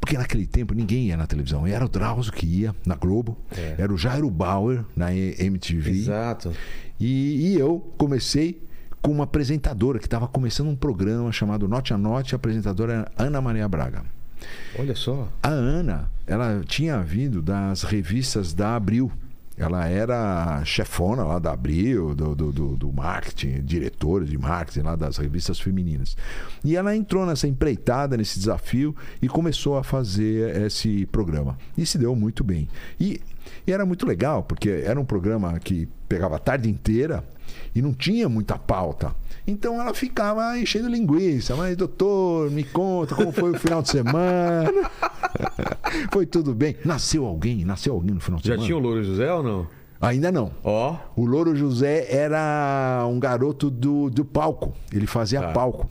[0.01, 1.67] Porque naquele tempo ninguém ia na televisão.
[1.67, 3.75] Era o Drauzio que ia na Globo, é.
[3.79, 5.91] era o Jairo Bauer na MTV.
[5.91, 6.53] Exato.
[6.99, 8.63] E, e eu comecei
[9.03, 13.13] com uma apresentadora que estava começando um programa chamado Note a Note, a apresentadora era
[13.19, 14.05] Ana Maria Braga.
[14.79, 15.29] Olha só.
[15.43, 19.11] A Ana, ela tinha vindo das revistas da Abril.
[19.57, 24.97] Ela era chefona lá da Abril, do, do, do, do marketing, diretora de marketing lá
[24.97, 26.17] das revistas femininas.
[26.65, 31.59] E ela entrou nessa empreitada, nesse desafio e começou a fazer esse programa.
[31.77, 32.69] E se deu muito bem.
[32.99, 33.21] E,
[33.67, 37.23] e era muito legal, porque era um programa que pegava a tarde inteira
[37.75, 39.15] e não tinha muita pauta.
[39.47, 41.57] Então ela ficava enchendo linguiça.
[41.57, 44.73] Mas, doutor, me conta como foi o final de semana.
[46.13, 46.77] foi tudo bem.
[46.85, 47.65] Nasceu alguém?
[47.65, 48.63] Nasceu alguém no final de Já semana?
[48.63, 49.67] Já tinha o Louro José ou não?
[50.01, 50.51] Ainda não.
[50.63, 50.97] Ó.
[51.17, 51.23] Oh.
[51.23, 54.73] O Louro José era um garoto do, do palco.
[54.93, 55.53] Ele fazia tá.
[55.53, 55.89] palco.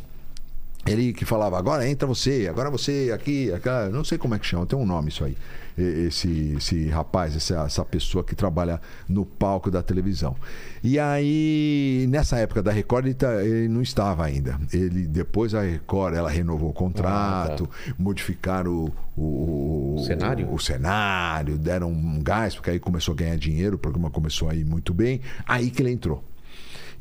[0.87, 4.45] Ele que falava, agora entra você, agora você aqui, aqui, não sei como é que
[4.45, 5.35] chama, tem um nome isso aí
[5.81, 10.35] esse, esse rapaz, essa, essa pessoa que trabalha no palco da televisão.
[10.83, 14.59] E aí, nessa época da Record, ele, tá, ele não estava ainda.
[14.73, 17.95] Ele Depois a Record ela renovou o contrato, ah, tá.
[17.97, 20.47] modificaram o, o, o, cenário?
[20.47, 24.49] O, o, cenário, deram um gás, porque aí começou a ganhar dinheiro, o programa começou
[24.49, 25.21] a ir muito bem.
[25.45, 26.23] Aí que ele entrou.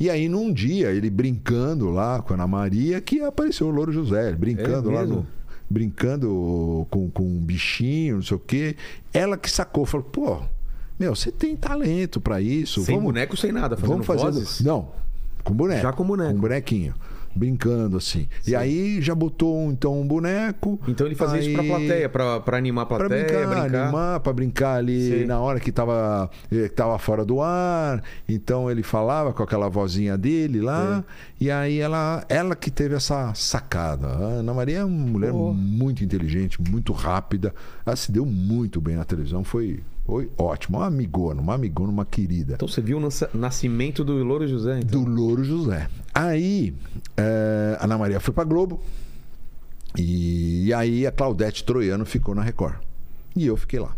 [0.00, 3.90] E aí, num dia, ele brincando lá com a Ana Maria, que apareceu o Louro
[3.90, 5.26] José, brincando é lá no
[5.68, 8.76] brincando com, com um bichinho, não sei o quê.
[9.12, 10.40] Ela que sacou, falou, pô,
[10.98, 12.84] meu, você tem talento para isso.
[12.84, 14.60] Sem vamos, boneco, sem nada, fazendo vamos vozes?
[14.60, 14.90] Não,
[15.44, 15.82] com boneco.
[15.82, 16.34] Já com boneco.
[16.34, 16.94] Com bonequinho
[17.38, 18.28] brincando assim.
[18.42, 18.50] Sim.
[18.50, 20.80] E aí já botou então um boneco.
[20.86, 21.46] Então ele fazia aí...
[21.46, 23.82] isso pra plateia, pra, pra animar a plateia, pra brincar, brincar.
[23.84, 25.24] animar, pra brincar ali Sim.
[25.26, 28.02] na hora que tava, eh, tava fora do ar.
[28.28, 31.04] Então ele falava com aquela vozinha dele lá.
[31.40, 34.08] E aí ela, ela que teve essa sacada.
[34.08, 35.52] A Ana Maria é uma mulher oh.
[35.52, 37.54] muito inteligente, muito rápida.
[37.86, 39.44] Ela se deu muito bem na televisão.
[39.44, 40.78] Foi foi ótimo.
[40.78, 42.54] Uma amigona, uma amigona, uma querida.
[42.54, 44.80] Então você viu o nascimento do Louro José?
[44.80, 45.04] Então.
[45.04, 45.86] Do Louro José.
[46.14, 46.74] Aí,
[47.14, 48.80] é, a Ana Maria foi pra Globo.
[49.98, 52.76] E, e aí a Claudete Troiano ficou na Record.
[53.36, 53.94] E eu fiquei lá.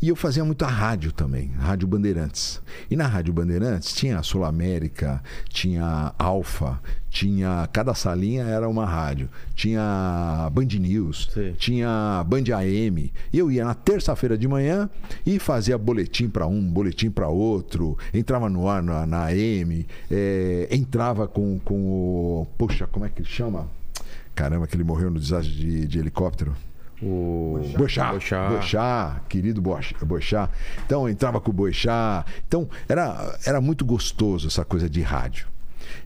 [0.00, 2.60] E eu fazia muita rádio também, Rádio Bandeirantes.
[2.90, 7.68] E na Rádio Bandeirantes tinha a Sul América, tinha Alfa, tinha.
[7.72, 9.28] Cada salinha era uma rádio.
[9.54, 11.54] Tinha Band News, Sim.
[11.56, 13.12] tinha Band AM.
[13.32, 14.90] E eu ia na terça-feira de manhã
[15.24, 17.96] e fazia boletim para um, boletim para outro.
[18.12, 22.46] Entrava no ar na, na AM, eh, entrava com, com o.
[22.58, 23.68] Poxa, como é que ele chama?
[24.34, 26.56] Caramba, que ele morreu no desastre de, de helicóptero.
[27.02, 28.48] O Boixá, Boixá.
[28.48, 30.48] Boixá, querido Boix- Boixá.
[30.86, 32.24] Então, eu entrava com o Boixá.
[32.46, 35.46] Então, era, era muito gostoso essa coisa de rádio.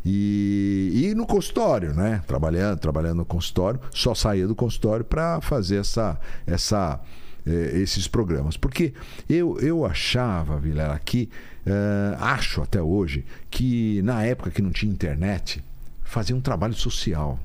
[0.04, 2.22] E, e no consultório, né?
[2.26, 3.78] Trabalhando, trabalhando no consultório.
[3.90, 6.98] Só saía do consultório para fazer essa, essa,
[7.46, 8.56] eh, esses programas.
[8.56, 8.94] Porque
[9.28, 11.28] eu, eu achava, Vilela, que...
[11.66, 15.62] eh, acho até hoje que na época que não tinha internet,
[16.04, 17.38] fazia um trabalho social.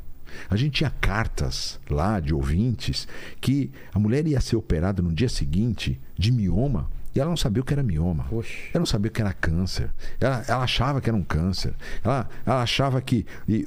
[0.50, 3.08] A gente tinha cartas lá de ouvintes
[3.40, 7.62] que a mulher ia ser operada no dia seguinte de mioma e ela não sabia
[7.62, 8.26] o que era mioma.
[8.74, 9.90] Ela não sabia o que era câncer.
[10.20, 11.74] Ela, ela achava que era um câncer.
[12.04, 13.26] Ela, ela achava que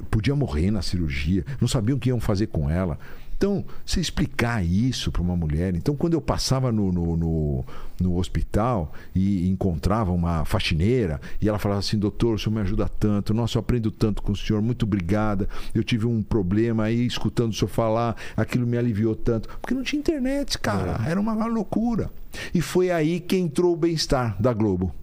[0.09, 1.45] podia morrer na cirurgia.
[1.61, 2.97] Não sabia o que iam fazer com ela.
[3.37, 5.75] Então, você explicar isso para uma mulher.
[5.75, 7.65] Então, quando eu passava no, no, no,
[7.99, 12.87] no hospital e encontrava uma faxineira e ela falava assim: Doutor, o senhor me ajuda
[12.87, 13.33] tanto.
[13.33, 14.61] Nossa, eu aprendo tanto com o senhor.
[14.61, 15.49] Muito obrigada.
[15.73, 18.15] Eu tive um problema aí escutando o senhor falar.
[18.37, 19.49] Aquilo me aliviou tanto.
[19.61, 21.01] Porque não tinha internet, cara.
[21.05, 22.09] Era uma loucura.
[22.53, 24.93] E foi aí que entrou o bem-estar da Globo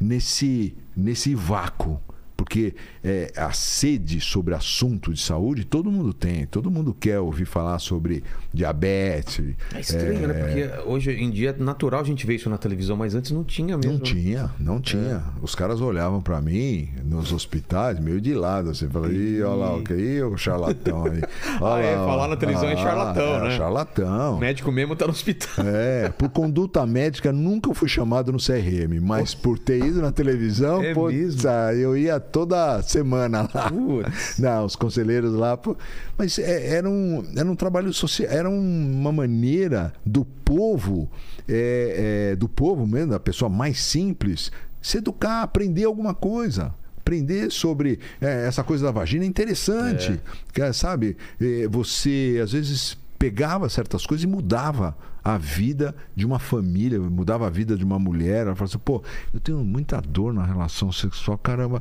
[0.00, 2.00] nesse, nesse vácuo.
[2.42, 2.74] Porque
[3.04, 7.78] é, a sede sobre assunto de saúde todo mundo tem, todo mundo quer ouvir falar
[7.78, 9.54] sobre diabetes.
[9.72, 10.34] É estranho, né?
[10.34, 13.44] Porque hoje em dia é natural a gente ver isso na televisão, mas antes não
[13.44, 13.92] tinha mesmo.
[13.92, 15.22] Não tinha, não tinha.
[15.40, 19.76] Os caras olhavam pra mim nos hospitais, meio de lado, assim, falavam, ih, olha lá,
[19.76, 21.22] o que aí, o charlatão aí.
[21.62, 23.56] Ah, é, falar na televisão é charlatão, é, né?
[23.56, 24.36] Charlatão.
[24.36, 25.64] O médico mesmo tá no hospital.
[25.72, 30.82] É, por conduta médica nunca fui chamado no CRM, mas por ter ido na televisão,
[30.82, 33.70] É pô, eu ia toda semana lá.
[33.70, 34.38] Putz.
[34.40, 35.76] Não, os conselheiros lá, pô,
[36.16, 41.08] mas é- era um, era um trabalho social, era uma maneira do povo,
[41.48, 44.50] é, é, do povo mesmo, da pessoa mais simples,
[44.80, 46.74] se educar, aprender alguma coisa.
[46.98, 50.20] Aprender sobre é, essa coisa da vagina é interessante.
[50.56, 56.40] É, sabe, é, você às vezes pegava certas coisas e mudava a vida de uma
[56.40, 58.46] família, mudava a vida de uma mulher.
[58.48, 59.00] Ela falava assim, pô,
[59.32, 61.80] eu tenho muita dor na relação sexual, caramba,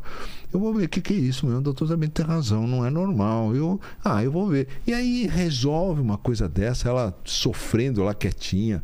[0.54, 2.86] eu vou ver o que, que é isso, meu, o doutor também tem razão, não
[2.86, 3.56] é normal.
[3.56, 4.68] Eu, ah, eu vou ver.
[4.86, 8.84] E aí resolve uma coisa dessa, ela sofrendo lá quietinha,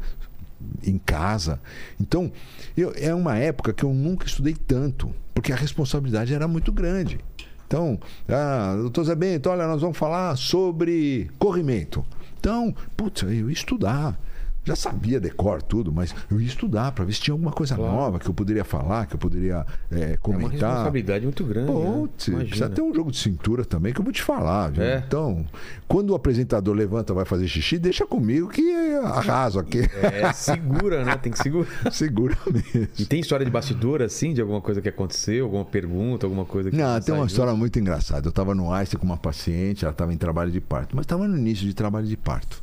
[0.83, 1.61] em casa.
[2.01, 2.31] Então,
[2.75, 7.19] eu- é uma época que eu nunca estudei tanto, porque a responsabilidade era muito grande.
[7.67, 12.03] Então, ah, doutor Zé Bento, olha, nós vamos falar sobre corrimento.
[12.39, 14.17] Então, putz, eu ia estudar.
[14.67, 17.91] Já sabia decor tudo, mas eu ia estudar para ver se tinha alguma coisa Claro.
[17.93, 20.51] nova que eu poderia falar, que eu poderia é, É uma comentar.
[20.71, 21.71] responsabilidade muito grande.
[21.71, 22.39] Putz, né?
[22.43, 24.77] precisa ter um jogo de cintura também que eu vou te falar?
[24.77, 25.03] É.
[25.07, 25.45] Então,
[25.87, 28.61] quando o apresentador levanta vai fazer xixi, deixa comigo que
[29.03, 29.79] arraso aqui.
[30.03, 31.15] É, segura, né?
[31.17, 31.67] Tem que segurar.
[31.91, 32.87] Segura mesmo.
[32.99, 36.69] E tem história de bastidor, assim, de alguma coisa que aconteceu, alguma pergunta, alguma coisa
[36.69, 36.75] que.
[36.75, 38.27] Não, tem uma história muito engraçada.
[38.27, 41.27] Eu estava no Einstein com uma paciente, ela estava em trabalho de parto, mas estava
[41.27, 42.61] no início de trabalho de parto.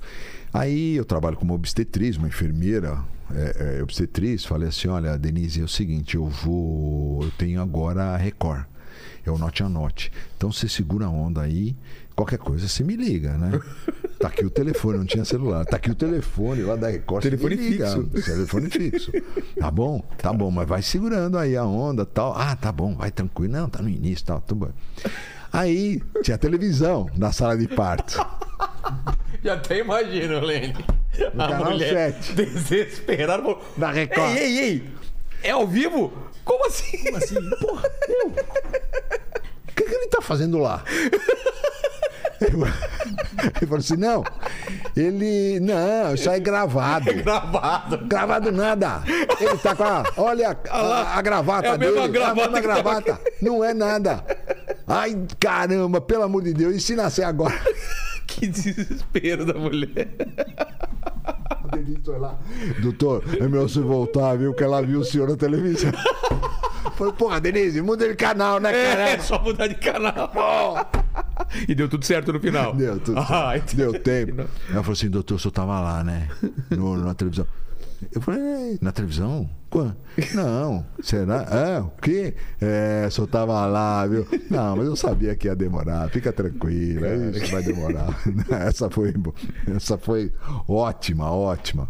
[0.54, 2.96] Aí eu trabalho como obstetriz, uma enfermeira
[3.34, 4.44] é, é, obstetriz.
[4.44, 7.24] Falei assim: olha, Denise, é o seguinte, eu vou.
[7.24, 8.64] Eu tenho agora a Record.
[9.26, 10.12] É o Note a Note.
[10.36, 11.74] Então você segura a onda aí.
[12.14, 13.60] Qualquer coisa você me liga, né?
[14.16, 15.66] Tá aqui o telefone, não tinha celular.
[15.66, 17.22] Tá aqui o telefone lá da Record.
[17.22, 18.04] Telefone fixo.
[18.04, 19.12] Telefone fixo.
[19.58, 20.02] Tá bom?
[20.16, 22.32] Tá bom, mas vai segurando aí a onda tal.
[22.34, 23.52] Ah, tá bom, vai tranquilo.
[23.52, 24.40] Não, tá no início tal.
[24.40, 24.72] Tudo bom.
[25.54, 28.18] Aí tinha televisão na sala de parto.
[29.42, 30.74] Já até imagino, Lene.
[31.38, 32.32] A canal mulher 7.
[32.34, 33.42] desesperada.
[33.42, 34.36] falou, Na Record.
[34.36, 34.90] Ei, ei, ei!
[35.44, 36.12] É ao vivo?
[36.44, 37.04] Como assim?
[37.04, 37.50] Como assim?
[37.60, 37.88] Porra,
[39.68, 40.82] O que, que ele tá fazendo lá?
[42.40, 44.24] Ele falou assim: não,
[44.96, 45.60] ele.
[45.60, 47.12] Não, isso aí é gravado.
[47.14, 47.98] Gravado.
[48.06, 49.02] Gravado nada.
[49.40, 50.02] Ele tá com a.
[50.16, 52.08] Olha a, a- a gravata É a dele.
[52.08, 53.20] gravata a mesma tava gravata.
[53.40, 54.24] Não é nada.
[54.86, 57.54] Ai, caramba, pelo amor de Deus, e se nascer agora?
[58.26, 60.08] Que desespero da mulher.
[61.62, 62.38] O Denise foi lá.
[62.80, 64.54] Doutor, é melhor você voltar, viu?
[64.54, 65.92] Que ela viu o senhor na televisão.
[66.96, 69.22] Falei, porra, Denise, muda de canal, né, É, caramba?
[69.22, 70.30] só mudar de canal.
[71.68, 72.74] E deu tudo certo no final.
[72.74, 73.76] Deu tudo Ah, certo.
[73.76, 74.40] Deu tempo.
[74.70, 76.28] Ela falou assim, doutor, o senhor tava lá, né?
[76.70, 77.46] No, na televisão.
[78.12, 79.48] Eu falei, na televisão?
[79.70, 79.96] Quando?
[80.34, 81.42] Não, será?
[81.50, 82.34] É, o quê?
[82.60, 84.26] É, só tava lá, viu?
[84.48, 88.08] Não, mas eu sabia que ia demorar, fica tranquila, isso vai demorar.
[88.50, 89.12] Essa foi,
[89.74, 90.32] essa foi
[90.68, 91.88] ótima, ótima.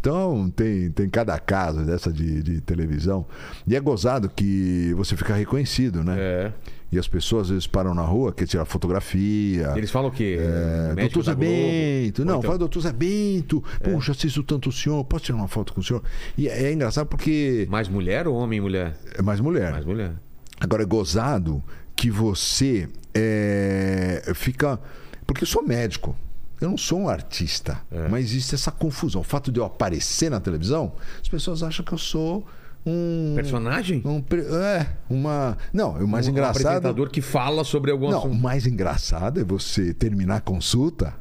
[0.00, 3.26] Então, tem, tem cada caso dessa de, de televisão.
[3.66, 6.14] E é gozado que você fica reconhecido, né?
[6.16, 6.52] É.
[6.90, 9.72] E as pessoas às vezes param na rua, quer tirar fotografia.
[9.76, 10.38] Eles falam o quê?
[10.40, 11.34] É, doutor Zé?
[11.34, 12.24] Bento.
[12.24, 13.62] Não, então- fala doutor Zé Bento.
[13.82, 15.04] Puxa, assisto tanto o senhor.
[15.04, 16.02] Posso tirar uma foto com o senhor?
[16.38, 18.96] E é, é engraçado porque Mais mulher ou homem e mulher?
[19.14, 19.72] é mais mulher.
[19.72, 20.12] Mais mulher.
[20.60, 21.62] Agora é gozado
[21.96, 24.78] que você é, fica.
[25.26, 26.16] Porque eu sou médico.
[26.60, 27.78] Eu não sou um artista.
[27.90, 28.08] É.
[28.08, 29.20] Mas existe essa confusão.
[29.20, 32.46] O fato de eu aparecer na televisão, as pessoas acham que eu sou
[32.86, 33.32] um.
[33.34, 34.00] Personagem?
[34.04, 34.22] um
[34.62, 35.58] é, uma.
[35.72, 36.62] Não, o mais um engraçado.
[36.66, 38.34] apresentador que fala sobre algum Não, o assunto.
[38.36, 41.12] mais engraçado é você terminar a consulta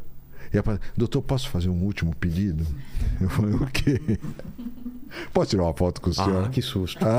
[0.53, 0.63] e a
[0.95, 2.65] doutor, posso fazer um último pedido?
[3.19, 4.19] Eu falei, o quê?
[5.33, 6.45] Posso tirar uma foto com o senhor?
[6.45, 7.03] Ah, que susto.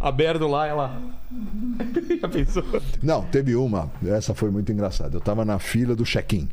[0.00, 1.00] Aberto lá, ela.
[2.20, 2.64] Já pensou?
[3.02, 5.16] Não, teve uma, essa foi muito engraçada.
[5.16, 6.48] Eu tava na fila do check-in.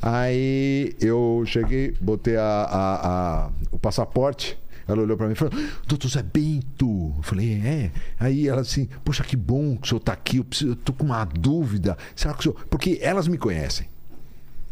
[0.00, 3.08] Aí eu cheguei, botei a, a-
[3.46, 4.58] a- o passaporte.
[4.88, 5.52] Ela olhou pra mim e falou:
[5.86, 7.14] Doutor Zé Bento.
[7.16, 7.92] Eu falei: É.
[8.18, 10.38] Aí ela assim: Poxa, que bom que o senhor tá aqui.
[10.38, 11.96] Eu, preciso, eu tô com uma dúvida.
[12.16, 12.66] Será que o senhor.
[12.70, 13.86] Porque elas me conhecem.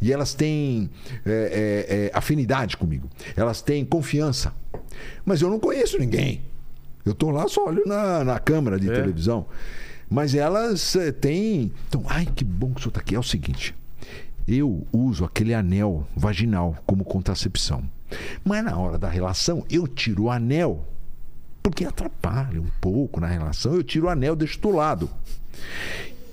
[0.01, 0.91] E elas têm
[1.25, 3.09] é, é, é, afinidade comigo.
[3.37, 4.53] Elas têm confiança.
[5.25, 6.43] Mas eu não conheço ninguém.
[7.05, 8.95] Eu tô lá, só olho na, na câmera de É.
[8.95, 9.47] televisão.
[10.09, 11.73] Mas elas eh, têm.
[11.89, 13.15] Então, ai, que bom que o senhor está aqui.
[13.15, 13.75] É o seguinte:
[14.47, 17.83] eu uso aquele anel vaginal como contracepção.
[18.45, 20.85] Mas na hora da relação, eu tiro o anel.
[21.63, 23.75] Porque atrapalha um pouco na relação.
[23.75, 25.11] Eu tiro o anel, deixo do lado.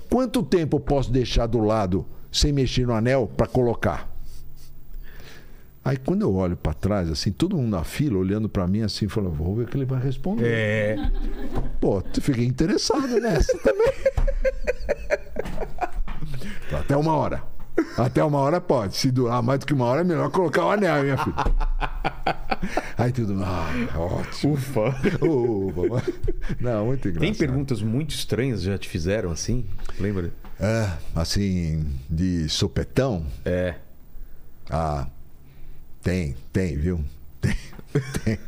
[0.08, 4.08] Quanto tempo eu posso deixar do lado sem mexer no anel para colocar?
[5.84, 9.06] Aí quando eu olho para trás, assim, todo mundo na fila olhando para mim assim,
[9.06, 10.46] falando, vou ver o que ele vai responder.
[10.46, 10.96] É.
[11.78, 13.92] Pô, fiquei interessado nessa também.
[16.72, 17.53] Até uma hora.
[17.96, 18.96] Até uma hora pode.
[18.96, 21.36] Se durar mais do que uma hora, é melhor colocar o anel, minha filha.
[22.98, 23.42] Aí tudo.
[23.42, 24.54] Ah, ótimo.
[24.54, 24.88] Ufa.
[25.20, 26.12] Ufa.
[26.60, 27.20] Não, muito engraçado.
[27.20, 29.66] Tem perguntas muito estranhas já te fizeram assim?
[29.98, 30.32] Lembra?
[30.58, 33.26] É, assim, de sopetão.
[33.44, 33.74] É.
[34.70, 35.06] Ah,
[36.02, 37.04] tem, tem, viu?
[37.40, 37.56] Tem,
[38.24, 38.38] tem.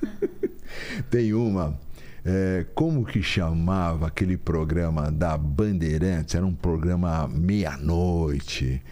[1.10, 1.78] Tem uma.
[2.24, 6.34] é, como que chamava aquele programa da Bandeirantes?
[6.34, 8.82] Era um programa meia-noite.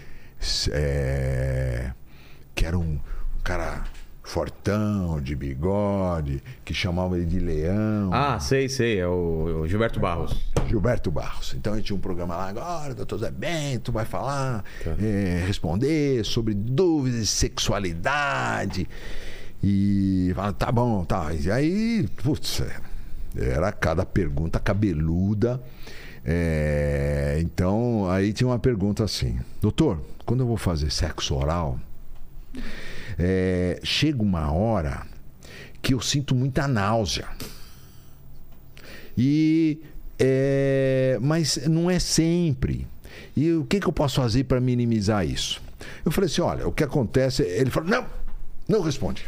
[0.72, 1.92] É,
[2.54, 2.98] que era um
[3.42, 3.84] cara
[4.24, 8.10] fortão, de bigode, que chamava ele de leão.
[8.12, 8.98] Ah, sei, sei.
[8.98, 10.34] É o, o Gilberto Barros.
[10.66, 11.54] Gilberto Barros.
[11.54, 16.24] Então a gente tinha um programa lá agora, doutor Zé Bento vai falar, eh, responder
[16.24, 18.88] sobre dúvidas de sexualidade.
[19.62, 21.32] E fala, tá bom, tá.
[21.32, 22.62] E aí, putz,
[23.36, 25.60] era cada pergunta cabeluda.
[26.24, 31.78] Eh, então, aí tinha uma pergunta assim: Doutor, quando eu vou fazer sexo oral,
[33.18, 35.06] eh, chega uma hora
[35.82, 37.28] que eu sinto muita náusea.
[39.16, 39.82] E
[40.18, 42.86] é, mas não é sempre.
[43.36, 45.60] E o que, que eu posso fazer para minimizar isso?
[46.04, 47.42] Eu falei assim, olha, o que acontece?
[47.42, 48.06] Ele falou, não,
[48.68, 49.26] não responde.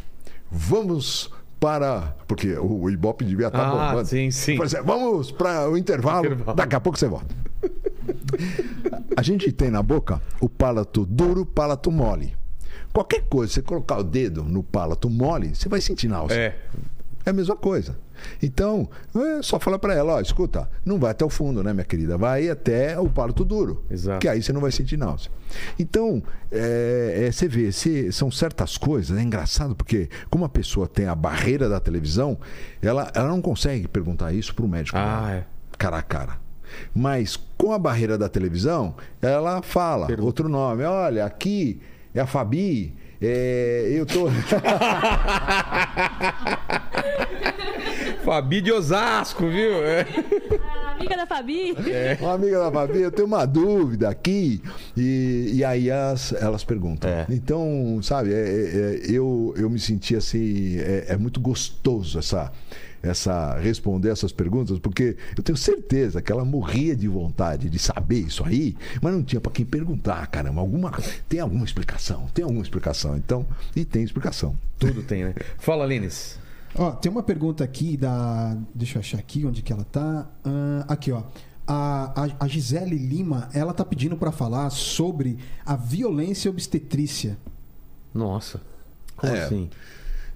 [0.51, 1.31] Vamos
[1.67, 4.09] para porque o, Ibope devia estar Ah, bombando.
[4.09, 4.63] sim, sim.
[4.63, 6.27] Assim, vamos para o intervalo.
[6.27, 6.57] Intervalo.
[6.57, 7.35] Daqui a pouco você volta.
[9.17, 12.37] A gente tem na boca o palato duro, o palato mole.
[12.93, 16.37] Qualquer coisa, você colocar o dedo no palato mole, você vai sentir náusea.
[16.37, 16.57] É.
[17.25, 17.99] É a mesma coisa.
[18.43, 21.85] Então, é só falar para ela, ó, escuta, não vai até o fundo, né, minha
[21.85, 22.17] querida?
[22.17, 23.85] Vai até o palato duro.
[23.91, 24.21] Exato.
[24.21, 25.31] Que aí você não vai sentir náusea.
[25.79, 30.87] Então, é, é, você vê, se, são certas coisas, é engraçado porque como a pessoa
[30.87, 32.39] tem a barreira da televisão,
[32.83, 34.97] ela, ela não consegue perguntar isso para o médico.
[34.99, 35.47] Ah, dela, é.
[35.79, 36.47] Cara a cara.
[36.95, 40.27] Mas com a barreira da televisão, ela fala Pergunta.
[40.27, 40.83] outro nome.
[40.85, 41.81] Olha, aqui
[42.15, 42.95] é a Fabi.
[43.21, 44.29] é, eu tô.
[48.27, 49.85] Fabi de Osasco, viu?
[49.85, 50.05] É.
[50.85, 51.77] A amiga da Fabi.
[52.21, 54.61] Uma amiga da Fabi, eu tenho uma dúvida aqui.
[54.97, 57.09] E, e aí as, elas perguntam.
[57.09, 57.25] É.
[57.31, 60.77] Então, sabe, é- é- é, eu, eu me senti assim.
[60.79, 62.51] É, é muito gostoso essa,
[63.01, 68.19] essa responder essas perguntas, porque eu tenho certeza que ela morria de vontade de saber
[68.23, 70.61] isso aí, mas não tinha para quem perguntar, caramba.
[70.61, 70.91] Alguma,
[71.29, 72.27] tem alguma explicação?
[72.35, 73.17] Tem alguma explicação?
[73.17, 73.47] Então,
[73.77, 74.57] e tem explicação.
[74.81, 75.35] Tudo tem, né?
[75.59, 76.45] Fala, Lines.
[76.79, 78.57] Ó, tem uma pergunta aqui da.
[78.75, 80.27] Deixa eu achar aqui onde que ela tá.
[80.45, 81.23] Ah, aqui, ó.
[81.67, 87.37] A, a, a Gisele Lima, ela tá pedindo pra falar sobre a violência obstetrícia.
[88.15, 88.61] Nossa.
[89.17, 89.45] Como É.
[89.45, 89.69] assim?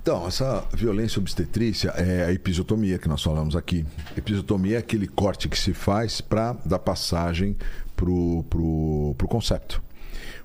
[0.02, 3.84] Então, essa violência obstetrícia é a episiotomia que nós falamos aqui.
[4.16, 7.54] Episiotomia é aquele corte que se faz para dar passagem
[7.94, 9.82] pro, pro, pro concepto.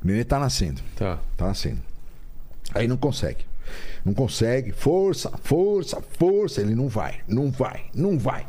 [0.04, 0.82] O neném está nascendo.
[0.98, 1.20] Tá.
[1.38, 1.80] Tá nascendo.
[2.74, 3.46] Aí não consegue.
[4.04, 4.72] Não consegue.
[4.72, 6.62] Força, força, força.
[6.62, 8.44] Ele não vai, não vai, não vai.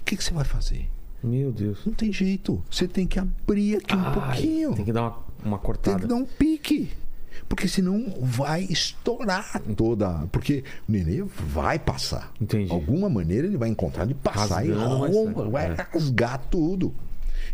[0.00, 0.88] O que, que você vai fazer?
[1.22, 1.80] Meu Deus.
[1.84, 2.62] Não tem jeito.
[2.70, 4.74] Você tem que abrir aqui um Ai, pouquinho.
[4.74, 5.98] Tem que dar uma, uma Tem cortada.
[6.00, 6.90] que dar um pique.
[7.48, 10.26] Porque senão vai estourar toda.
[10.32, 12.32] Porque o nenê vai passar.
[12.40, 12.72] Entendi.
[12.72, 15.74] Alguma maneira ele vai encontrar de passar e Rasgando, mas- rompa, vai é.
[15.74, 16.94] rasgar tudo.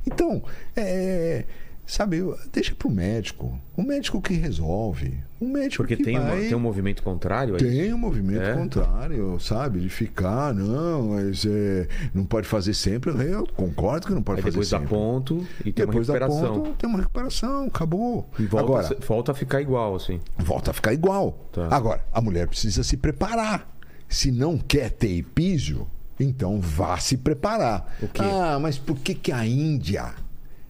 [0.06, 0.42] Então,
[0.76, 1.44] é.
[1.84, 2.22] Sabe,
[2.52, 3.58] deixa pro médico.
[3.76, 5.14] O médico que resolve.
[5.40, 6.42] O médico Porque que tem, uma- vai...
[6.46, 7.60] tem um movimento contrário aí?
[7.60, 8.54] Tem um movimento É?
[8.54, 9.80] contrário, sabe?
[9.80, 13.10] De ficar, não, mas é, não pode fazer sempre.
[13.10, 14.86] Eu concordo que não pode Aí fazer depois sempre.
[14.88, 16.54] ponto e tem Depois uma recuperação.
[16.62, 18.30] ponta, tem uma recuperação, acabou.
[18.38, 20.20] E volta, Agora, volta a ficar igual, assim.
[20.38, 21.32] volta a ficar igual.
[21.52, 21.66] Tá.
[21.70, 23.68] Agora, a mulher precisa se preparar.
[24.08, 25.86] Se não quer ter epísio,
[26.20, 27.96] então vá se preparar.
[28.00, 28.06] O?
[28.22, 30.14] Ah, mas por que, que a Índia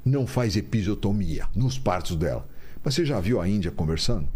[0.04, 2.46] não faz episiotomia nos partos dela?
[2.84, 4.26] Mas você já viu a Índia conversando?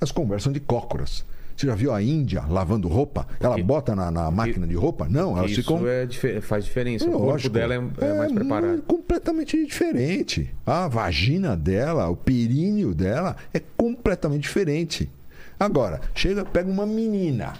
[0.00, 1.24] Elas conversam de cócoras.
[1.56, 3.28] Você já viu a Índia lavando roupa?
[3.38, 5.06] Ela bota na, na máquina de roupa?
[5.08, 5.80] Não, elas Isso ficam.
[5.86, 7.04] é faz diferença.
[7.06, 7.54] o corpo Lógico.
[7.54, 8.70] dela é, é mais preparado.
[8.70, 10.50] muito- completamente diferente.
[10.66, 15.08] A vagina dela, o períneo dela é completamente diferente.
[15.58, 17.52] Agora, chega, pega uma menina,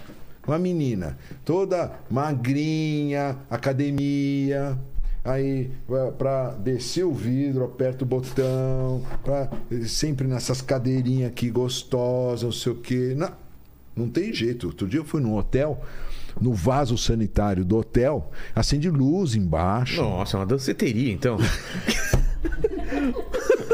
[0.45, 4.77] uma menina, toda magrinha, academia.
[5.25, 9.49] Aí, vai pra descer o vidro, aperta o botão, pra,
[9.87, 13.13] sempre nessas cadeirinhas aqui gostosas, não sei o quê.
[13.17, 13.31] Não,
[13.95, 14.67] não tem jeito.
[14.67, 15.81] Outro dia eu fui num hotel,
[16.39, 19.99] no vaso sanitário do hotel, acende luz embaixo.
[19.99, 21.37] Nossa, é uma danceteria, então.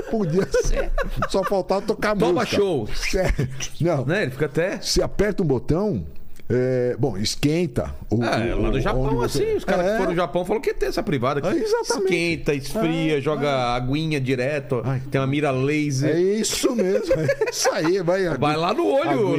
[0.10, 0.92] Podia ser.
[1.30, 2.56] Só faltava tocar Toma música.
[2.58, 2.88] show.
[2.94, 3.50] Sério.
[3.80, 4.06] Não.
[4.06, 4.24] né?
[4.24, 4.78] Ele fica até.
[4.82, 6.06] Você aperta um botão,
[6.54, 7.96] é, bom, esquenta.
[8.10, 9.92] O, É, lá no Japão, você- assim, os caras É.
[9.92, 12.04] que foram no Japão falaram que tem essa privada que É, exatamente.
[12.14, 15.02] esquenta, esfria, joga aguinha direto, Ai.
[15.10, 16.16] tem uma mira laser.
[16.16, 17.14] É isso mesmo.
[17.16, 18.28] É isso aí, vai.
[18.38, 19.36] Vai lá no olho.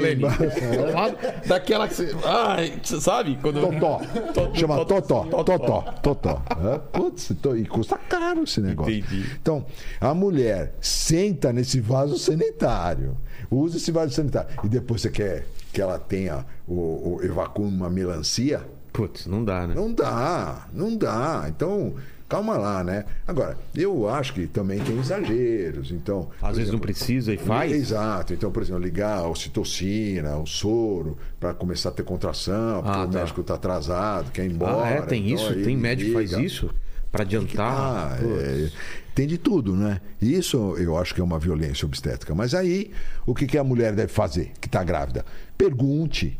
[0.92, 1.10] Lá
[1.46, 2.14] Daquela que você.
[2.24, 3.38] Ai, sabe?
[3.42, 3.60] Quando...
[3.60, 4.00] Totó.
[4.32, 4.54] Totó.
[4.54, 5.00] Chama Totó.
[5.24, 5.42] Totó.
[5.44, 5.80] Totó.
[6.02, 6.42] Totó.
[6.74, 8.92] É, Putz, to- e custa caro esse negócio.
[8.94, 9.26] Entendi.
[9.40, 9.64] Então,
[10.00, 13.16] a mulher senta nesse vaso sanitário,
[13.50, 17.88] usa esse vaso sanitário, e depois você quer que ela tenha o, o evacue uma
[17.90, 18.60] melancia?
[18.92, 19.74] Putz, não dá, né?
[19.74, 21.46] Não dá, não dá.
[21.48, 21.94] Então,
[22.28, 23.06] calma lá, né?
[23.26, 25.90] Agora, eu acho que também tem exageros.
[25.90, 27.72] Então, Às vezes não exemplo, precisa e faz.
[27.72, 28.34] Exato.
[28.34, 33.04] Então, por exemplo, ligar a ocitocina, o soro, para começar a ter contração, porque Ah,
[33.04, 33.18] o tá.
[33.20, 34.84] médico está atrasado, quer ir embora.
[34.84, 35.00] Ah, é?
[35.02, 35.62] Tem então isso?
[35.64, 36.70] Tem médico que faz isso?
[37.10, 38.12] Pra adiantar?
[38.12, 38.70] Ah, é,
[39.14, 40.00] tem de tudo, né?
[40.20, 42.34] Isso eu acho que é uma violência obstétrica.
[42.34, 42.90] Mas aí,
[43.26, 45.24] o que, que a mulher deve fazer que está grávida?
[45.56, 46.38] Pergunte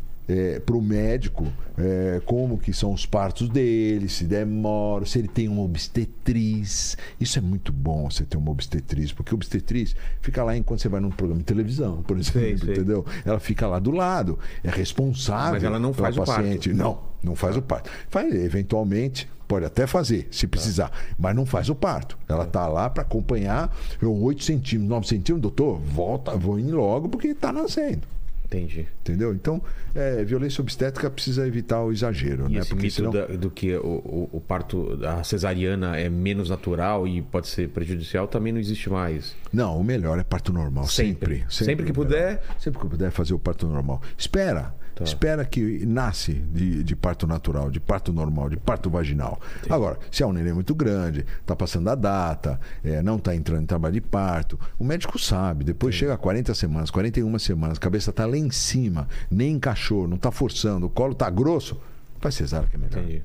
[0.64, 1.46] para o médico
[1.76, 6.96] é, como que são os partos dele, se demora, se ele tem uma obstetriz.
[7.20, 11.00] Isso é muito bom você ter uma obstetriz, porque obstetriz fica lá enquanto você vai
[11.00, 12.70] num programa de televisão, por exemplo, Sei, sei.
[12.70, 13.04] entendeu?
[13.24, 16.42] Ela fica lá do lado, é responsável Mas ela não faz o parto.
[16.42, 16.72] paciente.
[16.72, 17.90] Não, não faz o parto.
[18.08, 22.16] Faz, eventualmente, pode até fazer, se precisar, mas não faz o parto.
[22.26, 23.70] Ela está lá para acompanhar
[24.00, 28.00] eu, 8 centímetros, 9 centímetros, doutor, volta, vou ir logo porque está nascendo.
[28.46, 28.86] Entendi.
[29.00, 29.32] Entendeu?
[29.34, 29.62] Então,
[29.94, 32.60] é, violência obstétrica precisa evitar o exagero, E né?
[32.60, 33.10] Porque mito senão.
[33.10, 37.68] da- do que o, o- o parto, a cesariana é menos natural e pode ser
[37.70, 39.34] prejudicial também não existe mais.
[39.52, 41.44] Não, o melhor é parto normal, Sempre.
[41.48, 41.64] sempre.
[41.64, 42.06] Sempre que o melhor.
[42.10, 42.42] puder.
[42.58, 44.00] Sempre que puder fazer o parto normal.
[44.18, 44.74] Espera.
[44.94, 45.04] Tá.
[45.04, 49.40] Espera que nasce de, de parto natural, de parto normal, de parto vaginal.
[49.68, 53.62] Agora, se é um neném muito grande, está passando a data, é, não está entrando
[53.62, 55.64] em trabalho de parto, o médico sabe.
[55.64, 60.06] Depois chega a 40 semanas, 41 semanas, a cabeça está lá em cima, nem encaixou,
[60.06, 61.80] não está forçando, o colo está grosso,
[62.20, 62.98] faz cesárea que é melhor.
[62.98, 63.22] Entendi.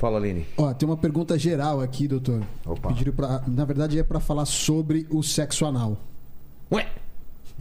[0.00, 0.46] Fala, Aline.
[0.56, 2.42] Ó, tem uma pergunta geral aqui, doutor.
[2.64, 2.88] Opa.
[2.88, 5.98] Pediram pra, na verdade é para falar sobre o sexo anal.
[6.72, 6.88] Ué,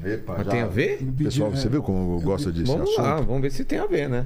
[0.04, 1.00] Epa, mas já- tem a ver?
[1.18, 1.56] Pessoal, É.
[1.56, 3.02] você viu como gosta desse Vamos assunto?
[3.02, 4.26] lá, vamos ver se tem a ver, né?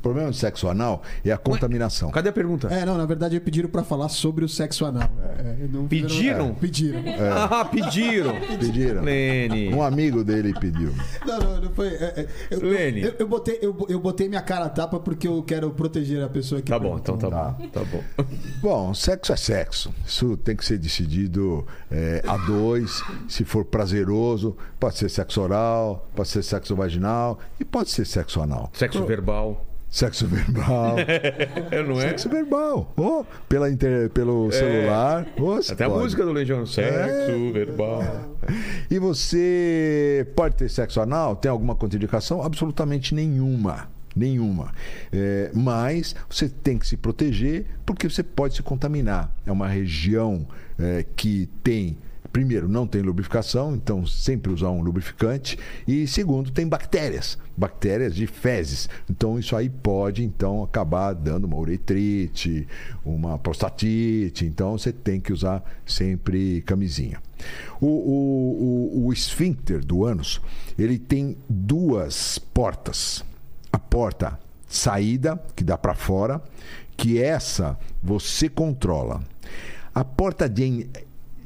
[0.00, 2.10] O problema do sexo anal é a contaminação.
[2.10, 2.68] Cadê a pergunta?
[2.68, 5.10] É, não, na verdade pediram para falar sobre o sexo anal.
[5.38, 6.48] É, não- Pediram?
[6.48, 7.00] É, pediram.
[7.50, 8.34] Ah, pediram.
[8.58, 9.02] Pediram.
[9.02, 9.74] Lene.
[9.74, 10.94] Um amigo dele pediu.
[11.26, 11.88] Não, não, não foi.
[11.88, 13.02] é, é, eu, Lene.
[13.02, 16.28] eu, eu botei, eu, eu botei minha cara a tapa porque eu quero proteger a
[16.30, 17.68] pessoa que Tá bom, então tá bom.
[17.68, 18.02] Tá bom.
[18.62, 19.92] Bom, sexo é sexo.
[20.06, 23.02] Isso tem que ser decidido é, a dois.
[23.28, 28.40] Se for prazeroso, pode ser sexo oral, pode ser sexo vaginal e pode ser sexo
[28.40, 28.70] anal.
[28.72, 29.66] Sexo verbal.
[29.90, 30.94] Sexo verbal.
[31.72, 32.08] É, não é?
[32.10, 32.92] sexo verbal.
[32.96, 35.26] Ou pela inter- pelo celular.
[35.38, 36.02] ou se Até a pode.
[36.02, 36.64] música do Legião.
[36.64, 37.52] Sexo É.
[37.52, 38.36] verbal.
[38.90, 41.34] E você pode ter sexo anal?
[41.36, 42.42] Tem alguma contraindicação?
[42.42, 43.88] Absolutamente nenhuma.
[44.14, 44.72] Nenhuma.
[45.12, 49.32] É, mas você tem que se proteger porque você pode se contaminar.
[49.46, 50.46] É uma região
[50.78, 51.96] é, que tem
[52.32, 55.58] primeiro, não tem lubrificação, então sempre usar um lubrificante.
[55.86, 58.88] E segundo, tem bactérias, bactérias de fezes.
[59.08, 62.66] Então isso aí pode então acabar dando uma uretrite,
[63.04, 64.44] uma prostatite.
[64.44, 67.20] Então você tem que usar sempre camisinha.
[67.80, 70.40] O, o, o, o esfíncter do ânus,
[70.78, 73.24] ele tem duas portas.
[73.72, 74.38] A porta
[74.68, 76.42] saída, que dá para fora,
[76.96, 79.22] que essa você controla.
[79.92, 80.88] A porta de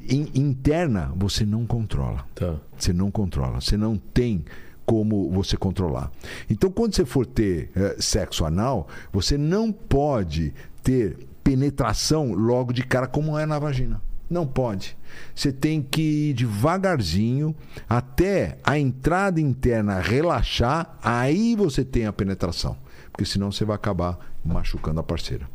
[0.09, 2.25] in, interna você não controla.
[2.35, 2.55] Tá.
[2.77, 3.61] Você não controla.
[3.61, 4.45] Você não tem
[4.85, 6.11] como você controlar.
[6.49, 10.53] Então, quando você for ter eh, sexo anal, você não pode
[10.83, 14.01] ter penetração logo de cara como é na vagina.
[14.29, 14.97] Não pode.
[15.33, 17.55] Você tem que ir devagarzinho
[17.87, 22.77] até a entrada interna relaxar, aí você tem a penetração.
[23.11, 25.47] Porque senão você vai acabar machucando a parceira.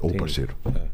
[0.00, 0.18] Ou Entendi.
[0.18, 0.56] parceiro.
[0.74, 0.86] É.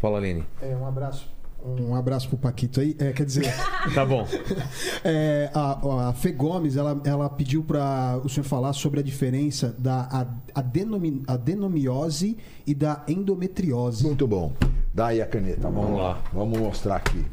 [0.00, 0.44] Fala, Aline.
[0.60, 1.33] É, um abraço.
[1.64, 2.94] Um abraço pro Paquito aí.
[2.98, 3.46] É, quer dizer,
[3.94, 4.26] Tá bom.
[5.02, 9.74] é, a, a Fê Gomes, ela, ela pediu para o senhor falar sobre a diferença
[9.78, 10.26] da a,
[10.60, 12.36] adenomi, adenomiose
[12.66, 14.04] e da endometriose.
[14.04, 14.52] Muito bom.
[14.92, 15.62] Dá aí a caneta.
[15.62, 16.08] Vamos, Vamos lá.
[16.08, 16.22] lá.
[16.32, 17.24] Vamos mostrar aqui.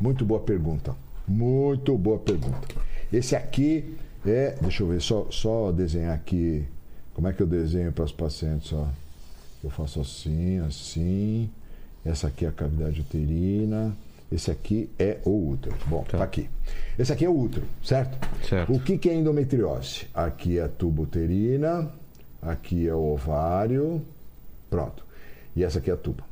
[0.00, 0.96] Muito boa pergunta.
[1.28, 2.68] Muito boa pergunta.
[3.12, 3.96] Esse aqui
[4.26, 4.56] é.
[4.60, 6.64] Deixa eu ver, só, só desenhar aqui.
[7.14, 8.72] Como é que eu desenho para os pacientes?
[8.72, 8.86] Ó.
[9.62, 11.50] Eu faço assim, assim.
[12.04, 13.96] Essa aqui é a cavidade uterina.
[14.30, 15.76] Esse aqui é o útero.
[15.86, 16.48] Bom, tá, aqui.
[16.98, 18.18] Esse aqui é o útero, certo?
[18.46, 18.72] Certo.
[18.72, 20.06] O que, que é endometriose?
[20.12, 21.90] Aqui é a tuba uterina,
[22.42, 24.02] aqui é o ovário.
[24.68, 25.04] Pronto.
[25.54, 26.24] E essa aqui é a tuba.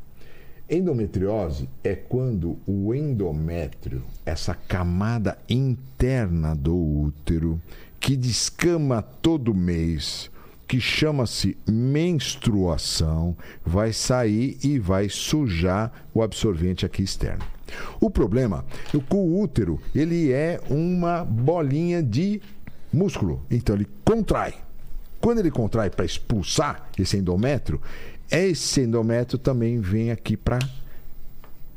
[0.68, 7.60] Endometriose é quando o endométrio, essa camada interna do útero,
[8.00, 10.30] que descama todo mês,
[10.72, 17.44] que chama-se menstruação, vai sair e vai sujar o absorvente aqui externo.
[18.00, 22.40] O problema é que o útero, ele é uma bolinha de
[22.90, 24.54] músculo, então ele contrai.
[25.20, 27.78] Quando ele contrai para expulsar esse endométrio,
[28.30, 30.58] esse endométrio também vem aqui para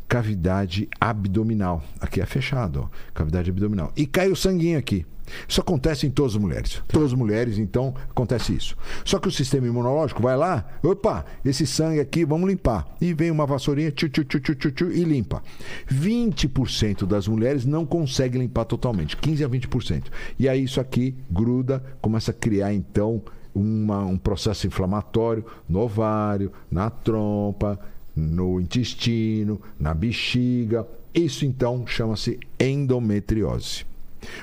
[0.07, 1.83] cavidade abdominal.
[1.99, 3.91] Aqui é fechado, ó, cavidade abdominal.
[3.97, 5.05] E cai o sanguinho aqui.
[5.47, 6.81] Isso acontece em todas as mulheres.
[6.87, 8.75] Todas as mulheres, então, acontece isso.
[9.03, 12.87] Só que o sistema imunológico vai lá, opa, esse sangue aqui, vamos limpar.
[13.01, 15.41] E vem uma vassourinha, tchu, tchu, tchu, tchu, tchu, tchu, e limpa.
[15.89, 20.03] 20% das mulheres não conseguem limpar totalmente, 15 a 20%.
[20.37, 23.21] E aí isso aqui gruda, começa a criar, então,
[23.53, 27.79] uma- um processo inflamatório no ovário, na trompa,
[28.15, 30.85] no intestino, na bexiga.
[31.13, 33.85] Isso então chama-se endometriose.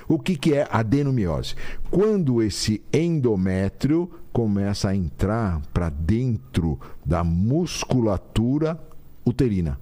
[0.09, 1.55] O que, que é adenomiose?
[1.91, 8.81] Quando esse endométrio começa a entrar para dentro da musculatura
[9.25, 9.79] uterina.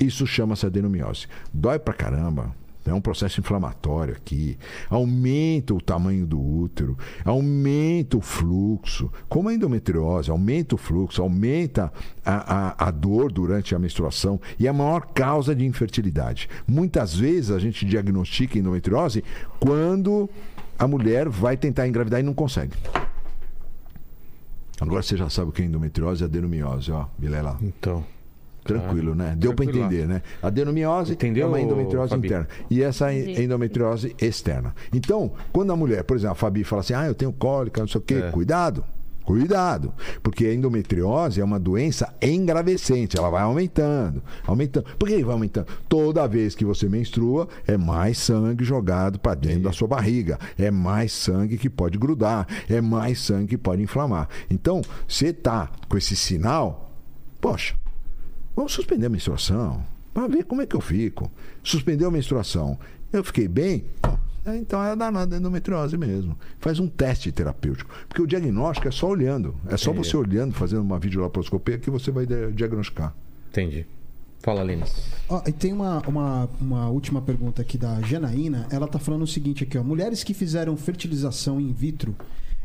[0.00, 1.26] Isso chama-se adenomiose.
[1.52, 2.54] Dói pra caramba.
[2.84, 4.58] É um processo inflamatório aqui.
[4.90, 9.10] Aumenta o tamanho do útero, aumenta o fluxo.
[9.28, 11.92] Como a endometriose, aumenta o fluxo, aumenta
[12.24, 16.48] a, a, a dor durante a menstruação e é a maior causa de infertilidade.
[16.66, 19.22] Muitas vezes a gente diagnostica endometriose
[19.60, 20.28] quando
[20.78, 22.76] a mulher vai tentar engravidar e não consegue.
[24.80, 27.56] Agora você já sabe o que é endometriose e adenomiose, ó, Vilela.
[27.62, 28.04] Então.
[28.64, 29.34] Tranquilo, né?
[29.36, 30.22] Deu para entender, né?
[30.42, 32.26] Adenomiose Entendeu, é uma endometriose Fabi?
[32.28, 32.48] interna.
[32.70, 34.74] E essa é endometriose externa.
[34.92, 37.88] Então, quando a mulher, por exemplo, a Fabi fala assim, ah, eu tenho cólica, não
[37.88, 38.30] sei o quê, É.
[38.30, 38.84] cuidado.
[39.24, 44.84] Cuidado, porque a endometriose é uma doença engravescente, ela vai aumentando, aumentando.
[44.98, 45.68] Por que vai aumentando?
[45.88, 50.72] Toda vez que você menstrua, é mais sangue jogado para dentro da sua barriga, é
[50.72, 54.28] mais sangue que pode grudar, é mais sangue que pode inflamar.
[54.50, 56.92] Então, você tá com esse sinal,
[57.40, 57.74] poxa,
[58.54, 59.82] Vamos suspender a menstruação.
[60.12, 61.30] Para ver como é que eu fico.
[61.62, 62.78] Suspendeu a menstruação.
[63.12, 63.84] Eu fiquei bem?
[64.44, 66.36] É, Então é danada endometriose mesmo.
[66.58, 67.90] Faz um teste terapêutico.
[68.08, 69.54] Porque o diagnóstico é só olhando.
[69.68, 70.08] É só Entendi.
[70.08, 73.14] você olhando, fazendo uma videolaparoscopia que você vai dia- diagnosticar.
[73.50, 73.86] Entendi.
[74.40, 74.82] Fala, Aline.
[75.28, 78.66] Ó, e tem uma, uma, uma última pergunta aqui da Janaína.
[78.70, 79.84] Ela tá falando o seguinte aqui, ó.
[79.84, 82.14] Mulheres que fizeram fertilização in vitro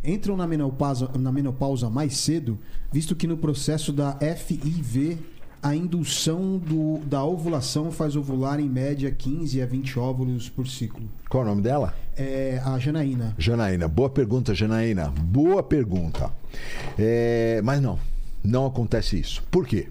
[0.03, 2.57] entram na menopausa, na menopausa mais cedo,
[2.91, 5.19] visto que no processo da FIV
[5.61, 11.03] a indução do, da ovulação faz ovular em média 15 a 20 óvulos por ciclo.
[11.29, 11.93] Qual é o nome dela?
[12.15, 13.35] É a Janaína.
[13.38, 15.09] Janaína, boa pergunta, Janaína.
[15.09, 16.31] Boa pergunta.
[16.97, 17.99] É, mas não,
[18.43, 19.43] não acontece isso.
[19.51, 19.88] Por quê?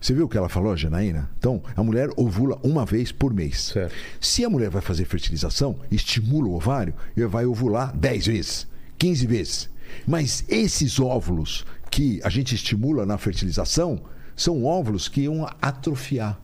[0.00, 1.28] Você viu o que ela falou, Janaína?
[1.38, 3.72] Então, a mulher ovula uma vez por mês.
[3.72, 3.92] Certo.
[4.20, 8.66] Se a mulher vai fazer fertilização, estimula o ovário, ele vai ovular 10 vezes,
[8.96, 9.70] 15 vezes.
[10.06, 14.00] Mas esses óvulos que a gente estimula na fertilização
[14.38, 16.40] são óvulos que iam atrofiar.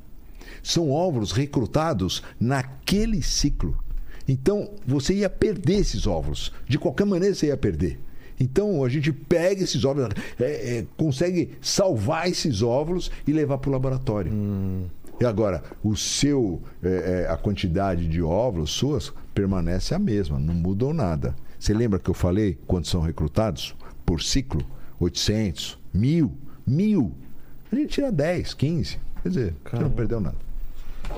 [0.63, 3.79] São óvulos recrutados naquele ciclo.
[4.27, 6.53] Então, você ia perder esses óvulos.
[6.69, 8.01] De qualquer maneira, você ia perder.
[8.41, 10.09] Então, a gente pega esses óvulos,
[10.41, 14.33] é, é, consegue salvar esses óvulos e levar para o laboratório.
[15.21, 20.55] E agora, o seu, é, é, a quantidade de óvulos suas permanece a mesma, não
[20.55, 21.37] mudou nada.
[21.59, 24.67] Você lembra que eu falei quantos são recrutados por ciclo?
[24.99, 26.33] 800, mil,
[26.67, 27.15] mil.
[27.73, 28.99] A gente tira 10, 15.
[29.23, 29.97] Quer dizer, você não Caramba.
[29.97, 30.37] perdeu nada.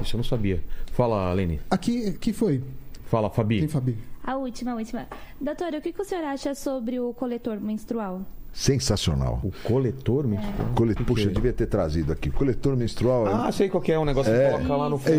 [0.03, 0.63] Isso eu não sabia.
[0.93, 1.61] Fala, Lene.
[1.71, 2.63] Aqui, aqui foi.
[3.07, 3.61] Fala, Fabi.
[3.61, 3.97] Tem Fabi.
[4.25, 5.07] A última, a última.
[5.41, 8.23] Doutora, o que que o senhor acha sobre o coletor menstrual?
[8.53, 9.39] Sensacional.
[9.45, 10.71] O coletor menstrual?
[10.75, 10.93] Cole...
[10.93, 11.27] O que Puxa, é?
[11.27, 12.31] eu devia ter trazido aqui.
[12.31, 13.27] Coletor menstrual.
[13.27, 13.99] Ah, sei qual que é.
[13.99, 14.51] Um negócio que É.
[14.53, 15.15] coloca lá no fundo.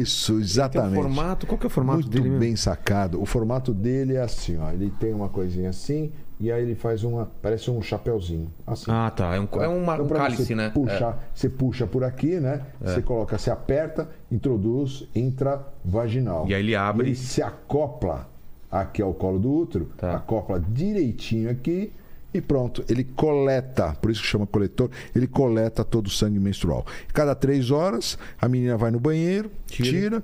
[0.00, 0.98] Isso, Tem exatamente.
[0.98, 1.46] um formato.
[1.46, 2.38] Qual que é o formato Muito dele mesmo?
[2.38, 3.20] bem sacado.
[3.20, 4.70] O formato dele é assim, ó.
[4.70, 7.30] Ele tem uma coisinha assim e aí ele faz uma.
[7.40, 8.52] Parece um chapéuzinho.
[8.66, 8.90] Assim.
[8.90, 9.34] Ah, tá.
[9.34, 10.70] É um, é um, Então, um cálice, você né?
[10.70, 12.62] Puxar, Você puxa por aqui, né?
[12.80, 16.46] Você coloca, você aperta, introduz intravaginal.
[16.46, 17.06] E aí ele abre.
[17.06, 18.28] E ele se acopla
[18.70, 20.16] aqui ao colo do útero, Tá.
[20.16, 21.92] acopla direitinho aqui
[22.34, 22.84] e pronto.
[22.88, 26.84] Ele coleta, por isso que chama coletor, ele coleta todo o sangue menstrual.
[27.14, 29.88] Cada três horas, a menina vai no banheiro, Tira.
[29.88, 30.22] tira,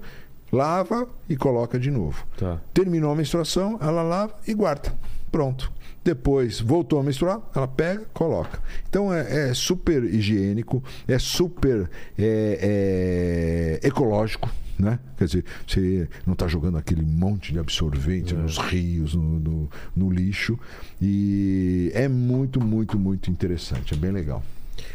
[0.53, 2.27] lava e coloca de novo.
[2.37, 2.61] Tá.
[2.75, 4.93] Terminou a menstruação, ela lava e guarda.
[5.31, 5.73] Pronto.
[6.05, 8.61] Depois voltou a menstruar, ela pega, coloca.
[8.89, 11.89] Então é, é super higiênico, é super
[12.19, 14.51] é, é, ecológico.
[14.79, 14.99] Né?
[15.17, 20.11] Quer dizer, você não está jogando aquele monte de absorvente nos rios, no, no- no
[20.11, 20.59] lixo.
[21.01, 23.95] E é muito, muito, muito interessante.
[23.95, 24.43] É bem legal.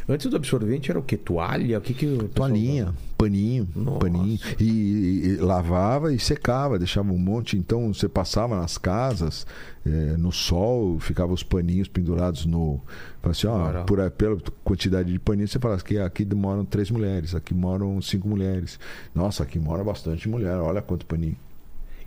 [0.08, 1.18] Antes do absorvente era o quê?
[1.18, 1.78] Toalha?
[1.78, 4.00] O que que Toalhinha, paninho, Nossa.
[4.00, 4.40] paninho.
[4.60, 7.58] E, e- e lavava e secava, deixava um monte.
[7.58, 9.46] Então você passava nas casas,
[9.86, 12.80] eh, no sol, ficava os paninhos pendurados no.
[13.24, 17.54] Assim, ó, por, pela quantidade de paninhos, você fala que aqui moram três mulheres, aqui
[17.54, 18.80] moram cinco mulheres.
[19.14, 21.36] Nossa, aqui mora bastante mulher, olha quanto paninho.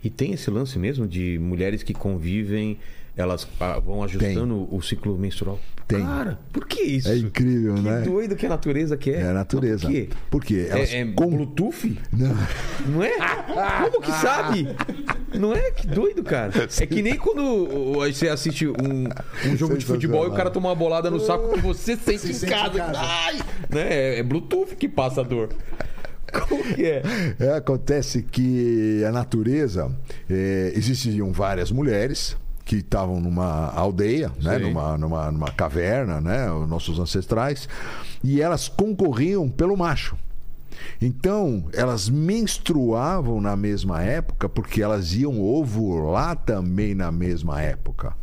[0.03, 2.79] E tem esse lance mesmo de mulheres que convivem,
[3.15, 3.47] elas
[3.83, 5.59] vão ajustando o ciclo menstrual?
[5.87, 5.99] Tem.
[6.05, 7.09] Cara, por que isso?
[7.09, 8.01] É incrível, que né?
[8.01, 9.21] doido que a natureza quer.
[9.21, 9.81] É a natureza.
[9.81, 10.09] Por quê?
[10.29, 11.99] Porque elas É, é com- Bluetooth?
[12.13, 12.37] Não.
[12.87, 13.11] Não é?
[13.83, 14.67] Como que sabe?
[15.37, 15.71] Não é?
[15.71, 16.51] Que doido, cara.
[16.79, 19.09] É que nem quando você assiste um,
[19.51, 22.19] um jogo de futebol e o cara toma uma bolada no saco que você sente
[22.19, 22.73] Se em sente casa.
[22.73, 22.99] em casa.
[22.99, 23.35] Ai!
[23.69, 23.87] Né?
[23.89, 25.49] É, é Bluetooth que passa a dor.
[26.47, 27.01] Como que é?
[27.37, 29.91] É, acontece que a natureza
[30.29, 32.37] é, existiam várias mulheres
[32.71, 34.63] que estavam numa aldeia, né, Sim.
[34.63, 37.67] numa, numa, numa caverna, né, os nossos ancestrais,
[38.23, 40.15] e elas concorriam pelo macho.
[41.01, 48.15] Então, elas menstruavam na mesma época porque elas iam ovular também na mesma época.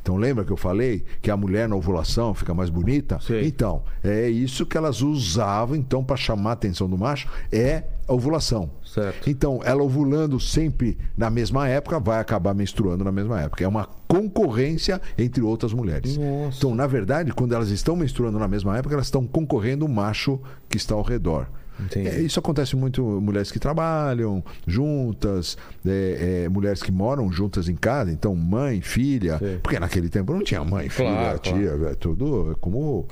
[0.00, 3.18] Então, lembra que eu falei que a mulher na ovulação fica mais bonita?
[3.20, 3.44] Sei.
[3.44, 8.12] Então, é isso que elas usavam então para chamar a atenção do macho, é a
[8.12, 8.70] ovulação.
[8.96, 9.28] Certo.
[9.28, 13.62] Então, ela ovulando sempre na mesma época, vai acabar menstruando na mesma época.
[13.62, 16.16] É uma concorrência entre outras mulheres.
[16.16, 16.56] Nossa.
[16.56, 20.40] Então, na verdade, quando elas estão menstruando na mesma época, elas estão concorrendo o macho
[20.66, 21.46] que está ao redor.
[21.94, 27.76] É, isso acontece muito mulheres que trabalham juntas, é, é, mulheres que moram juntas em
[27.76, 29.58] casa, então mãe, filha, Sei.
[29.58, 33.06] porque naquele tempo não tinha mãe, filha, Claro, tia, é tudo como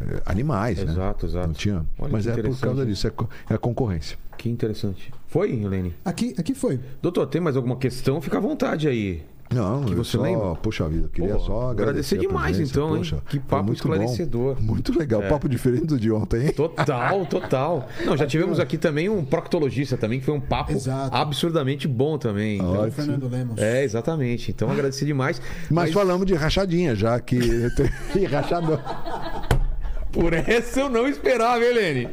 [0.00, 0.92] é, animais, né?
[0.92, 1.46] Exato, exato.
[1.46, 1.86] Não tinha.
[1.98, 3.12] Olha Mas é por causa disso, é,
[3.50, 4.18] é a concorrência.
[4.40, 5.12] Que interessante.
[5.28, 5.94] Foi, Helene?
[6.02, 6.80] Aqui, aqui foi.
[7.02, 8.22] Doutor, tem mais alguma questão?
[8.22, 9.22] Fica à vontade aí.
[9.52, 10.54] Não, Que eu você só, lembra?
[10.54, 12.14] Puxa vida, eu queria Pô, só agradecer.
[12.14, 12.98] agradecer demais, então, hein?
[12.98, 13.92] poxa, Que foi papo muito bom.
[13.94, 14.62] esclarecedor.
[14.62, 15.28] Muito legal, É.
[15.28, 16.52] papo diferente do de ontem, hein?
[16.52, 17.86] Total, total.
[18.06, 21.14] Não, já tivemos aqui também um proctologista também, que foi um papo Exato.
[21.14, 22.56] absurdamente bom também.
[22.56, 23.58] Então, É o Fernando Lemos.
[23.60, 24.50] é, exatamente.
[24.52, 25.42] Então agradecer demais.
[25.68, 27.38] Mas, falamos de rachadinha, já que.
[28.30, 28.80] Rachador.
[30.12, 32.08] por essa eu não esperava, Helene.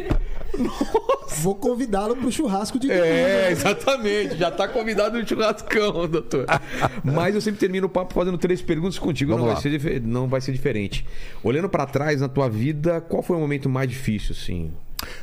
[1.37, 4.37] Vou convidá-lo pro churrasco de É, exatamente.
[4.37, 6.45] Já tá convidado no churrascão, doutor.
[7.03, 9.37] Mas eu sempre termino o papo fazendo três perguntas contigo.
[9.37, 11.05] Não vai, ser, não vai ser diferente.
[11.43, 14.71] Olhando pra trás na tua vida, qual foi o momento mais difícil, assim?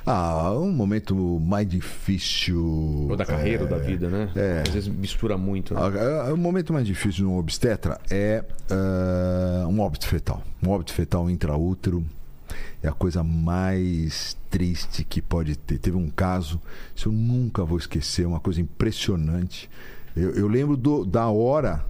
[0.06, 3.08] Ah, um momento mais difícil.
[3.10, 4.30] Ou da carreira, é, ou da vida, né?
[4.36, 4.62] é.
[4.66, 5.74] Às vezes mistura muito.
[5.74, 5.80] Né?
[5.82, 10.42] Ah, ah, O momento mais difícil de um obstetra é ah, um óbito fetal.
[10.62, 12.04] Um óbito fetal intraútero
[12.84, 15.78] é a coisa mais triste que pode ter.
[15.78, 16.60] Teve um caso,
[16.94, 19.68] isso eu nunca vou esquecer, uma coisa impressionante.
[20.14, 21.84] Eu, eu lembro do- da hora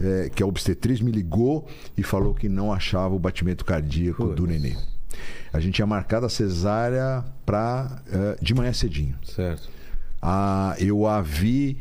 [0.00, 1.66] eh, que a obstetriz me ligou
[1.96, 4.48] e falou que não achava o batimento cardíaco do Putz.
[4.48, 4.76] neném.
[5.52, 9.16] A gente tinha marcado a cesárea pra, eh, de manhã cedinho.
[9.24, 9.70] Certo.
[10.20, 11.78] Ah, eu a vi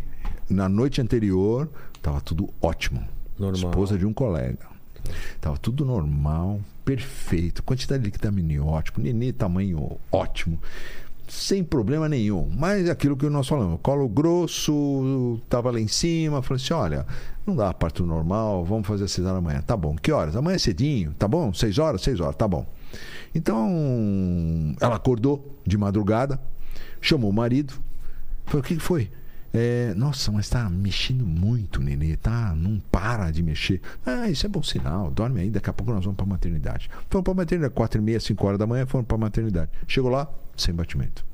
[0.49, 1.67] na noite anterior,
[2.01, 3.03] tava tudo ótimo.
[3.39, 3.71] Normal.
[3.71, 4.67] Esposa de um colega.
[5.39, 7.64] Tava tudo normal, perfeito.
[7.64, 10.60] Quantidade de líquido amniótico, nenê tamanho ótimo.
[11.28, 12.49] Sem problema nenhum.
[12.58, 17.06] Mas é aquilo que nós falamos, colo grosso, tava lá em cima, falei assim: olha,
[17.45, 19.62] não dá parto normal, vamos fazer a cesárea amanhã.
[19.62, 19.95] Tá bom.
[19.95, 20.36] Que horas?
[20.36, 21.53] Amanhã cedinho, tá bom?
[21.53, 22.02] Seis horas?
[22.02, 22.66] Seis horas, tá bom.
[23.34, 26.38] Então, ela acordou de madrugada,
[26.99, 27.74] chamou o marido,
[28.52, 29.10] Falei, o que foi?
[29.53, 32.56] É, nossa, mas tá mexendo muito, nenê, tá?
[32.56, 33.82] Não para de mexer.
[34.06, 36.90] Ah, isso é bom sinal, dorme aí, daqui a pouco nós vamos pra maternidade.
[37.10, 39.69] Fomos pra maternidade, quatro e meia, cinco horas da manhã, fomos pra maternidade.
[39.88, 41.26] Chegou lá, sem batimento.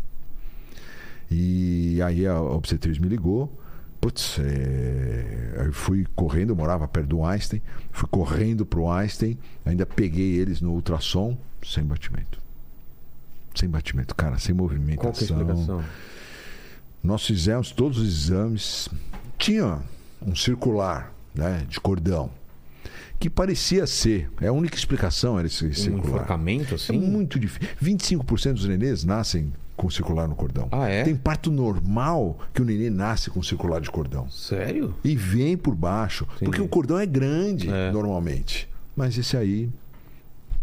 [1.30, 3.56] E aí a obstetriz me ligou.
[4.00, 5.64] Putz, é...
[5.66, 7.62] eu fui correndo, eu morava perto do Einstein,
[7.92, 12.40] fui correndo pro Einstein, ainda peguei eles no ultrassom, sem batimento.
[13.54, 15.12] Sem batimento, cara, sem movimentação.
[15.12, 15.84] Qual que é a explicação?
[17.04, 18.90] Nós fizemos todos os exames.
[19.38, 19.80] Tinha
[20.26, 22.30] um circular né, de cordão.
[23.20, 24.30] Que parecia ser.
[24.42, 26.06] É a única explicação era esse Um circular.
[26.08, 26.98] enforcamento, É assim?
[27.00, 27.76] muito difícil.
[27.82, 30.68] 25% dos nenês nascem com circular no cordão.
[30.72, 31.04] Ah, é?
[31.04, 34.30] Tem parto normal que o nenê nasce com circular de cordão.
[34.30, 34.94] Sério?
[35.04, 36.28] E vem por baixo.
[36.40, 37.92] Porque o cordão é grande, É.
[37.92, 38.68] normalmente.
[38.96, 39.70] Mas esse aí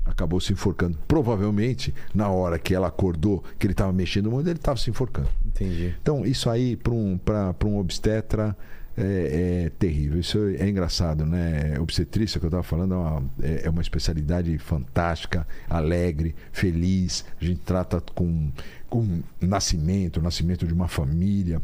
[0.04, 0.98] acabou se enforcando.
[1.08, 5.28] Provavelmente, na hora que ela acordou, que ele estava mexendo muito, ele estava se enforcando.
[5.44, 5.94] Entendi.
[6.02, 8.56] Então, isso aí, para um, pra- pra um obstetra,
[8.96, 10.20] é, é terrível.
[10.20, 11.78] Isso é engraçado, né?
[11.80, 17.24] Obstetrícia, que eu estava falando, é uma, é- é uma especialidade fantástica, alegre, feliz.
[17.40, 18.50] A gente trata com,
[18.88, 21.60] com nascimento, nascimento de uma família.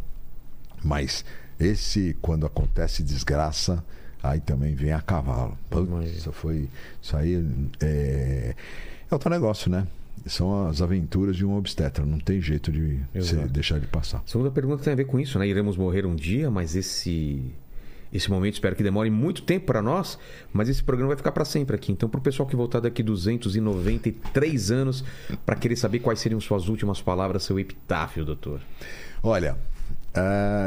[0.83, 1.25] Mas
[1.59, 3.85] esse, quando acontece desgraça,
[4.23, 5.57] aí também vem a cavalo.
[5.69, 6.17] Putz.
[6.17, 6.69] Isso foi.
[7.01, 7.45] Isso aí
[7.81, 8.55] é,
[9.11, 9.87] é outro negócio, né?
[10.27, 12.05] São as aventuras de um obstetra.
[12.05, 14.23] Não tem jeito de você deixar de passar.
[14.27, 15.49] Segunda pergunta tem a ver com isso, né?
[15.49, 17.53] Iremos morrer um dia, mas esse
[18.13, 20.19] esse momento espero que demore muito tempo para nós,
[20.53, 21.93] mas esse programa vai ficar para sempre aqui.
[21.93, 25.05] Então, para o pessoal que voltar daqui 293 anos,
[25.47, 28.61] para querer saber quais seriam suas últimas palavras, seu epitáfio, doutor.
[29.23, 29.57] Olha,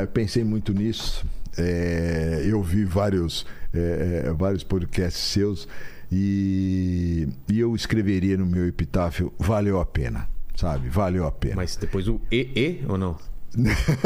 [0.02, 1.26] eu pensei muito nisso.
[1.58, 5.68] É, eu vi vários, é, é, vários podcasts seus
[6.12, 10.90] e, e eu escreveria no meu epitáfio: valeu a pena, sabe?
[10.90, 11.56] Valeu a pena.
[11.56, 13.18] Mas depois o EE ou não?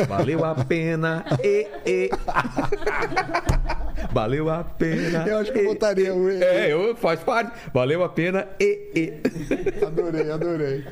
[0.07, 2.09] Valeu a pena, e, e.
[4.11, 5.25] Valeu a pena.
[5.27, 6.37] Eu acho que eu botaria o e.
[6.37, 6.43] e.
[6.43, 7.51] É, eu, faz parte.
[7.73, 9.13] Valeu a pena, e, e.
[9.85, 10.85] Adorei, adorei.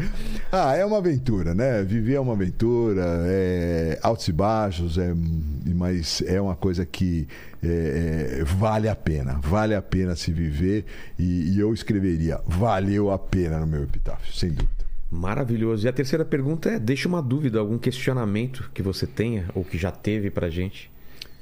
[0.52, 1.84] Ah, é uma aventura, né?
[1.84, 5.14] Viver é uma aventura, é altos e baixos, é,
[5.74, 7.28] mas é uma coisa que
[7.64, 9.40] é, é, vale a pena.
[9.42, 10.86] Vale a pena se viver.
[11.20, 14.75] E, e eu escreveria, valeu a pena no meu epitáfio, sem dúvida.
[15.10, 15.86] Maravilhoso.
[15.86, 19.78] E a terceira pergunta é: deixa uma dúvida, algum questionamento que você tenha ou que
[19.78, 20.92] já teve pra gente.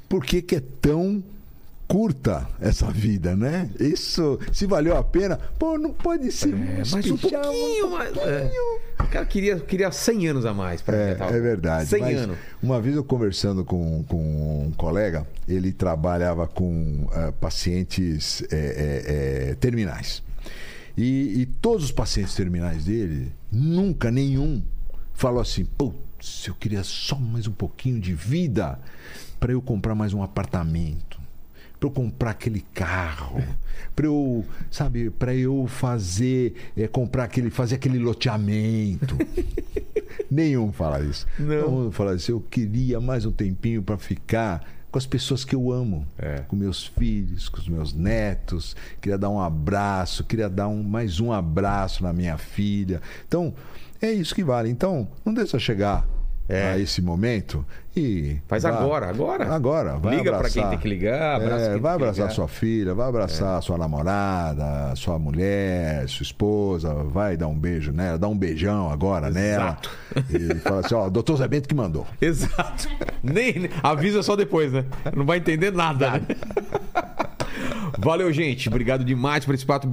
[0.08, 1.24] Por que, que é tão
[1.88, 3.70] curta essa vida, né?
[3.80, 8.16] Isso, se valeu a pena, pô, não pode ser É, mais um pouquinho, mais.
[8.18, 8.52] É.
[9.00, 11.90] O cara queria, queria 100 anos a mais para É, é verdade.
[11.90, 12.38] 100 Mas anos.
[12.62, 20.24] Uma vez eu conversando com, com um colega, ele trabalhava com ah, pacientes é, terminais.
[20.96, 24.62] E, e todos os pacientes terminais dele, nunca nenhum
[25.14, 28.80] falou assim: putz, eu queria só mais um pouquinho de vida
[29.40, 31.22] para eu comprar mais um apartamento.
[31.80, 33.44] Para eu comprar aquele carro,
[33.94, 39.18] para eu, sabe, para eu fazer, é, comprar aquele, fazer aquele loteamento.
[40.32, 41.28] Nenhum fala isso.
[41.38, 41.62] Não.
[41.62, 44.64] Todo mundo fala assim: eu queria mais um tempinho para ficar
[44.94, 46.42] com as pessoas que eu amo, É.
[46.48, 48.76] com meus filhos, com os meus netos.
[49.02, 53.02] Queria dar um abraço, queria dar um, mais um abraço na minha filha.
[53.28, 53.56] Então,
[54.00, 54.70] é isso que vale.
[54.70, 56.06] Então, não deixa chegar
[56.50, 56.72] É.
[56.72, 57.66] a esse momento
[57.96, 58.38] e.
[58.48, 59.54] Faz vá- agora, agora.
[59.56, 60.62] Agora, vai Liga pra abraçar.
[60.64, 62.32] quem tem que ligar, abraça É, quem tem vai abraçar ligar.
[62.36, 68.18] sua filha, vai abraçar sua namorada, sua mulher, sua esposa, vai dar um beijo nela,
[68.18, 69.90] dá um beijão agora Exato.
[70.12, 70.28] nela.
[70.30, 72.06] E fala assim: ó, doutor Zé Bento que mandou.
[72.22, 72.90] Exato.
[73.24, 74.84] Nem, nem- avisa só depois, né?
[75.16, 76.12] Não vai entender nada.
[76.12, 76.22] né?
[77.98, 78.68] Valeu, gente.
[78.68, 79.88] Obrigado demais por esse papo.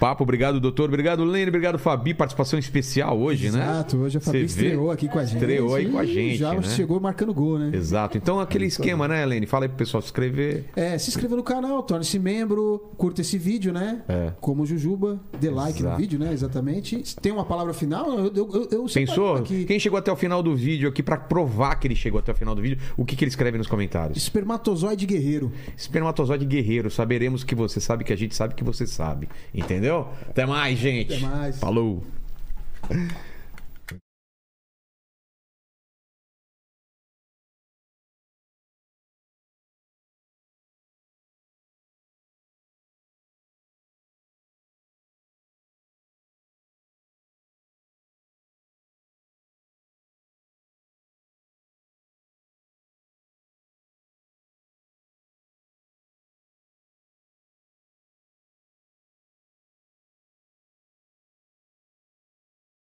[0.00, 0.22] papo.
[0.22, 0.88] Obrigado, doutor.
[0.88, 1.48] Obrigado, Lene.
[1.48, 2.14] Obrigado, Fabi.
[2.14, 3.58] Participação especial hoje, né?
[3.62, 4.44] Exato, hoje a Fabi vê?
[4.44, 5.36] estreou aqui com a gente.
[5.36, 6.62] Estreou aí com a gente, Já né?
[6.62, 7.70] chegou marcando gol, né?
[7.74, 8.16] Exato.
[8.16, 9.46] Então, aquele esquema, né, Lene?
[9.46, 10.66] Fala aí pro pessoal se inscrever.
[10.74, 14.02] É, se inscreva no canal, torne-se membro, curta esse vídeo, né?
[14.08, 14.32] É.
[14.40, 15.94] Como Jujuba, dê like Exato.
[15.94, 16.32] no vídeo, né?
[16.32, 17.02] Exatamente.
[17.20, 18.18] Tem uma palavra final?
[18.18, 19.36] Eu, eu, eu, Pensou?
[19.36, 19.64] Aqui.
[19.64, 22.34] Quem chegou até o final do vídeo aqui pra provar que ele chegou até o
[22.34, 24.16] final do vídeo, o que, que ele escreve nos comentários?
[24.18, 25.52] Espermatozoide guerreiro.
[25.76, 26.90] Espermatozoide guerreiro.
[26.92, 29.28] Saberemos que você sabe que a gente sabe que você sabe.
[29.54, 30.08] Entendeu?
[30.28, 31.12] Até mais, gente.
[31.14, 31.58] Até mais.
[31.58, 32.02] Falou.